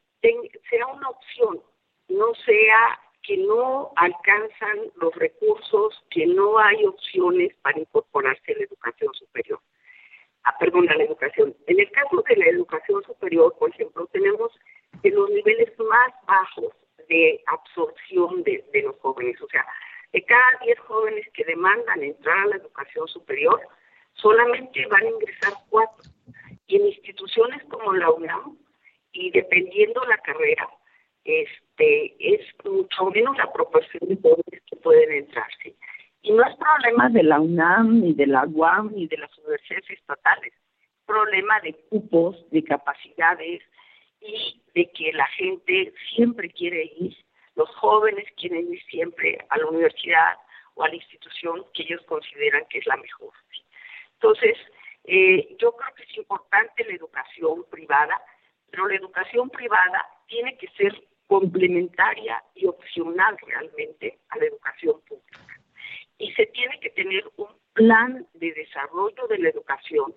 será 0.70 0.86
una 0.86 1.08
opción 1.08 1.60
no 2.08 2.34
sea 2.46 3.00
que 3.22 3.38
no 3.38 3.92
alcanzan 3.96 4.92
los 4.96 5.14
recursos, 5.16 6.04
que 6.10 6.26
no 6.26 6.58
hay 6.58 6.84
opciones 6.84 7.54
para 7.62 7.80
incorporarse 7.80 8.52
a 8.52 8.58
la 8.58 8.64
educación 8.64 9.14
superior. 9.14 9.60
Ah, 10.44 10.56
perdón, 10.58 10.90
a 10.90 10.96
la 10.96 11.04
educación. 11.04 11.56
En 11.66 11.80
el 11.80 11.90
caso 11.90 12.22
de 12.28 12.36
la 12.36 12.46
educación 12.46 13.02
superior, 13.04 13.56
por 13.58 13.70
ejemplo, 13.70 14.06
tenemos 14.12 14.52
de 15.02 15.10
los 15.10 15.30
niveles 15.30 15.72
más 15.78 16.12
bajos 16.26 16.74
de 17.08 17.42
absorción 17.46 18.42
de, 18.42 18.62
los 18.82 18.96
jóvenes. 18.98 19.40
O 19.40 19.48
sea, 19.48 19.64
de 20.12 20.22
cada 20.24 20.58
10 20.64 20.78
jóvenes 20.80 21.26
que 21.32 21.44
demandan 21.44 22.02
entrar 22.02 22.38
a 22.38 22.46
la 22.46 22.56
educación 22.56 23.08
superior, 23.08 23.60
solamente 24.12 24.86
van 24.86 25.02
a 25.02 25.10
ingresar 25.10 25.54
4. 25.70 26.04
Y 26.66 26.76
en 26.76 26.86
instituciones 26.88 27.62
como 27.64 27.94
la 27.94 28.10
UNAM, 28.10 28.58
y 29.12 29.30
dependiendo 29.30 30.04
la 30.04 30.18
carrera, 30.18 30.68
este, 31.24 31.63
es 31.78 32.40
mucho 32.64 33.06
menos 33.06 33.36
la 33.36 33.52
proporción 33.52 34.08
de 34.08 34.16
jóvenes 34.16 34.62
que 34.66 34.76
pueden 34.76 35.12
entrar. 35.12 35.48
Y 36.22 36.32
no 36.32 36.42
es 36.44 36.56
problema 36.56 37.08
de 37.10 37.22
la 37.22 37.40
UNAM, 37.40 38.00
ni 38.00 38.14
de 38.14 38.26
la 38.26 38.46
UAM, 38.46 38.92
ni 38.94 39.06
de 39.06 39.18
las 39.18 39.36
universidades 39.38 39.90
estatales. 39.90 40.52
Es 40.54 41.04
problema 41.06 41.60
de 41.60 41.74
cupos, 41.90 42.50
de 42.50 42.64
capacidades 42.64 43.62
y 44.20 44.62
de 44.74 44.90
que 44.90 45.12
la 45.12 45.26
gente 45.28 45.92
siempre 46.14 46.48
quiere 46.50 46.90
ir, 46.98 47.14
los 47.56 47.68
jóvenes 47.76 48.24
quieren 48.36 48.72
ir 48.72 48.82
siempre 48.84 49.38
a 49.50 49.58
la 49.58 49.66
universidad 49.66 50.34
o 50.74 50.84
a 50.84 50.88
la 50.88 50.94
institución 50.94 51.64
que 51.74 51.82
ellos 51.82 52.02
consideran 52.06 52.64
que 52.70 52.78
es 52.78 52.86
la 52.86 52.96
mejor. 52.96 53.32
Entonces, 54.14 54.56
eh, 55.04 55.54
yo 55.58 55.72
creo 55.76 55.94
que 55.94 56.04
es 56.04 56.16
importante 56.16 56.84
la 56.84 56.94
educación 56.94 57.64
privada, 57.70 58.20
pero 58.70 58.88
la 58.88 58.96
educación 58.96 59.50
privada 59.50 60.06
tiene 60.26 60.56
que 60.56 60.68
ser 60.68 60.94
complementaria 61.26 62.42
y 62.54 62.66
opcional 62.66 63.36
realmente 63.46 64.18
a 64.30 64.38
la 64.38 64.46
educación 64.46 65.00
pública. 65.08 65.60
Y 66.18 66.32
se 66.32 66.46
tiene 66.46 66.78
que 66.80 66.90
tener 66.90 67.24
un 67.36 67.48
plan 67.72 68.26
de 68.34 68.52
desarrollo 68.52 69.26
de 69.28 69.38
la 69.38 69.48
educación 69.48 70.14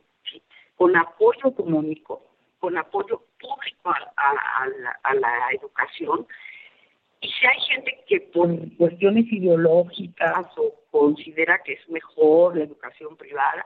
con 0.75 0.95
apoyo 0.95 1.47
económico, 1.47 2.23
con 2.59 2.77
apoyo 2.77 3.23
público 3.39 3.89
a, 4.15 5.13
la, 5.13 5.49
educación. 5.51 6.27
Y 7.19 7.29
si 7.29 7.47
hay 7.47 7.59
gente 7.61 8.03
que 8.07 8.21
por 8.21 8.49
cuestiones 8.77 9.25
ideológicas 9.31 10.45
o 10.57 10.75
considera 10.91 11.63
que 11.63 11.73
es 11.73 11.89
mejor 11.89 12.57
la 12.57 12.65
educación 12.65 13.17
privada, 13.17 13.65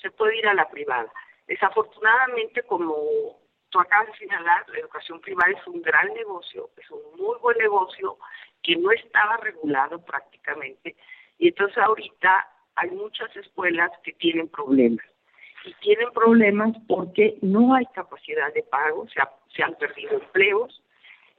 se 0.00 0.10
puede 0.12 0.38
ir 0.38 0.46
a 0.46 0.54
la 0.54 0.68
privada. 0.68 1.12
Desafortunadamente, 1.48 2.62
como 2.62 2.94
tú 3.74 3.80
acabas 3.80 4.06
de 4.06 4.18
señalar, 4.18 4.64
la 4.68 4.78
educación 4.78 5.20
privada 5.20 5.50
es 5.50 5.66
un 5.66 5.82
gran 5.82 6.06
negocio, 6.14 6.70
es 6.76 6.88
un 6.92 7.00
muy 7.18 7.36
buen 7.40 7.58
negocio 7.58 8.16
que 8.62 8.76
no 8.76 8.92
estaba 8.92 9.36
regulado 9.38 10.00
prácticamente. 10.04 10.94
Y 11.38 11.48
entonces 11.48 11.78
ahorita 11.78 12.48
hay 12.76 12.90
muchas 12.92 13.34
escuelas 13.36 13.90
que 14.04 14.12
tienen 14.12 14.46
problemas. 14.46 15.04
Y 15.64 15.74
tienen 15.80 16.08
problemas 16.12 16.76
porque 16.86 17.36
no 17.42 17.74
hay 17.74 17.84
capacidad 17.86 18.54
de 18.54 18.62
pago, 18.62 19.08
se, 19.08 19.20
se 19.56 19.64
han 19.64 19.74
perdido 19.74 20.20
empleos, 20.20 20.80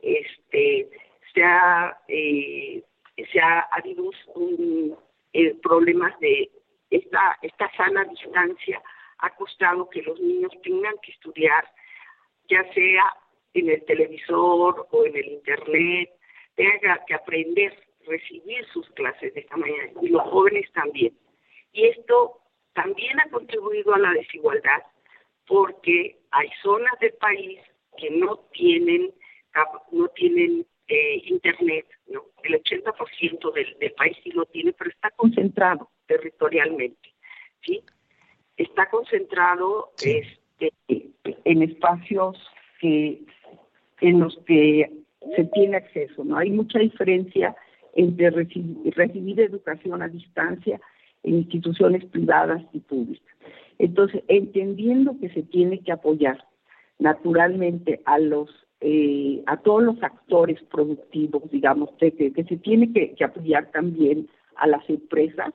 este, 0.01 0.89
se 1.33 1.41
ha, 1.41 1.97
eh, 2.09 2.83
se 3.31 3.39
ha 3.39 3.61
habido 3.71 4.11
un, 4.33 4.97
eh, 5.31 5.55
problemas 5.63 6.19
de 6.19 6.51
esta, 6.89 7.38
esta 7.41 7.71
sana 7.77 8.03
distancia 8.03 8.81
ha 9.19 9.29
costado 9.36 9.89
que 9.89 10.01
los 10.01 10.19
niños 10.19 10.51
tengan 10.63 10.95
que 11.01 11.13
estudiar 11.13 11.65
ya 12.49 12.63
sea 12.73 13.13
en 13.53 13.69
el 13.69 13.83
televisor 13.85 14.87
o 14.91 15.05
en 15.05 15.15
el 15.15 15.25
internet, 15.25 16.09
tenga 16.55 17.03
que 17.07 17.13
aprender, 17.13 17.73
recibir 18.05 18.65
sus 18.73 18.89
clases 18.91 19.33
de 19.33 19.41
esta 19.41 19.57
manera, 19.57 19.89
y 20.01 20.09
los 20.09 20.23
jóvenes 20.23 20.71
también. 20.73 21.17
Y 21.73 21.87
esto 21.87 22.41
también 22.73 23.19
ha 23.19 23.29
contribuido 23.29 23.93
a 23.93 23.99
la 23.99 24.11
desigualdad 24.11 24.83
porque 25.47 26.17
hay 26.31 26.49
zonas 26.61 26.93
del 26.99 27.13
país 27.13 27.59
que 27.97 28.09
no 28.09 28.37
tienen 28.51 29.13
no 29.91 30.07
tienen 30.09 30.65
eh, 30.87 31.21
internet, 31.25 31.85
¿no? 32.07 32.25
El 32.43 32.61
80% 32.61 33.53
del, 33.53 33.77
del 33.79 33.91
país 33.93 34.17
sí 34.23 34.31
lo 34.31 34.45
tiene, 34.45 34.73
pero 34.73 34.89
está 34.89 35.09
concentrado 35.11 35.89
territorialmente, 36.05 37.13
¿sí? 37.63 37.81
Está 38.57 38.89
concentrado 38.89 39.93
este, 39.97 40.39
en 40.60 41.62
espacios 41.62 42.38
que 42.80 43.24
en 44.01 44.20
los 44.20 44.38
que 44.45 44.91
se 45.36 45.45
tiene 45.45 45.78
acceso, 45.78 46.24
¿no? 46.24 46.38
Hay 46.38 46.51
mucha 46.51 46.80
diferencia 46.80 47.56
entre 47.95 48.30
recibir, 48.30 49.39
educación 49.39 50.01
a 50.01 50.08
distancia 50.08 50.80
en 51.24 51.36
instituciones 51.36 52.06
privadas 52.06 52.62
y 52.74 52.80
públicas. 52.80 53.36
Entonces, 53.80 54.24
entendiendo 54.28 55.18
que 55.20 55.30
se 55.30 55.43
tiene 55.43 55.80
que 55.80 55.91
apoyar 55.91 56.45
naturalmente 56.99 58.01
a 58.06 58.20
los 58.20 58.49
eh, 58.82 59.41
a 59.47 59.58
todos 59.58 59.82
los 59.82 60.03
actores 60.03 60.62
productivos, 60.64 61.49
digamos, 61.49 61.89
que, 61.97 62.12
que 62.12 62.43
se 62.43 62.58
tiene 62.58 62.91
que, 62.91 63.24
apoyar 63.24 63.72
también 63.72 64.28
a 64.58 64.68
las 64.68 64.88
empresas. 64.89 65.53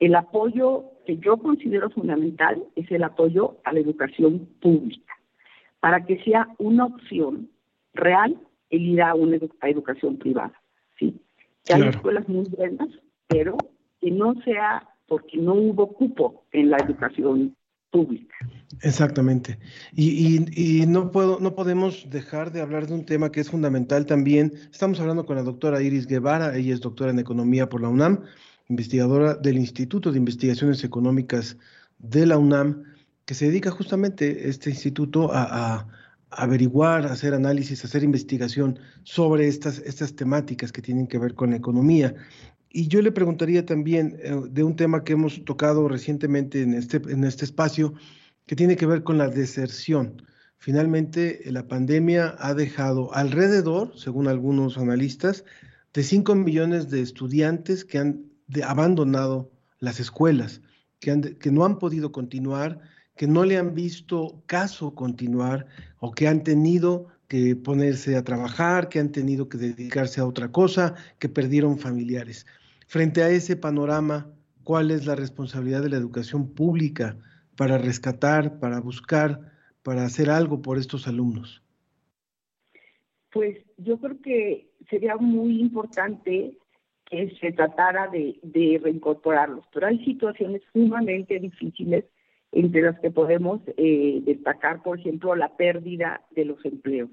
El 0.00 0.14
apoyo 0.14 0.84
que 1.06 1.18
yo 1.18 1.36
considero 1.36 1.90
fundamental 1.90 2.64
es 2.76 2.90
el 2.90 3.04
apoyo 3.04 3.58
a 3.64 3.72
la 3.72 3.80
educación 3.80 4.48
pública, 4.60 5.14
para 5.80 6.04
que 6.04 6.22
sea 6.24 6.48
una 6.58 6.86
opción 6.86 7.48
real 7.92 8.36
el 8.70 8.82
ir 8.82 9.02
a 9.02 9.14
una 9.14 9.38
educación 9.62 10.16
privada. 10.16 10.60
¿sí? 10.98 11.20
Que 11.64 11.74
hay 11.74 11.88
escuelas 11.88 12.28
muy 12.28 12.44
buenas, 12.48 12.88
pero 13.28 13.56
que 14.00 14.10
no 14.10 14.34
sea 14.42 14.88
porque 15.06 15.36
no 15.38 15.54
hubo 15.54 15.92
cupo 15.92 16.44
en 16.52 16.70
la 16.70 16.78
educación 16.78 17.54
pública. 17.90 18.34
Exactamente. 18.82 19.58
Y, 19.92 20.38
y, 20.56 20.86
no, 20.86 21.12
puedo, 21.12 21.38
no 21.38 21.54
podemos 21.54 22.08
dejar 22.10 22.50
de 22.50 22.60
hablar 22.60 22.86
de 22.86 22.94
un 22.94 23.04
tema 23.04 23.30
que 23.30 23.40
es 23.40 23.50
fundamental 23.50 24.06
también. 24.06 24.52
Estamos 24.72 24.98
hablando 25.00 25.24
con 25.24 25.36
la 25.36 25.42
doctora 25.42 25.80
Iris 25.80 26.06
Guevara, 26.06 26.56
ella 26.56 26.74
es 26.74 26.80
doctora 26.80 27.12
en 27.12 27.20
Economía 27.20 27.68
por 27.68 27.82
la 27.82 27.88
UNAM, 27.88 28.24
investigadora 28.68 29.34
del 29.34 29.58
Instituto 29.58 30.10
de 30.10 30.18
Investigaciones 30.18 30.84
Económicas 30.84 31.56
de 31.98 32.26
la 32.26 32.38
UNAM, 32.38 32.84
que 33.24 33.34
se 33.34 33.46
dedica 33.46 33.70
justamente 33.70 34.48
este 34.48 34.70
instituto 34.70 35.30
a, 35.32 35.86
averiguar, 36.36 37.06
hacer 37.06 37.32
análisis, 37.32 37.84
hacer 37.84 38.02
investigación 38.02 38.78
sobre 39.04 39.46
estas, 39.46 39.78
estas 39.78 40.16
temáticas 40.16 40.72
que 40.72 40.82
tienen 40.82 41.06
que 41.06 41.18
ver 41.18 41.34
con 41.34 41.50
la 41.50 41.56
economía. 41.56 42.14
Y 42.70 42.88
yo 42.88 43.02
le 43.02 43.12
preguntaría 43.12 43.64
también 43.64 44.18
eh, 44.20 44.34
de 44.50 44.64
un 44.64 44.74
tema 44.74 45.04
que 45.04 45.12
hemos 45.12 45.44
tocado 45.44 45.86
recientemente 45.86 46.62
en 46.62 46.74
este, 46.74 46.96
en 46.96 47.22
este 47.22 47.44
espacio, 47.44 47.94
que 48.46 48.56
tiene 48.56 48.74
que 48.76 48.86
ver 48.86 49.04
con 49.04 49.16
la 49.16 49.28
deserción. 49.28 50.22
Finalmente, 50.58 51.40
la 51.46 51.68
pandemia 51.68 52.34
ha 52.38 52.52
dejado 52.52 53.14
alrededor, 53.14 53.92
según 53.96 54.26
algunos 54.26 54.76
analistas, 54.76 55.44
de 55.92 56.02
5 56.02 56.34
millones 56.34 56.90
de 56.90 57.00
estudiantes 57.00 57.84
que 57.84 57.98
han 57.98 58.33
abandonado 58.64 59.50
las 59.78 60.00
escuelas, 60.00 60.60
que, 61.00 61.36
que 61.38 61.50
no 61.50 61.64
han 61.64 61.78
podido 61.78 62.12
continuar, 62.12 62.80
que 63.16 63.26
no 63.26 63.44
le 63.44 63.58
han 63.58 63.74
visto 63.74 64.42
caso 64.46 64.94
continuar 64.94 65.66
o 65.98 66.12
que 66.12 66.28
han 66.28 66.42
tenido 66.42 67.08
que 67.28 67.56
ponerse 67.56 68.16
a 68.16 68.24
trabajar, 68.24 68.88
que 68.88 69.00
han 69.00 69.12
tenido 69.12 69.48
que 69.48 69.58
dedicarse 69.58 70.20
a 70.20 70.26
otra 70.26 70.52
cosa, 70.52 70.94
que 71.18 71.28
perdieron 71.28 71.78
familiares. 71.78 72.46
Frente 72.86 73.22
a 73.22 73.30
ese 73.30 73.56
panorama, 73.56 74.30
¿cuál 74.62 74.90
es 74.90 75.06
la 75.06 75.14
responsabilidad 75.14 75.82
de 75.82 75.88
la 75.90 75.96
educación 75.96 76.54
pública 76.54 77.16
para 77.56 77.78
rescatar, 77.78 78.58
para 78.58 78.80
buscar, 78.80 79.52
para 79.82 80.04
hacer 80.04 80.30
algo 80.30 80.60
por 80.60 80.78
estos 80.78 81.06
alumnos? 81.06 81.62
Pues 83.32 83.58
yo 83.78 83.98
creo 83.98 84.20
que 84.20 84.70
sería 84.88 85.16
muy 85.16 85.60
importante 85.60 86.58
se 87.40 87.52
tratara 87.52 88.08
de, 88.08 88.80
reincorporarlos, 88.82 89.64
pero 89.72 89.86
hay 89.86 90.04
situaciones 90.04 90.62
sumamente 90.72 91.38
difíciles 91.38 92.04
entre 92.52 92.82
las 92.82 92.98
que 93.00 93.10
podemos 93.10 93.60
eh, 93.76 94.20
destacar, 94.24 94.82
por 94.82 94.98
ejemplo, 94.98 95.34
la 95.34 95.56
pérdida 95.56 96.22
de 96.30 96.44
los 96.44 96.64
empleos 96.64 97.10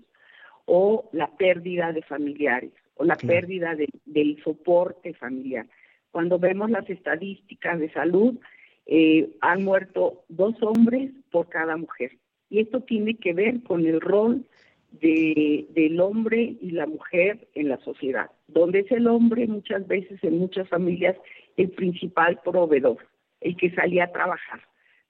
o 0.66 1.10
la 1.12 1.28
pérdida 1.36 1.92
de 1.92 2.04
familiares 2.04 2.72
o 2.96 3.04
la 3.04 3.16
pérdida 3.16 3.76
del 4.06 4.44
soporte 4.44 5.14
familiar. 5.14 5.68
Cuando 6.12 6.38
vemos 6.38 6.70
las 6.70 6.88
estadísticas 6.90 7.80
de 7.80 7.92
salud, 7.92 8.38
eh, 8.86 9.36
han 9.42 9.64
muerto 9.64 10.24
dos 10.28 10.56
hombres 10.62 11.12
por 11.32 11.50
cada 11.50 11.78
mujer. 11.78 12.12
Y 12.50 12.60
esto 12.60 12.82
tiene 12.82 13.16
que 13.16 13.34
ver 13.34 13.64
con 13.64 13.86
el 13.86 14.02
rol 14.02 14.46
de, 14.92 15.68
del 15.70 16.00
hombre 16.00 16.56
y 16.62 16.72
la 16.72 16.86
mujer 16.86 17.48
en 17.56 17.70
la 17.70 17.78
sociedad, 17.78 18.30
donde 18.48 18.80
es 18.80 18.92
el 18.92 19.08
hombre 19.08 19.48
muchas 19.48 19.88
veces 19.88 20.24
en 20.24 20.38
muchas 20.38 20.68
familias 20.70 21.16
el 21.58 21.70
principal 21.72 22.40
proveedor, 22.44 22.98
el 23.40 23.56
que 23.56 23.72
salía 23.72 24.06
a 24.06 24.12
trabajar. 24.12 24.62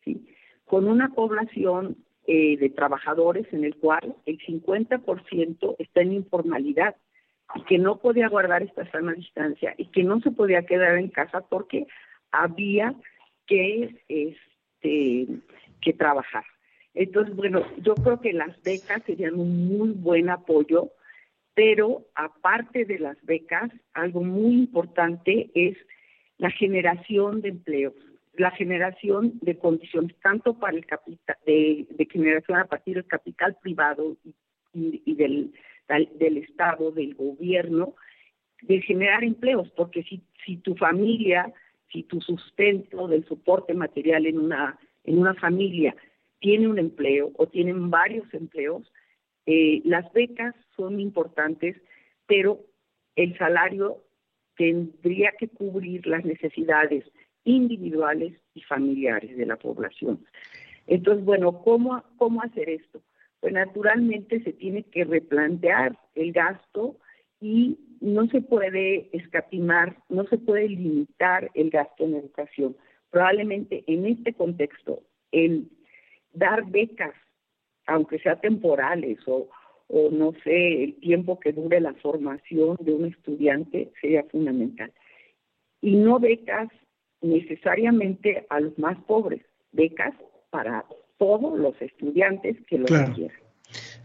¿sí? 0.05 0.27
Con 0.65 0.87
una 0.87 1.09
población 1.09 1.97
eh, 2.27 2.57
de 2.57 2.69
trabajadores 2.69 3.51
en 3.51 3.65
el 3.65 3.75
cual 3.75 4.15
el 4.25 4.37
50% 4.39 5.75
está 5.79 6.01
en 6.01 6.13
informalidad 6.13 6.95
y 7.55 7.63
que 7.63 7.77
no 7.77 7.97
podía 7.97 8.29
guardar 8.29 8.63
esta 8.63 8.89
sana 8.91 9.13
distancia 9.13 9.73
y 9.77 9.87
que 9.87 10.03
no 10.03 10.21
se 10.21 10.31
podía 10.31 10.65
quedar 10.65 10.97
en 10.97 11.09
casa 11.09 11.41
porque 11.41 11.87
había 12.31 12.93
que, 13.47 14.03
este, 14.07 15.27
que 15.81 15.93
trabajar. 15.93 16.45
Entonces, 16.93 17.35
bueno, 17.35 17.65
yo 17.81 17.95
creo 17.95 18.19
que 18.19 18.33
las 18.33 18.61
becas 18.63 19.01
serían 19.05 19.39
un 19.39 19.67
muy 19.67 19.91
buen 19.91 20.29
apoyo, 20.29 20.91
pero 21.53 22.05
aparte 22.15 22.85
de 22.85 22.99
las 22.99 23.23
becas, 23.23 23.71
algo 23.93 24.23
muy 24.23 24.53
importante 24.53 25.49
es 25.53 25.77
la 26.37 26.49
generación 26.49 27.41
de 27.41 27.49
empleos, 27.49 27.93
la 28.33 28.51
generación 28.51 29.39
de 29.41 29.57
condiciones 29.57 30.15
tanto 30.21 30.57
para 30.57 30.75
el 30.77 30.85
capital, 30.85 31.37
de, 31.45 31.87
generación 32.09 32.57
a 32.57 32.65
partir 32.65 32.95
del 32.95 33.07
capital 33.07 33.57
privado 33.61 34.17
y 34.73 35.15
del 35.15 35.53
del 36.15 36.37
Estado, 36.37 36.91
del 36.91 37.15
gobierno, 37.15 37.95
de 38.61 38.81
generar 38.81 39.23
empleos, 39.23 39.69
porque 39.71 40.03
si, 40.03 40.23
si 40.45 40.57
tu 40.57 40.75
familia, 40.75 41.51
si 41.91 42.03
tu 42.03 42.21
sustento 42.21 43.07
del 43.07 43.25
soporte 43.25 43.73
material 43.73 44.25
en 44.25 44.39
una, 44.39 44.79
en 45.03 45.17
una 45.17 45.33
familia 45.33 45.95
tiene 46.41 46.67
un 46.67 46.77
empleo 46.77 47.31
o 47.37 47.47
tienen 47.47 47.89
varios 47.89 48.31
empleos, 48.33 48.91
eh, 49.45 49.81
las 49.85 50.11
becas 50.11 50.53
son 50.75 50.99
importantes, 50.99 51.77
pero 52.27 52.59
el 53.15 53.37
salario 53.37 54.03
tendría 54.57 55.31
que 55.39 55.47
cubrir 55.47 56.05
las 56.05 56.25
necesidades 56.25 57.05
individuales 57.45 58.33
y 58.53 58.61
familiares 58.63 59.37
de 59.37 59.45
la 59.45 59.55
población. 59.55 60.25
Entonces, 60.85 61.23
bueno, 61.23 61.63
¿cómo, 61.63 62.03
cómo 62.17 62.41
hacer 62.41 62.69
esto? 62.69 63.01
pues 63.41 63.53
naturalmente 63.53 64.41
se 64.43 64.53
tiene 64.53 64.83
que 64.83 65.03
replantear 65.03 65.97
el 66.15 66.31
gasto 66.31 66.95
y 67.41 67.77
no 67.99 68.27
se 68.27 68.39
puede 68.39 69.09
escatimar, 69.13 69.97
no 70.09 70.25
se 70.25 70.37
puede 70.37 70.69
limitar 70.69 71.49
el 71.55 71.71
gasto 71.71 72.05
en 72.05 72.15
educación. 72.15 72.77
Probablemente 73.09 73.83
en 73.87 74.05
este 74.05 74.33
contexto, 74.33 75.01
el 75.31 75.69
dar 76.33 76.65
becas, 76.65 77.13
aunque 77.87 78.19
sea 78.19 78.39
temporales 78.39 79.19
o, 79.27 79.49
o 79.87 80.09
no 80.11 80.33
sé, 80.43 80.83
el 80.83 80.95
tiempo 80.99 81.39
que 81.39 81.51
dure 81.51 81.79
la 81.79 81.93
formación 81.95 82.77
de 82.79 82.93
un 82.93 83.05
estudiante 83.05 83.91
sería 83.99 84.23
fundamental. 84.23 84.91
Y 85.81 85.95
no 85.95 86.19
becas 86.19 86.69
necesariamente 87.21 88.45
a 88.49 88.59
los 88.59 88.77
más 88.77 88.97
pobres, 89.05 89.41
becas 89.71 90.13
para 90.49 90.85
todos 91.17 91.57
los 91.57 91.79
estudiantes 91.81 92.57
que 92.67 92.77
lo 92.77 92.85
claro. 92.85 93.07
requieran. 93.07 93.37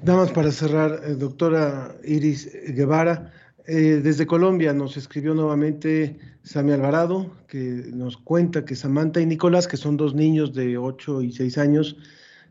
Nada 0.03 0.19
más 0.19 0.33
para 0.33 0.51
cerrar, 0.51 1.01
eh, 1.05 1.15
doctora 1.15 1.97
Iris 2.05 2.75
Guevara, 2.75 3.33
eh, 3.67 4.01
desde 4.03 4.27
Colombia 4.27 4.73
nos 4.73 4.97
escribió 4.97 5.35
nuevamente 5.35 6.19
Sami 6.45 6.73
Alvarado, 6.73 7.35
que 7.49 7.59
nos 7.93 8.17
cuenta 8.17 8.65
que 8.65 8.77
Samantha 8.77 9.21
y 9.21 9.27
Nicolás, 9.27 9.67
que 9.67 9.77
son 9.77 9.97
dos 9.97 10.15
niños 10.15 10.55
de 10.55 10.79
8 10.79 11.23
y 11.23 11.33
6 11.33 11.59
años, 11.59 11.97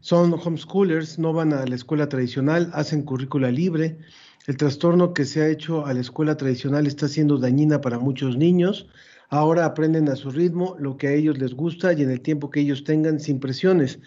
son 0.01 0.34
homeschoolers, 0.34 1.18
no 1.18 1.32
van 1.32 1.53
a 1.53 1.66
la 1.66 1.76
escuela 1.76 2.09
tradicional, 2.09 2.70
hacen 2.74 3.03
currícula 3.03 3.49
libre. 3.49 3.97
El 4.45 4.57
trastorno 4.57 5.13
que 5.13 5.26
se 5.26 5.41
ha 5.41 5.47
hecho 5.47 5.86
a 5.86 5.93
la 5.93 6.01
escuela 6.01 6.38
tradicional 6.38 6.86
está 6.86 7.07
siendo 7.07 7.38
dañina 7.38 7.82
para 7.82 7.97
muchos 7.97 8.38
niños. 8.38 8.88
Ahora 9.30 9.66
aprenden 9.66 10.09
a 10.09 10.16
su 10.16 10.30
ritmo, 10.32 10.76
lo 10.80 10.97
que 10.97 11.07
a 11.07 11.13
ellos 11.13 11.39
les 11.39 11.53
gusta 11.53 11.93
y 11.93 12.03
en 12.03 12.11
el 12.11 12.22
tiempo 12.22 12.51
que 12.51 12.59
ellos 12.59 12.84
tengan 12.84 13.20
sin 13.20 13.39
presiones. 13.39 13.99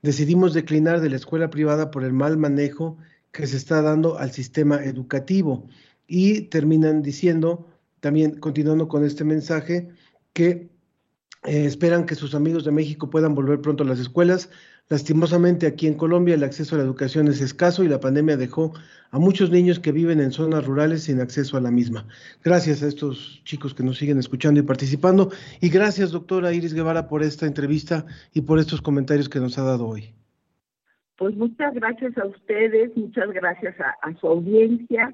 Decidimos 0.00 0.54
declinar 0.54 1.00
de 1.00 1.10
la 1.10 1.16
escuela 1.16 1.50
privada 1.50 1.90
por 1.90 2.04
el 2.04 2.12
mal 2.12 2.36
manejo 2.38 2.96
que 3.32 3.46
se 3.46 3.56
está 3.56 3.82
dando 3.82 4.18
al 4.18 4.30
sistema 4.30 4.82
educativo. 4.82 5.68
Y 6.14 6.42
terminan 6.42 7.00
diciendo, 7.00 7.66
también 8.00 8.38
continuando 8.38 8.86
con 8.86 9.02
este 9.02 9.24
mensaje, 9.24 9.88
que 10.34 10.68
eh, 11.44 11.64
esperan 11.64 12.04
que 12.04 12.16
sus 12.16 12.34
amigos 12.34 12.66
de 12.66 12.70
México 12.70 13.08
puedan 13.08 13.34
volver 13.34 13.62
pronto 13.62 13.82
a 13.82 13.86
las 13.86 13.98
escuelas. 13.98 14.50
Lastimosamente 14.90 15.66
aquí 15.66 15.86
en 15.86 15.94
Colombia 15.94 16.34
el 16.34 16.44
acceso 16.44 16.74
a 16.74 16.78
la 16.78 16.84
educación 16.84 17.28
es 17.28 17.40
escaso 17.40 17.82
y 17.82 17.88
la 17.88 17.98
pandemia 17.98 18.36
dejó 18.36 18.74
a 19.10 19.18
muchos 19.18 19.50
niños 19.50 19.80
que 19.80 19.90
viven 19.90 20.20
en 20.20 20.32
zonas 20.32 20.66
rurales 20.66 21.04
sin 21.04 21.18
acceso 21.18 21.56
a 21.56 21.62
la 21.62 21.70
misma. 21.70 22.06
Gracias 22.44 22.82
a 22.82 22.88
estos 22.88 23.40
chicos 23.44 23.72
que 23.72 23.82
nos 23.82 23.96
siguen 23.96 24.18
escuchando 24.18 24.60
y 24.60 24.64
participando 24.64 25.30
y 25.62 25.70
gracias 25.70 26.10
doctora 26.10 26.52
Iris 26.52 26.74
Guevara 26.74 27.08
por 27.08 27.22
esta 27.22 27.46
entrevista 27.46 28.04
y 28.34 28.42
por 28.42 28.58
estos 28.58 28.82
comentarios 28.82 29.30
que 29.30 29.40
nos 29.40 29.56
ha 29.56 29.62
dado 29.62 29.88
hoy. 29.88 30.12
Pues 31.16 31.34
muchas 31.36 31.72
gracias 31.72 32.18
a 32.18 32.26
ustedes, 32.26 32.94
muchas 32.98 33.30
gracias 33.32 33.80
a, 33.80 33.96
a 34.02 34.14
su 34.20 34.26
audiencia 34.26 35.10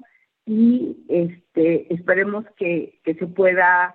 y 0.49 0.97
este 1.09 1.93
esperemos 1.93 2.43
que, 2.57 2.99
que 3.03 3.13
se 3.13 3.27
pueda 3.27 3.93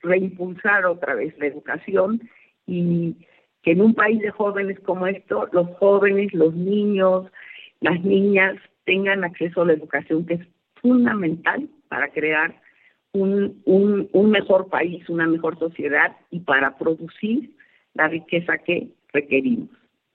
reimpulsar 0.00 0.86
otra 0.86 1.14
vez 1.14 1.38
la 1.38 1.46
educación 1.46 2.22
y 2.66 3.16
que 3.62 3.72
en 3.72 3.82
un 3.82 3.92
país 3.92 4.18
de 4.22 4.30
jóvenes 4.30 4.80
como 4.80 5.06
esto, 5.06 5.50
los 5.52 5.68
jóvenes, 5.76 6.32
los 6.32 6.54
niños, 6.54 7.26
las 7.80 8.02
niñas 8.02 8.56
tengan 8.86 9.24
acceso 9.24 9.60
a 9.60 9.66
la 9.66 9.74
educación, 9.74 10.24
que 10.24 10.34
es 10.34 10.46
fundamental 10.80 11.68
para 11.88 12.08
crear 12.08 12.58
un, 13.12 13.60
un, 13.66 14.08
un 14.14 14.30
mejor 14.30 14.70
país, 14.70 15.06
una 15.10 15.26
mejor 15.26 15.58
sociedad 15.58 16.16
y 16.30 16.40
para 16.40 16.78
producir 16.78 17.54
la 17.92 18.08
riqueza 18.08 18.56
que 18.56 18.88
requerimos. 19.12 19.68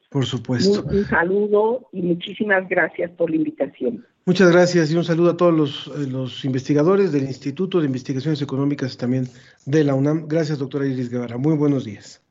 Por 0.09 0.25
supuesto. 0.25 0.83
Un, 0.83 0.97
un, 0.97 1.03
saludo 1.03 1.89
y 1.91 2.01
muchísimas 2.01 2.67
gracias 2.67 3.11
por 3.11 3.29
la 3.29 3.35
invitación. 3.35 4.03
Muchas 4.27 4.51
gracias 4.51 4.89
y 4.89 4.95
un 4.95 5.05
saludo 5.05 5.29
a 5.29 5.37
todos 5.37 5.53
los, 5.53 5.91
eh, 5.95 6.07
los, 6.07 6.45
investigadores 6.45 7.11
del 7.11 7.25
Instituto 7.25 7.79
de 7.79 7.85
Investigaciones 7.85 8.41
Económicas 8.41 8.97
también 8.97 9.29
de 9.65 9.83
la 9.83 9.93
UNAM. 9.93 10.27
Gracias, 10.27 10.57
doctora 10.57 10.87
Iris 10.87 11.11
Guevara. 11.11 11.37
Muy 11.37 11.55
buenos 11.55 11.85
días. 11.85 12.21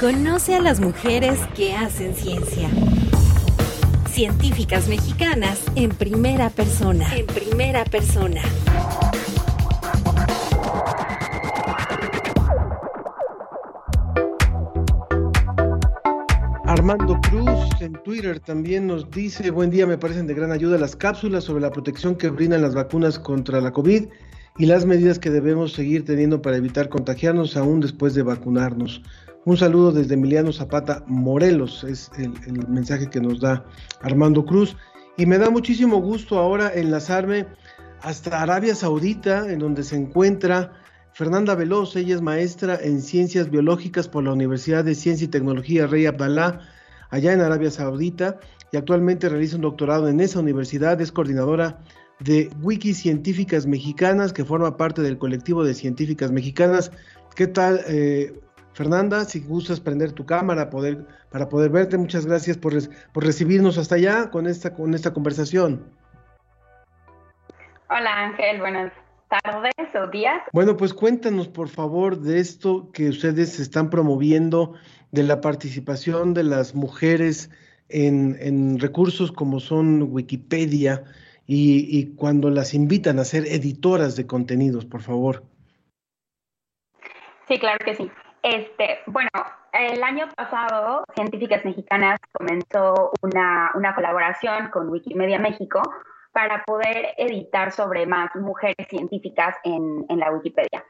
Conoce 0.00 0.54
a 0.54 0.62
las 0.62 0.80
mujeres 0.80 1.38
que 1.54 1.74
hacen 1.74 2.14
ciencia. 2.14 2.70
Científicas 4.10 4.88
mexicanas 4.88 5.60
en 5.74 5.90
primera 5.90 6.48
persona. 6.48 7.14
En 7.14 7.26
primera 7.26 7.84
persona. 7.84 8.40
Armando 16.90 17.20
Cruz 17.20 17.68
en 17.80 17.92
Twitter 18.02 18.40
también 18.40 18.88
nos 18.88 19.08
dice, 19.12 19.52
buen 19.52 19.70
día, 19.70 19.86
me 19.86 19.96
parecen 19.96 20.26
de 20.26 20.34
gran 20.34 20.50
ayuda 20.50 20.76
las 20.76 20.96
cápsulas 20.96 21.44
sobre 21.44 21.60
la 21.60 21.70
protección 21.70 22.16
que 22.16 22.30
brindan 22.30 22.62
las 22.62 22.74
vacunas 22.74 23.16
contra 23.16 23.60
la 23.60 23.70
COVID 23.70 24.06
y 24.58 24.66
las 24.66 24.84
medidas 24.86 25.20
que 25.20 25.30
debemos 25.30 25.72
seguir 25.72 26.04
teniendo 26.04 26.42
para 26.42 26.56
evitar 26.56 26.88
contagiarnos 26.88 27.56
aún 27.56 27.78
después 27.78 28.14
de 28.14 28.24
vacunarnos. 28.24 29.02
Un 29.44 29.56
saludo 29.56 29.92
desde 29.92 30.14
Emiliano 30.14 30.52
Zapata 30.52 31.04
Morelos, 31.06 31.84
es 31.84 32.10
el, 32.18 32.32
mensaje 32.66 33.08
que 33.08 33.20
nos 33.20 33.38
da 33.40 33.64
Armando 34.02 34.44
Cruz. 34.44 34.76
Y 35.16 35.26
me 35.26 35.38
da 35.38 35.48
muchísimo 35.48 35.98
gusto 35.98 36.40
ahora 36.40 36.72
enlazarme 36.74 37.46
hasta 38.02 38.42
Arabia 38.42 38.74
Saudita, 38.74 39.48
en 39.48 39.60
donde 39.60 39.84
se 39.84 39.94
encuentra 39.94 40.72
Fernanda 41.12 41.54
Veloz, 41.54 41.94
ella 41.94 42.16
es 42.16 42.20
maestra 42.20 42.80
en 42.82 43.00
ciencias 43.00 43.48
biológicas 43.48 44.08
por 44.08 44.24
la 44.24 44.32
Universidad 44.32 44.82
de 44.82 44.96
Ciencia 44.96 45.26
y 45.26 45.28
Tecnología 45.28 45.86
Rey 45.86 46.06
Abdalá, 46.06 46.60
allá 47.10 47.32
en 47.32 47.40
Arabia 47.40 47.70
Saudita, 47.70 48.38
y 48.72 48.76
actualmente 48.76 49.28
realiza 49.28 49.56
un 49.56 49.62
doctorado 49.62 50.08
en 50.08 50.20
esa 50.20 50.40
universidad, 50.40 51.00
es 51.00 51.12
coordinadora 51.12 51.78
de 52.20 52.50
Wiki 52.62 52.94
Científicas 52.94 53.66
Mexicanas, 53.66 54.32
que 54.32 54.44
forma 54.44 54.76
parte 54.76 55.02
del 55.02 55.18
colectivo 55.18 55.64
de 55.64 55.74
científicas 55.74 56.30
mexicanas. 56.30 56.92
¿Qué 57.34 57.46
tal, 57.46 57.80
eh, 57.88 58.38
Fernanda? 58.74 59.24
Si 59.24 59.40
gustas 59.40 59.80
prender 59.80 60.12
tu 60.12 60.24
cámara 60.26 60.70
poder, 60.70 61.06
para 61.30 61.48
poder 61.48 61.70
verte, 61.70 61.96
muchas 61.96 62.26
gracias 62.26 62.56
por, 62.58 62.74
por 63.12 63.24
recibirnos 63.24 63.78
hasta 63.78 63.96
allá 63.96 64.30
con 64.30 64.46
esta, 64.46 64.74
con 64.74 64.94
esta 64.94 65.12
conversación. 65.12 65.82
Hola 67.88 68.24
Ángel, 68.26 68.60
buenas 68.60 68.92
tardes 69.28 69.72
o 69.94 70.06
días. 70.10 70.42
Bueno, 70.52 70.76
pues 70.76 70.94
cuéntanos 70.94 71.48
por 71.48 71.68
favor 71.68 72.20
de 72.20 72.38
esto 72.38 72.90
que 72.92 73.08
ustedes 73.08 73.58
están 73.58 73.90
promoviendo, 73.90 74.74
de 75.10 75.22
la 75.22 75.40
participación 75.40 76.34
de 76.34 76.44
las 76.44 76.74
mujeres 76.74 77.50
en, 77.88 78.36
en 78.40 78.78
recursos 78.78 79.32
como 79.32 79.60
son 79.60 80.02
Wikipedia 80.10 81.04
y, 81.46 81.86
y, 81.98 82.14
cuando 82.14 82.48
las 82.48 82.74
invitan 82.74 83.18
a 83.18 83.24
ser 83.24 83.44
editoras 83.46 84.14
de 84.14 84.26
contenidos, 84.26 84.84
por 84.84 85.02
favor. 85.02 85.42
Sí, 87.48 87.58
claro 87.58 87.78
que 87.84 87.96
sí. 87.96 88.08
Este, 88.42 89.00
bueno, 89.06 89.28
el 89.72 90.02
año 90.02 90.28
pasado 90.36 91.04
Científicas 91.14 91.64
Mexicanas 91.64 92.18
comenzó 92.32 93.10
una, 93.22 93.72
una 93.74 93.94
colaboración 93.94 94.70
con 94.70 94.88
Wikimedia 94.88 95.38
México 95.38 95.82
para 96.32 96.62
poder 96.64 97.14
editar 97.18 97.72
sobre 97.72 98.06
más 98.06 98.34
mujeres 98.36 98.86
científicas 98.88 99.56
en, 99.64 100.06
en 100.08 100.18
la 100.20 100.30
Wikipedia. 100.30 100.84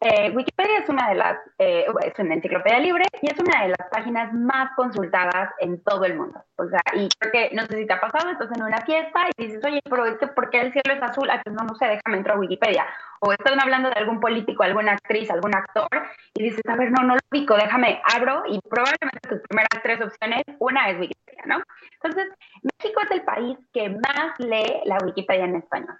Eh, 0.00 0.30
Wikipedia 0.30 0.80
es 0.80 0.88
una 0.90 1.08
de 1.08 1.14
las, 1.14 1.38
eh, 1.58 1.86
es 2.04 2.18
una 2.18 2.34
enciclopedia 2.34 2.78
libre 2.80 3.04
y 3.22 3.32
es 3.32 3.38
una 3.38 3.62
de 3.62 3.68
las 3.68 3.88
páginas 3.90 4.30
más 4.34 4.70
consultadas 4.76 5.50
en 5.58 5.82
todo 5.82 6.04
el 6.04 6.16
mundo. 6.16 6.44
O 6.56 6.68
sea, 6.68 6.82
y 6.94 7.08
creo 7.18 7.32
que, 7.32 7.54
no 7.54 7.64
sé 7.64 7.78
si 7.78 7.86
te 7.86 7.94
ha 7.94 8.00
pasado, 8.00 8.30
estás 8.30 8.50
en 8.54 8.62
una 8.62 8.82
fiesta 8.82 9.20
y 9.36 9.46
dices, 9.46 9.64
oye, 9.64 9.80
pero 9.88 10.04
es 10.04 10.18
que 10.18 10.26
¿por 10.26 10.50
qué 10.50 10.60
el 10.60 10.72
cielo 10.72 10.94
es 10.94 11.02
azul? 11.02 11.30
Ah, 11.30 11.40
pues 11.42 11.56
no, 11.56 11.64
no 11.64 11.74
sé, 11.76 11.86
déjame 11.86 12.18
entrar 12.18 12.36
a 12.36 12.40
Wikipedia. 12.40 12.86
O 13.20 13.32
están 13.32 13.58
hablando 13.58 13.88
de 13.88 13.96
algún 13.96 14.20
político, 14.20 14.62
alguna 14.62 14.92
actriz, 14.92 15.30
algún 15.30 15.54
actor 15.56 15.88
y 16.34 16.42
dices, 16.42 16.62
a 16.68 16.76
ver, 16.76 16.90
no, 16.90 17.02
no 17.02 17.14
lo 17.14 17.20
ubico, 17.32 17.56
déjame, 17.56 18.02
abro 18.14 18.42
y 18.46 18.60
probablemente 18.68 19.28
tus 19.28 19.40
primeras 19.48 19.82
tres 19.82 20.00
opciones, 20.02 20.42
una 20.58 20.90
es 20.90 21.00
Wikipedia, 21.00 21.42
¿no? 21.46 21.62
Entonces, 22.02 22.28
México 22.62 23.00
es 23.02 23.10
el 23.12 23.22
país 23.22 23.58
que 23.72 23.88
más 23.88 24.38
lee 24.38 24.82
la 24.84 24.98
Wikipedia 24.98 25.46
en 25.46 25.56
español. 25.56 25.96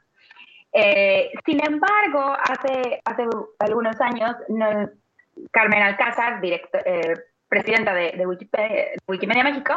Eh, 0.79 1.31
sin 1.47 1.59
embargo, 1.67 2.37
hace, 2.39 3.01
algunos 3.61 3.99
años, 3.99 4.37
Carmen 5.51 5.83
Alcázar, 5.83 6.39
eh, 6.45 7.15
presidenta 7.49 7.95
de, 7.95 8.27
Wikipedia, 8.27 8.85
Wikimedia, 9.09 9.45
México, 9.45 9.73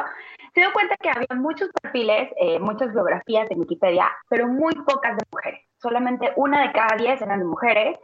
se 0.54 0.60
dio 0.60 0.74
cuenta 0.74 0.98
que 0.98 1.10
había 1.10 1.40
muchos 1.40 1.70
perfiles, 1.82 2.30
eh, 2.36 2.60
muchas 2.60 2.92
biografías 2.92 3.50
en 3.50 3.60
Wikipedia, 3.60 4.12
pero 4.28 4.50
muy 4.50 4.74
pocas 4.86 5.16
de 5.16 5.24
mujeres. 5.32 5.62
Solamente 5.78 6.34
una 6.36 6.64
de 6.68 6.74
cada 6.74 6.98
diez 6.98 7.22
eran 7.22 7.40
de 7.40 7.46
mujeres. 7.46 7.98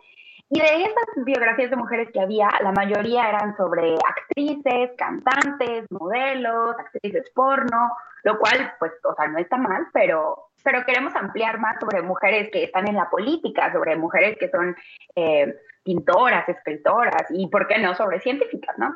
Y 0.50 0.62
de 0.62 0.84
esas 0.84 1.26
biografías 1.26 1.72
de 1.72 1.76
mujeres 1.76 2.10
que 2.14 2.22
había, 2.22 2.48
la 2.62 2.72
mayoría 2.72 3.28
eran 3.28 3.58
sobre 3.58 3.96
actrices, 3.96 4.92
cantantes, 4.98 5.86
modelos, 5.90 6.80
actrices 6.80 7.30
porno, 7.32 7.92
lo 8.24 8.40
cual, 8.40 8.74
pues, 8.80 8.94
o 9.04 9.14
sea, 9.16 9.28
no 9.28 9.40
está 9.40 9.58
mal, 9.58 9.88
pero, 9.92 10.45
pero 10.66 10.84
queremos 10.84 11.16
ampliar 11.16 11.60
más 11.60 11.80
sobre 11.80 12.02
mujeres 12.02 12.50
que 12.52 12.64
están 12.64 12.90
en 12.90 12.96
la 12.96 13.08
política, 13.10 13.72
sobre 13.72 13.96
mujeres 13.96 14.36
que 14.40 14.50
son 14.50 14.76
eh, 15.16 15.56
pintoras, 15.84 16.50
escritoras 16.50 17.28
y, 17.30 17.48
¿por 17.48 17.68
qué 17.68 17.78
no?, 17.78 17.94
sobre 17.94 18.20
científicas, 18.20 18.76
¿no? 18.80 18.92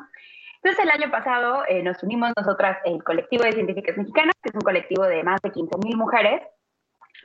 Entonces, 0.56 0.84
el 0.84 0.90
año 0.90 1.10
pasado 1.10 1.62
eh, 1.68 1.82
nos 1.82 2.02
unimos 2.02 2.32
nosotras, 2.36 2.78
el 2.84 3.02
colectivo 3.04 3.44
de 3.44 3.52
científicas 3.52 3.96
mexicanas, 3.96 4.34
que 4.42 4.50
es 4.50 4.54
un 4.54 4.60
colectivo 4.60 5.04
de 5.04 5.22
más 5.22 5.40
de 5.40 5.52
15 5.52 5.78
mil 5.82 5.96
mujeres, 5.96 6.42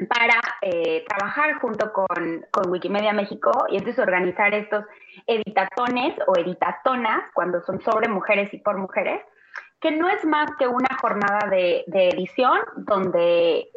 para 0.09 0.39
eh, 0.61 1.03
trabajar 1.07 1.55
junto 1.59 1.91
con, 1.91 2.45
con, 2.51 2.69
Wikimedia 2.69 3.13
México 3.13 3.51
y 3.69 3.77
entonces 3.77 4.01
organizar 4.03 4.53
estos 4.53 4.85
editatones 5.25 6.15
o 6.27 6.37
editatonas 6.37 7.31
cuando 7.33 7.61
son 7.61 7.81
sobre 7.81 8.09
mujeres 8.09 8.53
y 8.53 8.57
por 8.57 8.77
mujeres, 8.77 9.21
que 9.79 9.91
no 9.91 10.09
es 10.09 10.23
más 10.25 10.51
que 10.59 10.67
una 10.67 10.97
jornada 10.99 11.49
de, 11.49 11.85
de 11.87 12.09
edición 12.09 12.59
donde 12.75 13.69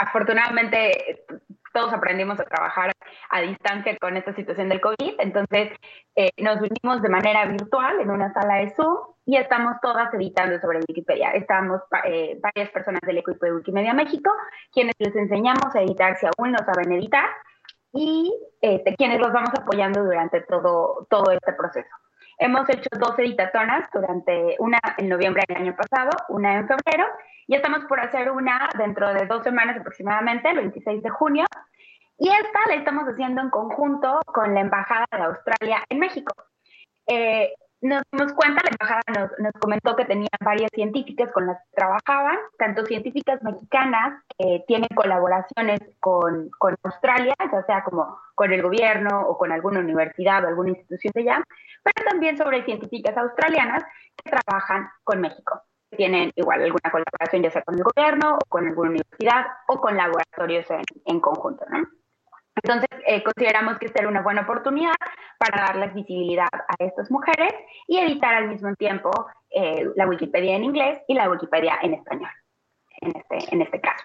afortunadamente 0.00 1.24
todos 1.72 1.92
aprendimos 1.92 2.40
a 2.40 2.44
trabajar 2.44 2.92
a 3.30 3.40
distancia 3.42 3.96
con 3.98 4.16
esta 4.16 4.34
situación 4.34 4.68
del 4.68 4.80
COVID, 4.80 5.14
entonces 5.18 5.70
eh, 6.16 6.30
nos 6.38 6.56
unimos 6.56 7.02
de 7.02 7.08
manera 7.08 7.46
virtual 7.46 8.00
en 8.00 8.10
una 8.10 8.32
sala 8.32 8.56
de 8.56 8.70
Zoom 8.74 8.98
y 9.26 9.36
estamos 9.36 9.76
todas 9.80 10.12
editando 10.14 10.58
sobre 10.60 10.80
Wikipedia. 10.80 11.30
Estamos 11.32 11.80
eh, 12.04 12.40
varias 12.40 12.70
personas 12.70 13.00
del 13.02 13.18
equipo 13.18 13.46
de 13.46 13.54
Wikimedia 13.54 13.94
México, 13.94 14.32
quienes 14.72 14.94
les 14.98 15.14
enseñamos 15.14 15.74
a 15.74 15.82
editar 15.82 16.16
si 16.16 16.26
aún 16.26 16.52
no 16.52 16.58
saben 16.58 16.92
editar 16.92 17.28
y 17.92 18.32
este, 18.60 18.94
quienes 18.96 19.20
los 19.20 19.32
vamos 19.32 19.50
apoyando 19.56 20.02
durante 20.02 20.40
todo, 20.42 21.06
todo 21.08 21.30
este 21.30 21.52
proceso. 21.52 21.90
Hemos 22.42 22.66
hecho 22.70 22.88
dos 22.98 23.18
editatonas 23.18 23.90
durante 23.92 24.56
una 24.60 24.80
en 24.96 25.10
noviembre 25.10 25.44
del 25.46 25.58
año 25.58 25.76
pasado, 25.76 26.08
una 26.30 26.54
en 26.54 26.66
febrero, 26.66 27.04
y 27.46 27.54
estamos 27.54 27.84
por 27.84 28.00
hacer 28.00 28.30
una 28.30 28.70
dentro 28.78 29.12
de 29.12 29.26
dos 29.26 29.42
semanas 29.44 29.76
aproximadamente, 29.78 30.48
el 30.48 30.56
26 30.56 31.02
de 31.02 31.10
junio, 31.10 31.44
y 32.16 32.30
esta 32.30 32.60
la 32.66 32.76
estamos 32.76 33.04
haciendo 33.04 33.42
en 33.42 33.50
conjunto 33.50 34.22
con 34.24 34.54
la 34.54 34.60
Embajada 34.60 35.06
de 35.12 35.22
Australia 35.22 35.84
en 35.90 35.98
México. 35.98 36.32
Eh, 37.06 37.52
nos 37.82 38.02
dimos 38.12 38.32
cuenta, 38.34 38.62
la 38.62 38.70
embajada 38.70 39.02
nos, 39.08 39.38
nos, 39.38 39.52
comentó 39.60 39.96
que 39.96 40.04
tenían 40.04 40.28
varias 40.44 40.70
científicas 40.74 41.32
con 41.32 41.46
las 41.46 41.58
que 41.58 41.76
trabajaban, 41.76 42.36
tanto 42.58 42.84
científicas 42.84 43.42
mexicanas 43.42 44.22
que 44.38 44.64
tienen 44.66 44.88
colaboraciones 44.94 45.80
con, 45.98 46.50
con, 46.58 46.76
Australia, 46.82 47.34
ya 47.50 47.62
sea 47.62 47.82
como 47.84 48.18
con 48.34 48.52
el 48.52 48.62
gobierno 48.62 49.22
o 49.22 49.38
con 49.38 49.52
alguna 49.52 49.80
universidad 49.80 50.44
o 50.44 50.48
alguna 50.48 50.70
institución 50.70 51.12
de 51.14 51.22
allá, 51.22 51.44
pero 51.82 52.08
también 52.08 52.36
sobre 52.36 52.64
científicas 52.64 53.16
australianas 53.16 53.84
que 54.16 54.30
trabajan 54.30 54.88
con 55.04 55.20
México. 55.20 55.62
Tienen 55.90 56.30
igual 56.36 56.62
alguna 56.62 56.90
colaboración 56.90 57.42
ya 57.42 57.50
sea 57.50 57.62
con 57.62 57.74
el 57.74 57.82
gobierno 57.82 58.34
o 58.34 58.48
con 58.48 58.66
alguna 58.66 58.90
universidad 58.90 59.46
o 59.68 59.80
con 59.80 59.96
laboratorios 59.96 60.70
en, 60.70 60.82
en 61.06 61.20
conjunto, 61.20 61.64
¿no? 61.68 61.99
Entonces, 62.62 62.88
eh, 63.06 63.22
consideramos 63.22 63.78
que 63.78 63.86
esta 63.86 64.00
era 64.00 64.08
una 64.08 64.22
buena 64.22 64.42
oportunidad 64.42 64.94
para 65.38 65.66
darles 65.66 65.94
visibilidad 65.94 66.48
a 66.52 66.84
estas 66.84 67.10
mujeres 67.10 67.52
y 67.88 67.98
editar 67.98 68.34
al 68.34 68.48
mismo 68.48 68.74
tiempo 68.76 69.10
eh, 69.50 69.86
la 69.96 70.06
Wikipedia 70.06 70.56
en 70.56 70.64
inglés 70.64 71.00
y 71.08 71.14
la 71.14 71.30
Wikipedia 71.30 71.78
en 71.82 71.94
español, 71.94 72.30
en 73.00 73.16
este, 73.16 73.54
en 73.54 73.62
este 73.62 73.80
caso. 73.80 74.04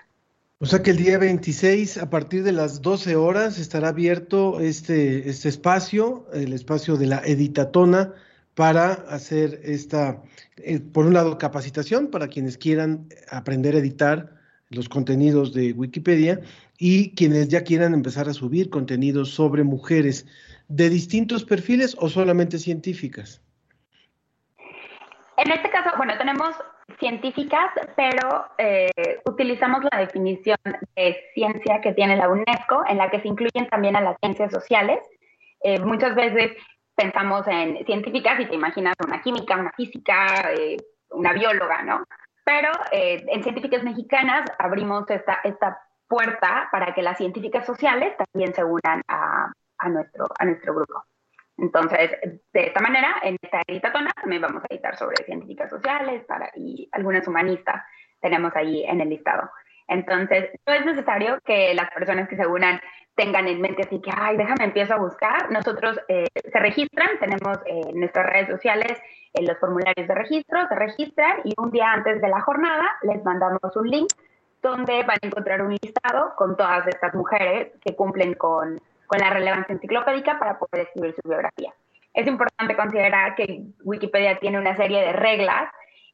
O 0.60 0.66
sea 0.66 0.82
que 0.82 0.92
el 0.92 0.98
día 0.98 1.18
26, 1.18 1.98
a 1.98 2.10
partir 2.10 2.44
de 2.44 2.54
las 2.54 2.82
12 2.82 3.18
horas, 3.18 3.60
estará 3.60 3.90
abierto 3.90 4.62
este, 4.62 5.30
este 5.30 5.50
espacio, 5.50 6.28
el 6.34 6.54
espacio 6.54 6.96
de 6.96 7.08
la 7.08 7.20
editatona, 7.26 8.14
para 8.56 8.94
hacer 9.10 9.60
esta, 9.64 10.24
eh, 10.56 10.80
por 10.80 11.06
un 11.06 11.14
lado, 11.14 11.38
capacitación 11.38 12.08
para 12.08 12.30
quienes 12.30 12.58
quieran 12.58 13.10
aprender 13.30 13.76
a 13.76 13.80
editar 13.80 14.36
los 14.70 14.88
contenidos 14.88 15.54
de 15.54 15.74
Wikipedia 15.74 16.40
y 16.78 17.16
quienes 17.16 17.48
ya 17.50 17.64
quieran 17.64 17.94
empezar 17.94 18.28
a 18.28 18.34
subir 18.34 18.70
contenidos 18.70 19.30
sobre 19.30 19.64
mujeres 19.64 20.28
de 20.68 20.90
distintos 20.90 21.46
perfiles 21.46 21.96
o 22.00 22.10
solamente 22.10 22.58
científicas. 22.58 23.42
En 25.38 25.52
este 25.52 25.70
caso, 25.70 25.92
bueno, 25.98 26.18
tenemos 26.18 26.56
científicas, 27.00 27.72
pero 27.96 28.46
eh, 28.58 28.90
utilizamos 29.26 29.84
la 29.92 30.00
definición 30.00 30.58
de 30.96 31.18
ciencia 31.34 31.82
que 31.82 31.94
tiene 31.94 32.16
la 32.16 32.30
UNESCO, 32.30 32.84
en 32.88 32.98
la 32.98 33.10
que 33.10 33.20
se 33.22 33.28
incluyen 33.28 33.68
también 33.70 33.96
a 33.96 34.02
las 34.02 34.18
ciencias 34.22 34.52
sociales. 34.52 35.00
Eh, 35.62 35.80
muchas 35.80 36.16
veces 36.16 36.52
pensamos 36.96 37.46
en 37.48 37.86
científicas 37.86 38.40
y 38.40 38.46
te 38.46 38.56
imaginas 38.56 38.96
una 39.06 39.22
química, 39.22 39.58
una 39.58 39.72
física, 39.72 40.54
eh, 40.54 40.78
una 41.10 41.34
bióloga, 41.34 41.82
¿no? 41.84 42.04
Pero 42.46 42.70
en 42.92 43.42
científicas 43.42 43.84
mexicanas 43.84 44.48
abrimos 44.60 45.10
esta, 45.10 45.40
esta 45.44 45.80
puerta 46.16 46.70
para 46.72 46.94
que 46.94 47.02
las 47.02 47.18
científicas 47.18 47.66
sociales 47.66 48.16
también 48.16 48.54
se 48.54 48.64
unan 48.64 49.02
a, 49.10 49.52
a, 49.80 49.90
nuestro, 49.90 50.28
a 50.40 50.46
nuestro 50.46 50.74
grupo. 50.74 51.04
Entonces, 51.58 52.12
de 52.54 52.68
esta 52.68 52.80
manera, 52.80 53.16
en 53.22 53.36
esta 53.42 53.62
editatona 53.68 54.12
también 54.14 54.42
vamos 54.42 54.64
a 54.64 54.74
editar 54.74 54.96
sobre 54.96 55.26
científicas 55.26 55.70
sociales 55.70 56.24
para, 56.26 56.50
y 56.56 56.88
algunas 56.94 57.28
humanistas 57.28 57.84
tenemos 58.22 58.56
ahí 58.56 58.86
en 58.86 59.02
el 59.02 59.10
listado. 59.10 59.50
Entonces, 59.90 60.52
no 60.66 60.74
es 60.74 60.86
necesario 60.86 61.38
que 61.44 61.74
las 61.74 61.92
personas 61.92 62.30
que 62.30 62.38
se 62.38 62.48
unan 62.48 62.80
tengan 63.16 63.48
en 63.50 63.60
mente 63.60 63.84
así 63.84 64.02
que, 64.02 64.12
ay, 64.16 64.38
déjame 64.38 64.64
empiezo 64.64 64.94
a 64.94 65.00
buscar. 65.00 65.52
Nosotros 65.52 66.00
eh, 66.08 66.28
se 66.34 66.60
registran, 66.60 67.10
tenemos 67.20 67.58
eh, 67.66 67.82
en 67.90 68.00
nuestras 68.00 68.26
redes 68.26 68.48
sociales 68.48 69.02
en 69.34 69.46
los 69.46 69.58
formularios 69.58 70.08
de 70.08 70.16
registro, 70.16 70.66
se 70.70 70.76
registran 70.76 71.42
y 71.44 71.54
un 71.58 71.72
día 71.72 71.92
antes 71.92 72.22
de 72.22 72.30
la 72.30 72.40
jornada 72.40 72.86
les 73.04 73.22
mandamos 73.26 73.76
un 73.76 73.90
link 73.90 74.08
donde 74.66 75.04
van 75.04 75.18
a 75.22 75.28
encontrar 75.28 75.62
un 75.62 75.78
listado 75.82 76.34
con 76.36 76.58
todas 76.58 76.88
estas 76.88 77.14
mujeres 77.14 77.72
que 77.82 77.96
cumplen 77.96 78.34
con, 78.34 78.82
con 79.06 79.20
la 79.20 79.30
relevancia 79.30 79.74
enciclopédica 79.74 80.40
para 80.40 80.58
poder 80.58 80.88
escribir 80.88 81.14
su 81.14 81.30
biografía. 81.30 81.74
Es 82.14 82.26
importante 82.28 82.76
considerar 82.76 83.36
que 83.36 83.62
Wikipedia 83.84 84.40
tiene 84.40 84.58
una 84.58 84.76
serie 84.76 85.02
de 85.02 85.14
reglas 85.14 85.70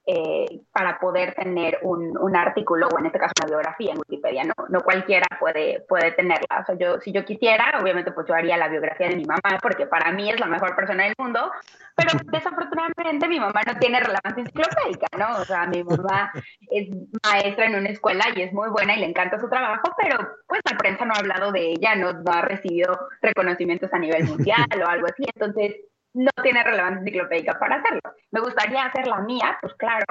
eh, 0.07 0.61
para 0.71 0.99
poder 0.99 1.35
tener 1.35 1.77
un, 1.83 2.17
un, 2.17 2.35
artículo, 2.35 2.87
o 2.87 2.97
en 2.97 3.05
este 3.05 3.19
caso 3.19 3.33
una 3.39 3.49
biografía 3.49 3.91
en 3.91 3.99
Wikipedia, 3.99 4.43
no, 4.43 4.53
no 4.69 4.81
cualquiera 4.81 5.27
puede, 5.39 5.81
puede 5.87 6.11
tenerla. 6.13 6.61
O 6.61 6.65
sea, 6.65 6.75
yo, 6.75 6.99
si 7.01 7.11
yo 7.11 7.23
quisiera, 7.23 7.79
obviamente 7.79 8.11
pues 8.11 8.25
yo 8.27 8.33
haría 8.33 8.57
la 8.57 8.67
biografía 8.67 9.09
de 9.09 9.15
mi 9.15 9.25
mamá, 9.25 9.59
porque 9.61 9.85
para 9.85 10.11
mí 10.11 10.31
es 10.31 10.39
la 10.39 10.47
mejor 10.47 10.75
persona 10.75 11.03
del 11.03 11.13
mundo, 11.19 11.51
pero 11.95 12.09
desafortunadamente 12.31 13.27
mi 13.27 13.39
mamá 13.39 13.61
no 13.65 13.77
tiene 13.77 13.99
relevancia 13.99 14.41
enciclopédica, 14.41 15.07
¿no? 15.19 15.37
O 15.39 15.45
sea, 15.45 15.67
mi 15.67 15.83
mamá 15.83 16.31
es 16.71 16.89
maestra 17.23 17.67
en 17.67 17.75
una 17.75 17.89
escuela 17.89 18.25
y 18.35 18.41
es 18.41 18.53
muy 18.53 18.69
buena 18.69 18.95
y 18.95 19.01
le 19.01 19.05
encanta 19.05 19.39
su 19.39 19.49
trabajo, 19.49 19.93
pero 20.01 20.17
pues 20.47 20.61
la 20.69 20.77
prensa 20.77 21.05
no 21.05 21.13
ha 21.13 21.19
hablado 21.19 21.51
de 21.51 21.73
ella, 21.73 21.95
no, 21.95 22.13
no 22.13 22.31
ha 22.31 22.41
recibido 22.41 22.97
reconocimientos 23.21 23.93
a 23.93 23.99
nivel 23.99 24.23
mundial 24.23 24.65
o 24.83 24.87
algo 24.87 25.05
así, 25.05 25.25
entonces 25.31 25.75
no 26.14 26.32
tiene 26.43 26.64
relevancia 26.64 26.99
enciclopédica 26.99 27.57
para 27.59 27.76
hacerlo. 27.78 28.01
Me 28.32 28.41
gustaría 28.41 28.86
hacer 28.86 29.07
la 29.07 29.20
mía, 29.20 29.57
pues 29.62 29.74
claro, 29.76 30.05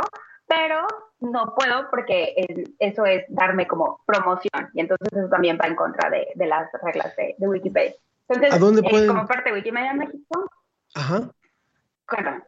pero 0.46 0.86
no 1.20 1.54
puedo 1.54 1.88
porque 1.90 2.34
eso 2.78 3.06
es 3.06 3.24
darme 3.28 3.66
como 3.66 4.00
promoción 4.06 4.70
y 4.74 4.80
entonces 4.80 5.08
eso 5.12 5.28
también 5.28 5.58
va 5.62 5.68
en 5.68 5.76
contra 5.76 6.10
de, 6.10 6.26
las 6.46 6.68
reglas 6.82 7.14
de, 7.16 7.34
Wikipedia. 7.38 7.94
Entonces, 8.28 8.54
¿A 8.54 8.58
dónde 8.58 8.82
eh, 8.84 9.06
como 9.06 9.26
parte 9.26 9.50
de 9.50 9.56
Wikimedia 9.56 9.92
México, 9.92 10.50
Ajá. 10.94 11.30
cuéntame. 12.08 12.42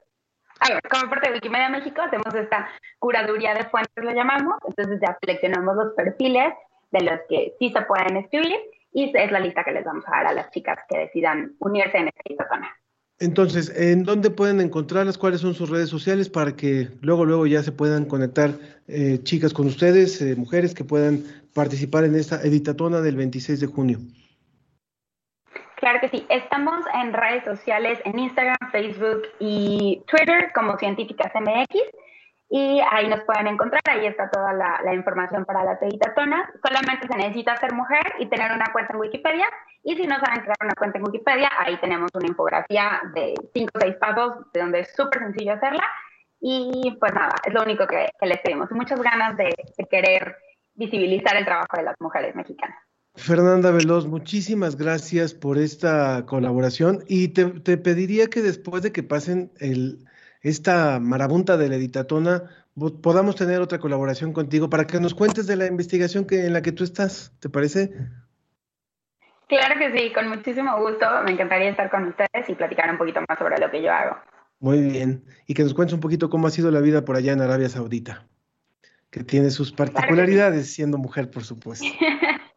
A 0.60 0.68
ver, 0.68 0.82
como 0.88 1.10
parte 1.10 1.28
de 1.28 1.34
Wikimedia 1.34 1.68
México 1.68 2.02
hacemos 2.02 2.32
esta 2.34 2.68
curaduría 2.98 3.54
de 3.54 3.64
fuentes, 3.64 4.04
lo 4.04 4.12
llamamos, 4.12 4.56
entonces 4.66 5.00
ya 5.00 5.16
seleccionamos 5.20 5.76
los 5.76 5.94
perfiles 5.94 6.54
de 6.92 7.00
los 7.00 7.20
que 7.28 7.54
sí 7.58 7.72
se 7.72 7.82
pueden 7.82 8.16
escribir 8.16 8.60
y 8.92 9.16
es 9.16 9.32
la 9.32 9.40
lista 9.40 9.64
que 9.64 9.72
les 9.72 9.84
vamos 9.84 10.04
a 10.06 10.10
dar 10.10 10.26
a 10.26 10.32
las 10.32 10.50
chicas 10.50 10.78
que 10.88 10.98
decidan 10.98 11.54
unirse 11.58 11.98
en 11.98 12.10
esta 12.24 12.48
zona. 12.48 12.76
Entonces, 13.22 13.72
¿en 13.76 14.02
dónde 14.02 14.30
pueden 14.30 14.60
encontrarlas? 14.60 15.16
¿Cuáles 15.16 15.40
son 15.40 15.54
sus 15.54 15.70
redes 15.70 15.88
sociales 15.88 16.28
para 16.28 16.56
que 16.56 16.88
luego, 17.02 17.24
luego 17.24 17.46
ya 17.46 17.62
se 17.62 17.70
puedan 17.70 18.04
conectar 18.04 18.50
eh, 18.88 19.20
chicas 19.22 19.54
con 19.54 19.68
ustedes, 19.68 20.20
eh, 20.20 20.34
mujeres 20.34 20.74
que 20.74 20.82
puedan 20.82 21.22
participar 21.54 22.02
en 22.02 22.16
esta 22.16 22.42
editatona 22.42 23.00
del 23.00 23.14
26 23.14 23.60
de 23.60 23.66
junio? 23.68 23.98
Claro 25.76 26.00
que 26.00 26.08
sí. 26.08 26.26
Estamos 26.30 26.84
en 27.00 27.12
redes 27.12 27.44
sociales, 27.44 28.00
en 28.04 28.18
Instagram, 28.18 28.56
Facebook 28.72 29.22
y 29.38 30.02
Twitter 30.08 30.50
como 30.52 30.76
Científicas 30.78 31.30
MX 31.36 31.68
y 32.54 32.80
ahí 32.90 33.08
nos 33.08 33.22
pueden 33.22 33.46
encontrar, 33.46 33.80
ahí 33.88 34.04
está 34.04 34.28
toda 34.28 34.52
la, 34.52 34.94
información 34.94 35.46
para 35.46 35.64
las 35.64 35.80
editatonas. 35.80 36.50
Solamente 36.62 37.08
se 37.08 37.16
necesita 37.16 37.56
ser 37.56 37.72
mujer 37.72 38.02
y 38.18 38.26
tener 38.26 38.52
una 38.52 38.66
cuenta 38.70 38.92
en 38.92 39.00
Wikipedia, 39.00 39.46
y 39.82 39.96
si 39.96 40.06
no 40.06 40.16
saben 40.20 40.42
crear 40.42 40.58
una 40.60 40.74
cuenta 40.74 40.98
en 40.98 41.04
Wikipedia, 41.04 41.48
ahí 41.58 41.78
tenemos 41.80 42.10
una 42.12 42.28
infografía 42.28 43.00
de 43.14 43.32
5 43.54 43.70
o 43.74 43.80
6 43.80 43.94
pasos, 43.96 44.32
de 44.52 44.60
donde 44.60 44.80
es 44.80 44.94
súper 44.94 45.22
sencillo 45.22 45.54
hacerla, 45.54 45.82
y 46.42 46.94
pues 47.00 47.14
nada, 47.14 47.32
es 47.42 47.54
lo 47.54 47.62
único 47.62 47.86
que, 47.86 48.10
les 48.20 48.40
pedimos. 48.42 48.70
Muchas 48.70 49.00
ganas 49.00 49.34
de, 49.38 49.54
querer 49.90 50.36
visibilizar 50.74 51.34
el 51.36 51.46
trabajo 51.46 51.78
de 51.78 51.84
las 51.84 51.96
mujeres 52.00 52.36
mexicanas. 52.36 52.76
Fernanda 53.14 53.70
Veloz, 53.70 54.06
muchísimas 54.06 54.76
gracias 54.76 55.32
por 55.32 55.56
esta 55.56 56.26
colaboración 56.26 57.02
y 57.08 57.28
te, 57.28 57.46
te 57.46 57.78
pediría 57.78 58.26
que 58.26 58.42
después 58.42 58.82
de 58.82 58.92
que 58.92 59.02
pasen 59.02 59.50
el 59.58 60.04
esta 60.42 60.98
marabunta 61.00 61.56
de 61.56 61.68
la 61.68 61.76
editatona, 61.76 62.50
podamos 63.00 63.36
tener 63.36 63.60
otra 63.60 63.78
colaboración 63.78 64.32
contigo 64.32 64.68
para 64.68 64.86
que 64.86 64.98
nos 65.00 65.14
cuentes 65.14 65.46
de 65.46 65.56
la 65.56 65.66
investigación 65.66 66.26
que, 66.26 66.46
en 66.46 66.52
la 66.52 66.62
que 66.62 66.72
tú 66.72 66.84
estás, 66.84 67.32
¿te 67.40 67.48
parece? 67.48 67.92
Claro 69.48 69.78
que 69.78 69.98
sí, 69.98 70.12
con 70.12 70.28
muchísimo 70.28 70.76
gusto. 70.78 71.06
Me 71.24 71.32
encantaría 71.32 71.70
estar 71.70 71.90
con 71.90 72.08
ustedes 72.08 72.48
y 72.48 72.54
platicar 72.54 72.90
un 72.90 72.98
poquito 72.98 73.20
más 73.28 73.38
sobre 73.38 73.58
lo 73.58 73.70
que 73.70 73.82
yo 73.82 73.92
hago. 73.92 74.16
Muy 74.58 74.80
bien. 74.80 75.24
Y 75.46 75.54
que 75.54 75.62
nos 75.62 75.74
cuentes 75.74 75.94
un 75.94 76.00
poquito 76.00 76.30
cómo 76.30 76.46
ha 76.46 76.50
sido 76.50 76.70
la 76.70 76.80
vida 76.80 77.04
por 77.04 77.16
allá 77.16 77.32
en 77.32 77.40
Arabia 77.40 77.68
Saudita, 77.68 78.26
que 79.10 79.24
tiene 79.24 79.50
sus 79.50 79.72
particularidades 79.72 80.72
siendo 80.72 80.98
mujer, 80.98 81.30
por 81.30 81.44
supuesto. 81.44 81.84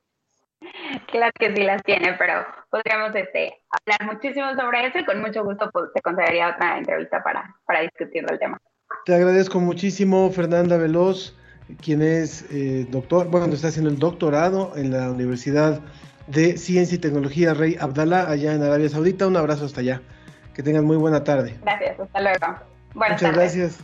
Claro 1.12 1.32
que 1.40 1.56
sí 1.56 1.64
las 1.64 1.82
tiene, 1.84 2.14
pero 2.18 2.46
podríamos 2.70 3.16
este, 3.16 3.62
hablar 3.70 4.14
muchísimo 4.14 4.54
sobre 4.56 4.88
eso 4.88 5.00
y 5.00 5.06
con 5.06 5.22
mucho 5.22 5.44
gusto 5.44 5.70
pues, 5.72 5.86
te 5.94 6.02
concedería 6.02 6.50
otra 6.50 6.78
entrevista 6.78 7.24
para, 7.24 7.56
para 7.66 7.82
discutir 7.82 8.26
el 8.30 8.40
tema. 8.40 8.58
Te 9.06 9.16
agradezco 9.16 9.60
muchísimo, 9.60 10.32
Fernanda 10.32 10.78
Veloz, 10.78 11.36
quien 11.82 12.02
es 12.02 12.46
eh, 12.52 12.86
doctor, 12.90 13.28
bueno, 13.30 13.52
está 13.54 13.68
haciendo 13.70 13.90
el 13.90 14.00
doctorado 14.00 14.74
en 14.76 14.92
la 14.92 15.10
Universidad 15.12 15.82
de 16.28 16.58
Ciencia 16.58 16.96
y 16.96 17.00
Tecnología 17.00 17.54
Rey 17.54 17.78
Abdallah, 17.80 18.30
allá 18.30 18.54
en 18.54 18.64
Arabia 18.64 18.90
Saudita. 18.90 19.28
Un 19.28 19.38
abrazo 19.38 19.66
hasta 19.66 19.82
allá. 19.82 20.02
Que 20.54 20.64
tengan 20.64 20.86
muy 20.86 20.98
buena 20.98 21.24
tarde. 21.24 21.56
Gracias, 21.62 22.00
hasta 22.00 22.22
luego. 22.22 22.60
Buenas 22.94 23.22
Muchas 23.22 23.36
gracias. 23.36 23.80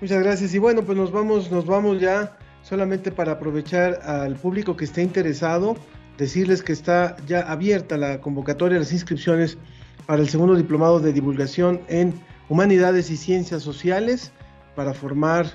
Muchas 0.00 0.22
gracias. 0.22 0.54
Y 0.54 0.58
bueno, 0.58 0.82
pues 0.82 0.96
nos 0.96 1.12
vamos, 1.12 1.50
nos 1.50 1.66
vamos 1.66 2.00
ya 2.00 2.36
solamente 2.62 3.12
para 3.12 3.32
aprovechar 3.32 4.00
al 4.02 4.34
público 4.36 4.76
que 4.76 4.84
esté 4.84 5.02
interesado 5.02 5.76
decirles 6.18 6.62
que 6.62 6.72
está 6.72 7.16
ya 7.26 7.40
abierta 7.40 7.96
la 7.96 8.20
convocatoria 8.20 8.78
las 8.78 8.92
inscripciones 8.92 9.58
para 10.06 10.22
el 10.22 10.28
segundo 10.28 10.54
diplomado 10.54 11.00
de 11.00 11.12
divulgación 11.12 11.80
en 11.88 12.14
Humanidades 12.48 13.10
y 13.10 13.16
Ciencias 13.16 13.62
Sociales 13.62 14.32
para 14.74 14.94
formar 14.94 15.46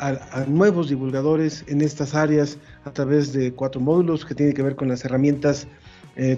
a, 0.00 0.44
nuevos 0.48 0.88
divulgadores 0.88 1.64
en 1.68 1.82
estas 1.82 2.14
áreas 2.14 2.58
a 2.84 2.92
través 2.92 3.32
de 3.32 3.52
cuatro 3.52 3.80
módulos 3.80 4.24
que 4.24 4.34
tienen 4.34 4.54
que 4.54 4.62
ver 4.62 4.74
con 4.74 4.88
las 4.88 5.04
herramientas 5.04 5.68
eh, 6.16 6.36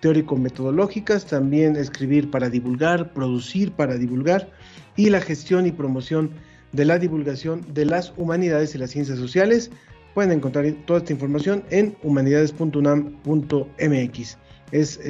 teórico-metodológicas, 0.00 1.26
también 1.26 1.76
escribir 1.76 2.30
para 2.30 2.48
divulgar, 2.48 3.12
producir 3.12 3.72
para 3.72 3.96
divulgar 3.96 4.48
y 4.96 5.10
la 5.10 5.20
gestión 5.20 5.66
y 5.66 5.72
promoción 5.72 6.30
de 6.72 6.84
la 6.84 6.98
divulgación 6.98 7.66
de 7.74 7.84
las 7.84 8.12
humanidades 8.16 8.74
y 8.74 8.78
las 8.78 8.90
ciencias 8.90 9.18
sociales. 9.18 9.70
Pueden 10.14 10.32
encontrar 10.32 10.70
toda 10.86 11.00
esta 11.00 11.12
información 11.12 11.62
en 11.70 11.96
humanidades.unam.mx. 12.02 14.38
Es 14.72 15.00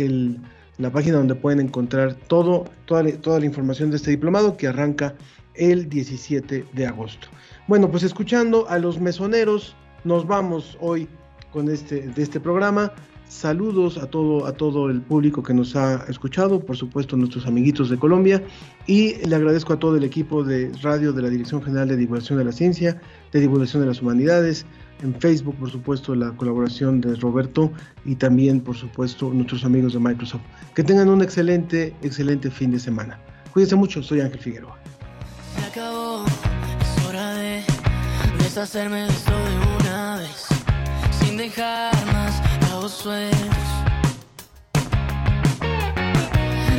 la 0.78 0.90
página 0.90 1.18
donde 1.18 1.34
pueden 1.34 1.60
encontrar 1.60 2.14
todo, 2.14 2.64
toda, 2.86 3.04
toda 3.18 3.40
la 3.40 3.46
información 3.46 3.90
de 3.90 3.96
este 3.96 4.10
diplomado 4.10 4.56
que 4.56 4.66
arranca 4.66 5.14
el 5.54 5.88
17 5.88 6.66
de 6.72 6.86
agosto. 6.86 7.28
Bueno, 7.68 7.90
pues 7.90 8.02
escuchando 8.02 8.68
a 8.68 8.78
los 8.78 9.00
mesoneros, 9.00 9.76
nos 10.04 10.26
vamos 10.26 10.76
hoy 10.80 11.08
con 11.52 11.68
este, 11.68 12.08
de 12.08 12.22
este 12.22 12.40
programa. 12.40 12.92
Saludos 13.28 13.96
a 13.96 14.10
todo, 14.10 14.46
a 14.46 14.52
todo 14.52 14.90
el 14.90 15.02
público 15.02 15.42
que 15.42 15.54
nos 15.54 15.76
ha 15.76 16.04
escuchado, 16.08 16.58
por 16.58 16.76
supuesto 16.76 17.16
nuestros 17.16 17.46
amiguitos 17.46 17.88
de 17.88 17.96
Colombia, 17.96 18.42
y 18.88 19.14
le 19.24 19.36
agradezco 19.36 19.72
a 19.72 19.78
todo 19.78 19.96
el 19.96 20.02
equipo 20.02 20.42
de 20.42 20.72
radio 20.82 21.12
de 21.12 21.22
la 21.22 21.28
Dirección 21.28 21.62
General 21.62 21.86
de 21.86 21.96
Divulgación 21.96 22.38
de 22.38 22.44
la 22.44 22.50
Ciencia, 22.50 23.00
de 23.30 23.38
Divulgación 23.38 23.82
de 23.82 23.88
las 23.88 24.02
Humanidades, 24.02 24.66
en 25.02 25.14
Facebook, 25.20 25.56
por 25.56 25.70
supuesto, 25.70 26.14
la 26.14 26.30
colaboración 26.32 27.00
de 27.00 27.14
Roberto 27.16 27.72
y 28.04 28.16
también, 28.16 28.60
por 28.60 28.76
supuesto, 28.76 29.30
nuestros 29.30 29.64
amigos 29.64 29.92
de 29.92 29.98
Microsoft. 29.98 30.42
Que 30.74 30.82
tengan 30.84 31.08
un 31.08 31.22
excelente, 31.22 31.94
excelente 32.02 32.50
fin 32.50 32.70
de 32.70 32.78
semana. 32.78 33.18
Cuídense 33.52 33.76
mucho, 33.76 34.02
soy 34.02 34.20
Ángel 34.20 34.40
Figueroa. 34.40 34.78
Se 35.56 35.66
acabó, 35.66 36.24
es 36.26 37.06
hora 37.06 37.34
de 37.34 37.62
deshacerme 38.38 39.00
de 39.00 39.08
esto 39.08 39.32
de 39.32 39.84
una 39.84 40.16
vez, 40.18 40.46
sin 41.20 41.36
dejar 41.36 41.94
más 42.06 42.40
los 42.70 42.92
sueños. 42.92 43.34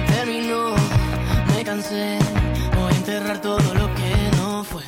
Terminó, 0.08 0.74
me 1.56 1.64
cansé, 1.64 2.18
voy 2.76 2.94
a 2.94 2.96
enterrar 2.96 3.42
todo 3.42 3.74
lo 3.74 3.88
que 3.96 4.38
no 4.38 4.64
fue 4.64 4.84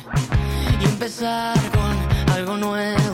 y 0.80 0.84
empezar 0.84 1.54
con 1.70 2.32
algo 2.34 2.56
nuevo. 2.56 3.13